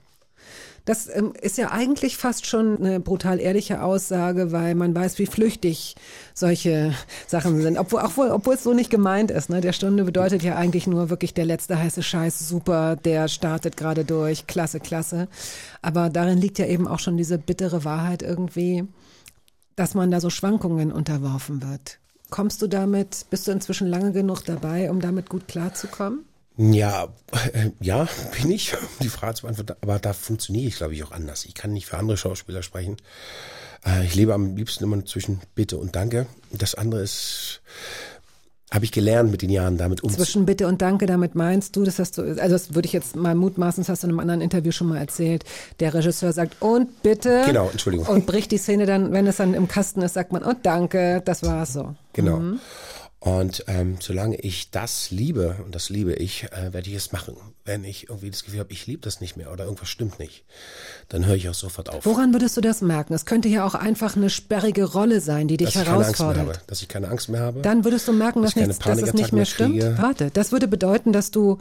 [0.89, 5.27] Das ähm, ist ja eigentlich fast schon eine brutal ehrliche Aussage, weil man weiß, wie
[5.27, 5.93] flüchtig
[6.33, 6.95] solche
[7.27, 7.77] Sachen sind.
[7.77, 9.51] Obwohl, obwohl, obwohl es so nicht gemeint ist.
[9.51, 9.61] Ne?
[9.61, 14.03] Der Stunde bedeutet ja eigentlich nur wirklich der letzte heiße Scheiß, super, der startet gerade
[14.03, 15.27] durch, klasse, klasse.
[15.83, 18.87] Aber darin liegt ja eben auch schon diese bittere Wahrheit irgendwie,
[19.75, 21.99] dass man da so Schwankungen unterworfen wird.
[22.31, 26.25] Kommst du damit, bist du inzwischen lange genug dabei, um damit gut klarzukommen?
[26.61, 27.07] Ja,
[27.53, 28.05] äh, ja,
[28.37, 29.77] bin ich, um die Frage zu beantworten.
[29.79, 31.45] Aber da funktioniere ich, glaube ich, auch anders.
[31.45, 32.97] Ich kann nicht für andere Schauspieler sprechen.
[33.85, 36.25] Äh, ich lebe am liebsten immer zwischen Bitte und Danke.
[36.51, 37.61] Das andere ist,
[38.71, 40.25] habe ich gelernt mit den Jahren damit umzugehen.
[40.25, 43.15] Zwischen Bitte und Danke, damit meinst du, das hast du, also das würde ich jetzt
[43.15, 45.45] mal mutmaßen, das hast du in einem anderen Interview schon mal erzählt.
[45.79, 47.43] Der Regisseur sagt, und bitte.
[47.45, 48.05] Genau, Entschuldigung.
[48.05, 51.21] Und bricht die Szene dann, wenn es dann im Kasten ist, sagt man, und danke,
[51.23, 51.95] das war's so.
[52.11, 52.39] Genau.
[52.39, 52.59] Mhm.
[53.21, 57.35] Und ähm, solange ich das liebe, und das liebe ich, äh, werde ich es machen.
[57.65, 60.45] Wenn ich irgendwie das Gefühl habe, ich liebe das nicht mehr oder irgendwas stimmt nicht,
[61.09, 62.05] dann höre ich auch sofort auf.
[62.05, 63.13] Woran würdest du das merken?
[63.13, 66.11] Es könnte ja auch einfach eine sperrige Rolle sein, die dich dass herausfordert.
[66.11, 67.61] Ich keine Angst mehr habe, dass ich keine Angst mehr habe.
[67.61, 69.81] Dann würdest du merken, dass, dass, nichts, dass es nicht mehr stimmt.
[69.81, 69.97] Kriege.
[69.97, 71.57] Warte, das würde bedeuten, dass du,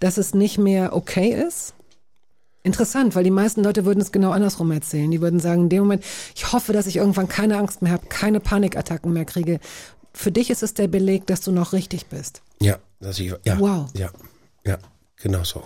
[0.00, 1.74] dass es nicht mehr okay ist?
[2.64, 5.10] Interessant, weil die meisten Leute würden es genau andersrum erzählen.
[5.10, 6.04] Die würden sagen, in dem Moment,
[6.36, 9.58] ich hoffe, dass ich irgendwann keine Angst mehr habe, keine Panikattacken mehr kriege.
[10.14, 12.42] Für dich ist es der Beleg, dass du noch richtig bist.
[12.60, 13.90] Ja, dass ich, ja, wow.
[13.94, 14.10] ja,
[14.64, 14.78] ja,
[15.16, 15.60] genau so.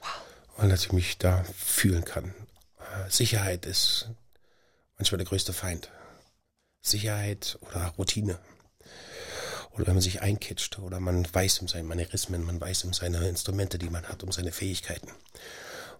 [0.00, 0.10] Wow.
[0.58, 2.34] Und dass ich mich da fühlen kann.
[3.08, 4.10] Sicherheit ist
[4.98, 5.90] manchmal der größte Feind.
[6.82, 8.38] Sicherheit oder Routine.
[9.72, 13.28] Oder wenn man sich einkitscht oder man weiß um seine Manierismen, man weiß um seine
[13.28, 15.10] Instrumente, die man hat, um seine Fähigkeiten.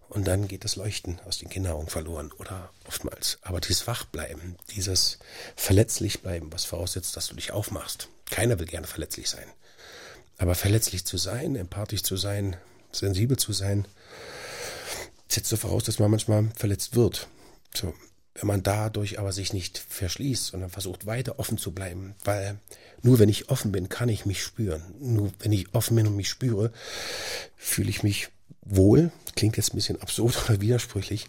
[0.08, 3.38] Und dann geht das Leuchten aus den Kinderaugen verloren oder oftmals.
[3.42, 5.18] Aber dieses Wachbleiben, dieses
[5.56, 8.08] verletzlich bleiben, was voraussetzt, dass du dich aufmachst.
[8.30, 9.46] Keiner will gerne verletzlich sein.
[10.38, 12.56] Aber verletzlich zu sein, empathisch zu sein,
[12.92, 13.86] sensibel zu sein,
[15.28, 17.28] setzt so voraus, dass man manchmal verletzt wird.
[17.74, 17.92] So,
[18.34, 22.58] wenn man dadurch aber sich nicht verschließt, sondern versucht weiter offen zu bleiben, weil
[23.02, 24.82] nur wenn ich offen bin, kann ich mich spüren.
[25.00, 26.72] Nur wenn ich offen bin und mich spüre,
[27.56, 28.28] fühle ich mich
[28.62, 31.28] wohl, klingt jetzt ein bisschen absurd oder widersprüchlich,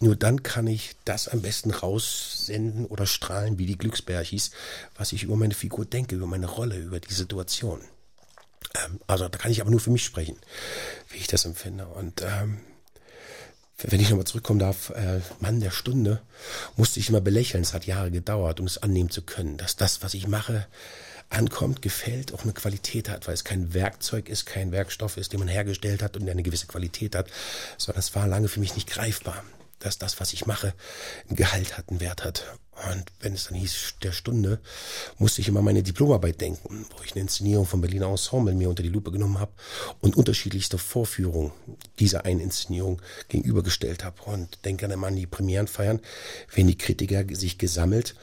[0.00, 4.50] nur dann kann ich das am besten raussenden oder strahlen, wie die Glücksbärchis,
[4.96, 7.80] was ich über meine Figur denke, über meine Rolle, über die Situation.
[8.74, 10.36] Ähm, also da kann ich aber nur für mich sprechen,
[11.08, 11.86] wie ich das empfinde.
[11.86, 12.58] Und ähm,
[13.78, 16.20] wenn ich nochmal zurückkommen darf, äh, Mann der Stunde,
[16.76, 17.62] musste ich immer belächeln.
[17.62, 20.66] Es hat Jahre gedauert, um es annehmen zu können, dass das, was ich mache,
[21.28, 25.40] ankommt, gefällt, auch eine Qualität hat, weil es kein Werkzeug ist, kein Werkstoff ist, den
[25.40, 27.28] man hergestellt hat und der eine gewisse Qualität hat,
[27.78, 29.42] sondern es war lange für mich nicht greifbar,
[29.78, 30.72] dass das, was ich mache,
[31.28, 32.44] ein Gehalt hat, einen Wert hat.
[32.90, 34.60] Und wenn es dann hieß, der Stunde,
[35.18, 38.82] musste ich immer meine Diplomarbeit denken, wo ich eine Inszenierung vom Berliner Ensemble mir unter
[38.82, 39.52] die Lupe genommen habe
[40.00, 41.52] und unterschiedlichste Vorführungen
[41.98, 44.22] dieser einen Inszenierung gegenübergestellt habe.
[44.24, 46.00] Und denke dann immer an die Premierenfeiern,
[46.54, 48.14] wenn die Kritiker sich gesammelt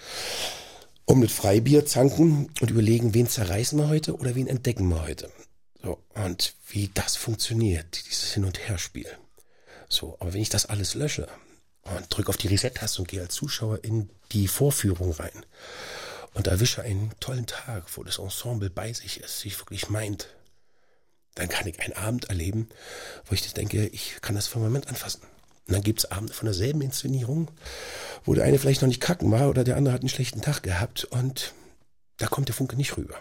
[1.05, 5.30] um mit Freibier zanken und überlegen, wen zerreißen wir heute oder wen entdecken wir heute.
[5.81, 9.09] So, und wie das funktioniert, dieses Hin- und Herspiel.
[9.89, 11.27] So, aber wenn ich das alles lösche
[11.84, 15.45] und drücke auf die Reset-Taste und gehe als Zuschauer in die Vorführung rein
[16.34, 20.30] und erwische einen tollen Tag, wo das Ensemble bei sich ist, sich wirklich meint,
[21.35, 22.69] dann kann ich einen Abend erleben,
[23.25, 25.21] wo ich denke, ich kann das für einen Moment anfassen.
[25.68, 27.49] Und dann gibt's Abende von derselben Inszenierung,
[28.26, 30.61] wo der eine vielleicht noch nicht kacken war oder der andere hat einen schlechten Tag
[30.64, 31.53] gehabt und
[32.18, 33.15] da kommt der Funke nicht rüber.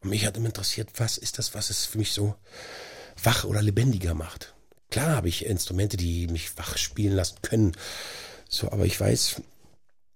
[0.00, 2.34] Und mich hat immer interessiert, was ist das, was es für mich so
[3.22, 4.54] wach oder lebendiger macht.
[4.90, 7.72] Klar habe ich Instrumente, die mich wach spielen lassen können.
[8.48, 9.42] So, aber ich weiß,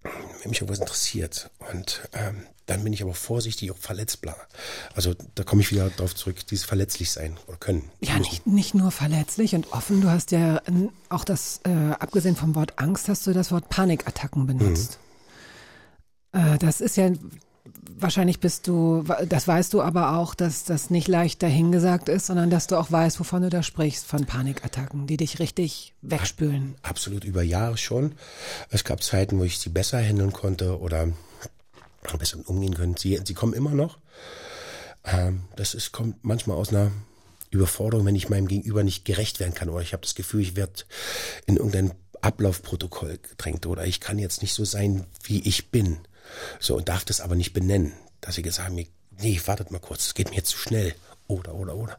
[0.03, 1.51] wenn mich irgendwas interessiert.
[1.73, 4.37] Und ähm, dann bin ich aber vorsichtig, auch verletzbar.
[4.95, 7.91] Also da komme ich wieder darauf zurück, dieses verletzlich sein oder können.
[8.01, 10.01] Ja, nicht, nicht nur verletzlich und offen.
[10.01, 10.63] Du hast ja
[11.09, 14.99] auch das, äh, abgesehen vom Wort Angst, hast du das Wort Panikattacken benutzt.
[16.33, 16.41] Mhm.
[16.41, 17.11] Äh, das ist ja
[17.99, 22.51] wahrscheinlich bist du, das weißt du aber auch, dass das nicht leicht dahingesagt ist, sondern
[22.51, 26.77] dass du auch weißt, wovon du da sprichst, von Panikattacken, die dich richtig wegspülen.
[26.83, 28.13] Absolut über Jahre schon.
[28.71, 31.09] Es gab Zeiten, wo ich sie besser handeln konnte oder
[32.19, 32.97] besser umgehen können.
[32.97, 33.99] Sie, sie kommen immer noch.
[35.05, 36.91] Ähm, das ist, kommt manchmal aus einer
[37.51, 40.57] Überforderung, wenn ich meinem Gegenüber nicht gerecht werden kann oder ich habe das Gefühl, ich
[40.57, 40.85] werde
[41.47, 45.99] in irgendein Ablaufprotokoll gedrängt oder ich kann jetzt nicht so sein, wie ich bin.
[46.61, 48.87] So, und darf das aber nicht benennen, dass sie gesagt haben,
[49.19, 50.95] nee, wartet mal kurz, es geht mir jetzt zu schnell.
[51.27, 51.99] Oder, oder, oder.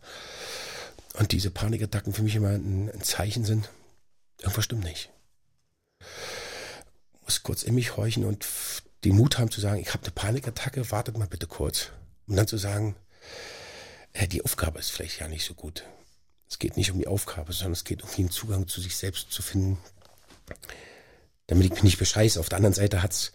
[1.18, 3.70] Und diese Panikattacken für mich immer ein, ein Zeichen sind,
[4.40, 5.10] irgendwas stimmt nicht.
[7.24, 8.46] Muss kurz in mich horchen und
[9.04, 11.92] den Mut haben zu sagen, ich habe eine Panikattacke, wartet mal bitte kurz.
[12.28, 12.96] Und dann zu sagen,
[14.14, 15.84] äh, die Aufgabe ist vielleicht ja nicht so gut.
[16.50, 19.32] Es geht nicht um die Aufgabe, sondern es geht um den Zugang zu sich selbst
[19.32, 19.78] zu finden,
[21.48, 22.40] damit ich mich nicht bescheiße.
[22.40, 23.32] Auf der anderen Seite hat's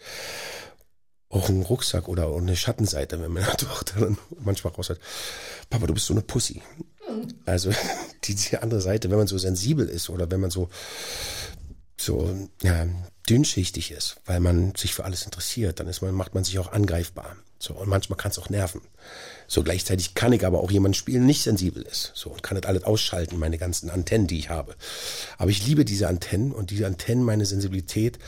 [1.29, 4.99] auch einen Rucksack oder eine Schattenseite, wenn meine Tochter dann manchmal raus hat,
[5.69, 6.61] Papa, du bist so eine Pussy.
[7.45, 7.71] Also
[8.23, 10.69] die, andere Seite, wenn man so sensibel ist oder wenn man so
[11.99, 12.31] so
[12.61, 12.85] ja,
[13.29, 16.71] dünnschichtig ist, weil man sich für alles interessiert, dann ist man, macht man sich auch
[16.71, 17.35] angreifbar.
[17.59, 18.81] So, und manchmal kann es auch nerven.
[19.47, 22.11] So gleichzeitig kann ich aber auch jemanden spielen, nicht sensibel ist.
[22.13, 24.75] So, und kann das alles ausschalten, meine ganzen Antennen, die ich habe.
[25.37, 28.19] Aber ich liebe diese Antennen und diese Antennen, meine Sensibilität,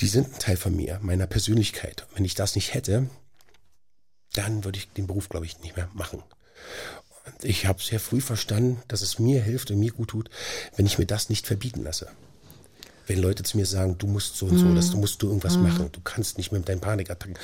[0.00, 2.06] die sind ein Teil von mir, meiner Persönlichkeit.
[2.10, 3.08] Und wenn ich das nicht hätte,
[4.32, 6.22] dann würde ich den Beruf, glaube ich, nicht mehr machen.
[7.24, 10.30] Und ich habe sehr früh verstanden, dass es mir hilft und mir gut tut,
[10.76, 12.08] wenn ich mir das nicht verbieten lasse.
[13.06, 15.56] Wenn Leute zu mir sagen, du musst so und so, dass du musst du irgendwas
[15.56, 17.36] machen, du kannst nicht mit deinen Panikattacken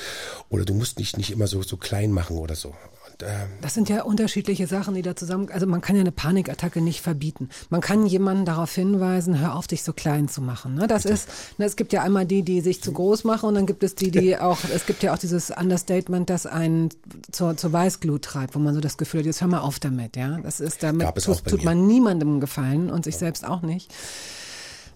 [0.49, 2.69] oder du musst dich nicht immer so, so klein machen oder so.
[2.69, 5.49] Und, ähm, Das sind ja unterschiedliche Sachen, die da zusammen.
[5.51, 7.49] Also man kann ja eine Panikattacke nicht verbieten.
[7.69, 10.75] Man kann jemanden darauf hinweisen, hör auf, dich so klein zu machen.
[10.75, 10.87] Ne?
[10.87, 11.27] Das ist,
[11.57, 13.95] ne, es gibt ja einmal die, die sich zu groß machen und dann gibt es
[13.95, 16.89] die, die auch, es gibt ja auch dieses Understatement, das einen
[17.31, 20.15] zur, zur Weißglut treibt, wo man so das Gefühl hat, jetzt hör mal auf damit,
[20.15, 20.39] ja.
[20.41, 23.91] Das ist damit tut, tut man niemandem gefallen und sich selbst auch nicht.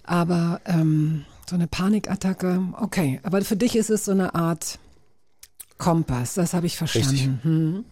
[0.03, 3.19] Aber ähm, so eine Panikattacke, okay.
[3.23, 4.80] Aber für dich ist es so eine Art
[5.77, 7.39] Kompass, das habe ich verstanden.
[7.43, 7.85] Hm.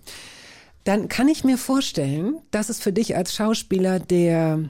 [0.84, 4.70] Dann kann ich mir vorstellen, dass es für dich als Schauspieler, der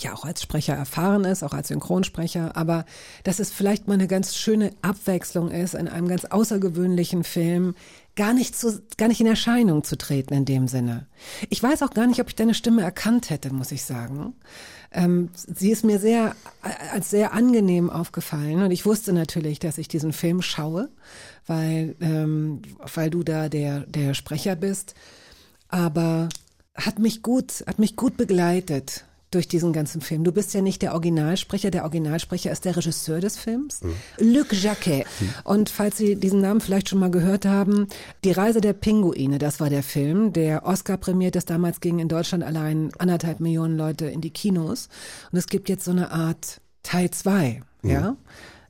[0.00, 2.84] ja auch als Sprecher erfahren ist, auch als Synchronsprecher, aber
[3.22, 7.74] dass es vielleicht mal eine ganz schöne Abwechslung ist, in einem ganz außergewöhnlichen Film
[8.16, 11.06] gar nicht zu, gar nicht in Erscheinung zu treten in dem Sinne.
[11.48, 14.34] Ich weiß auch gar nicht, ob ich deine Stimme erkannt hätte, muss ich sagen.
[14.94, 16.36] Ähm, sie ist mir sehr
[16.92, 18.62] als sehr angenehm aufgefallen.
[18.62, 20.88] Und ich wusste natürlich, dass ich diesen Film schaue,
[21.46, 22.62] weil ähm,
[22.94, 24.94] weil du da der der Sprecher bist,
[25.68, 26.28] aber
[26.74, 29.04] hat mich gut hat mich gut begleitet
[29.34, 30.24] durch diesen ganzen Film.
[30.24, 31.70] Du bist ja nicht der Originalsprecher.
[31.70, 33.80] Der Originalsprecher ist der Regisseur des Films,
[34.18, 35.06] Luc Jacquet.
[35.44, 37.88] Und falls Sie diesen Namen vielleicht schon mal gehört haben,
[38.24, 41.50] Die Reise der Pinguine, das war der Film, der Oscar prämiert ist.
[41.50, 44.88] Damals gingen in Deutschland allein anderthalb Millionen Leute in die Kinos.
[45.30, 48.16] Und es gibt jetzt so eine Art Teil zwei, ja?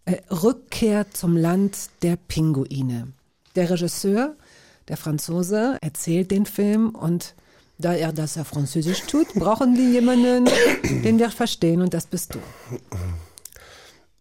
[0.07, 3.09] Äh, Rückkehr zum Land der Pinguine.
[3.57, 4.35] Der Regisseur,
[4.89, 7.35] der Franzose, erzählt den Film und
[7.85, 10.47] da er das ja Französisch tut, brauchen die jemanden,
[11.05, 12.39] den wir verstehen und das bist du.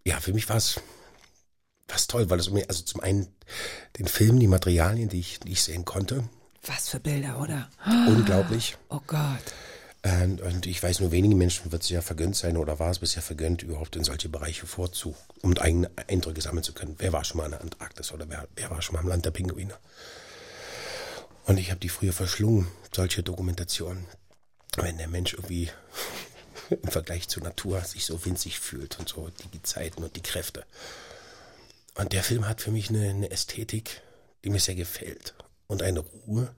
[0.05, 0.79] ja, für mich war es
[1.87, 3.27] was toll, weil es mir, also zum einen
[3.99, 6.23] den Film, die Materialien, die ich, die ich sehen konnte,
[6.65, 7.69] Was für Bilder, oder?
[8.07, 8.77] unglaublich.
[8.89, 9.53] Oh Gott.
[10.23, 12.99] Und, und ich weiß, nur wenigen Menschen wird es ja vergönnt sein oder war es
[12.99, 16.95] bisher vergönnt, überhaupt in solche Bereiche vorzu, um eigene Eindrücke sammeln zu können.
[16.97, 19.25] Wer war schon mal in der Antarktis oder wer, wer war schon mal im Land
[19.25, 19.73] der Pinguine?
[21.45, 24.05] Und ich habe die früher verschlungen, solche Dokumentationen.
[24.77, 25.69] Wenn der Mensch irgendwie
[26.69, 30.65] im Vergleich zur Natur sich so winzig fühlt und so die Gezeiten und die Kräfte.
[31.95, 34.01] Und der Film hat für mich eine, eine Ästhetik,
[34.43, 35.35] die mir sehr gefällt.
[35.67, 36.53] Und eine Ruhe.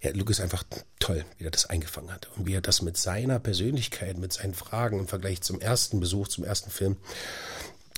[0.00, 0.64] Ja, Luke ist einfach
[1.00, 2.28] toll, wie er das eingefangen hat.
[2.36, 6.28] Und wie er das mit seiner Persönlichkeit, mit seinen Fragen im Vergleich zum ersten Besuch,
[6.28, 6.96] zum ersten Film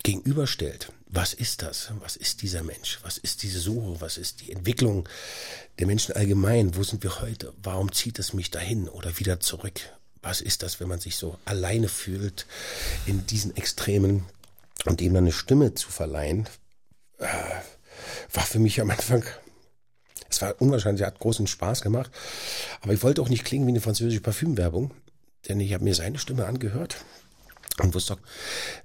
[0.02, 0.92] gegenüberstellt.
[1.06, 1.92] Was ist das?
[2.00, 3.00] Was ist dieser Mensch?
[3.02, 4.00] Was ist diese Suche?
[4.00, 5.08] Was ist die Entwicklung
[5.78, 6.76] der Menschen allgemein?
[6.76, 7.52] Wo sind wir heute?
[7.62, 9.80] Warum zieht es mich dahin oder wieder zurück?
[10.22, 12.46] Was ist das, wenn man sich so alleine fühlt
[13.06, 14.24] in diesen Extremen
[14.84, 16.48] und dem dann eine Stimme zu verleihen,
[17.18, 17.26] äh,
[18.32, 19.24] war für mich am Anfang
[20.30, 22.10] es war unwahrscheinlich, hat großen Spaß gemacht.
[22.80, 24.92] Aber ich wollte auch nicht klingen wie eine französische Parfümwerbung,
[25.48, 27.04] denn ich habe mir seine Stimme angehört
[27.80, 28.20] und wusste auch,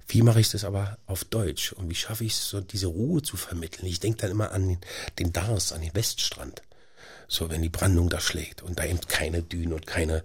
[0.08, 3.22] wie mache ich das aber auf Deutsch und wie schaffe ich es, so diese Ruhe
[3.22, 3.86] zu vermitteln.
[3.86, 4.78] Ich denke dann immer an
[5.18, 6.62] den, Dars, an den Weststrand.
[7.28, 10.24] So, wenn die Brandung da schlägt und da eben keine Dünen und keine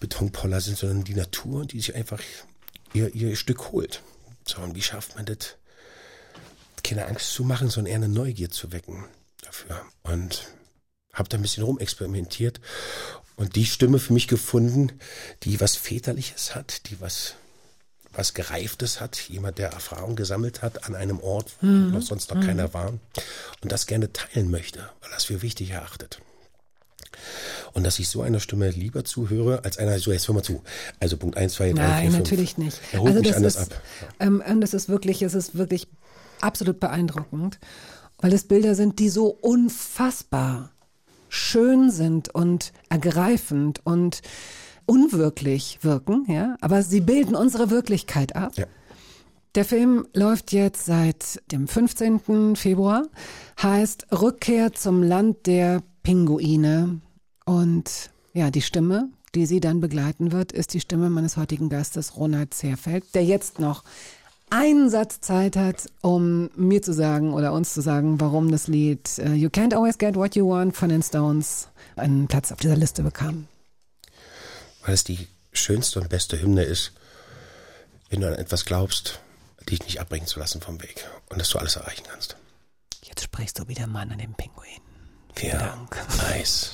[0.00, 2.20] Betonpoller sind, sondern die Natur, die sich einfach
[2.94, 4.02] ihr, ihr Stück holt.
[4.46, 5.56] So, und wie schafft man das?
[6.82, 9.04] Keine Angst zu machen, sondern eher eine Neugier zu wecken
[9.42, 9.84] dafür.
[10.02, 10.48] Und
[11.12, 12.60] habe da ein bisschen rumexperimentiert
[13.36, 14.92] und die Stimme für mich gefunden,
[15.42, 17.34] die was Väterliches hat, die was
[18.14, 22.40] was Gereiftes hat, jemand, der Erfahrung gesammelt hat an einem Ort, wo noch sonst noch
[22.40, 22.88] keiner war
[23.62, 26.20] und das gerne teilen möchte, weil es für wichtig erachtet.
[27.72, 30.62] Und dass ich so einer Stimme lieber zuhöre, als einer, so jetzt hör mal zu.
[31.00, 32.18] Also Punkt 1, 2, 3, 4, Nein, 5.
[32.18, 32.80] natürlich nicht.
[32.92, 33.82] Er holt mich das anders ist, ab.
[34.20, 35.88] Ähm, und das ist wirklich, es ist wirklich
[36.40, 37.58] absolut beeindruckend,
[38.18, 40.70] weil es Bilder sind, die so unfassbar
[41.28, 44.20] schön sind und ergreifend und
[44.86, 48.52] unwirklich wirken, ja, aber sie bilden unsere Wirklichkeit ab.
[48.56, 48.66] Ja.
[49.54, 52.56] Der Film läuft jetzt seit dem 15.
[52.56, 53.04] Februar,
[53.62, 57.00] heißt Rückkehr zum Land der Pinguine.
[57.44, 62.16] Und ja, die Stimme, die sie dann begleiten wird, ist die Stimme meines heutigen Gastes
[62.16, 63.84] Ronald Zehrfeld, der jetzt noch
[64.48, 69.18] einen Satz Zeit hat, um mir zu sagen oder uns zu sagen, warum das Lied
[69.18, 72.76] äh, You Can't Always Get What You Want von den Stones einen Platz auf dieser
[72.76, 73.46] Liste bekam.
[74.84, 76.92] Weil es die schönste und beste Hymne ist,
[78.10, 79.20] wenn du an etwas glaubst,
[79.68, 82.36] dich nicht abbringen zu lassen vom Weg und dass du alles erreichen kannst.
[83.02, 84.80] Jetzt sprichst du wie der Mann an dem Pinguin.
[85.34, 85.96] Vielen Dank.
[86.30, 86.72] Eis.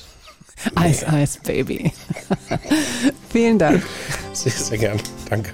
[0.75, 1.93] Eis, Eis, Baby.
[3.29, 3.85] Vielen Dank.
[4.33, 5.01] Sehr, sehr gern.
[5.29, 5.53] Danke.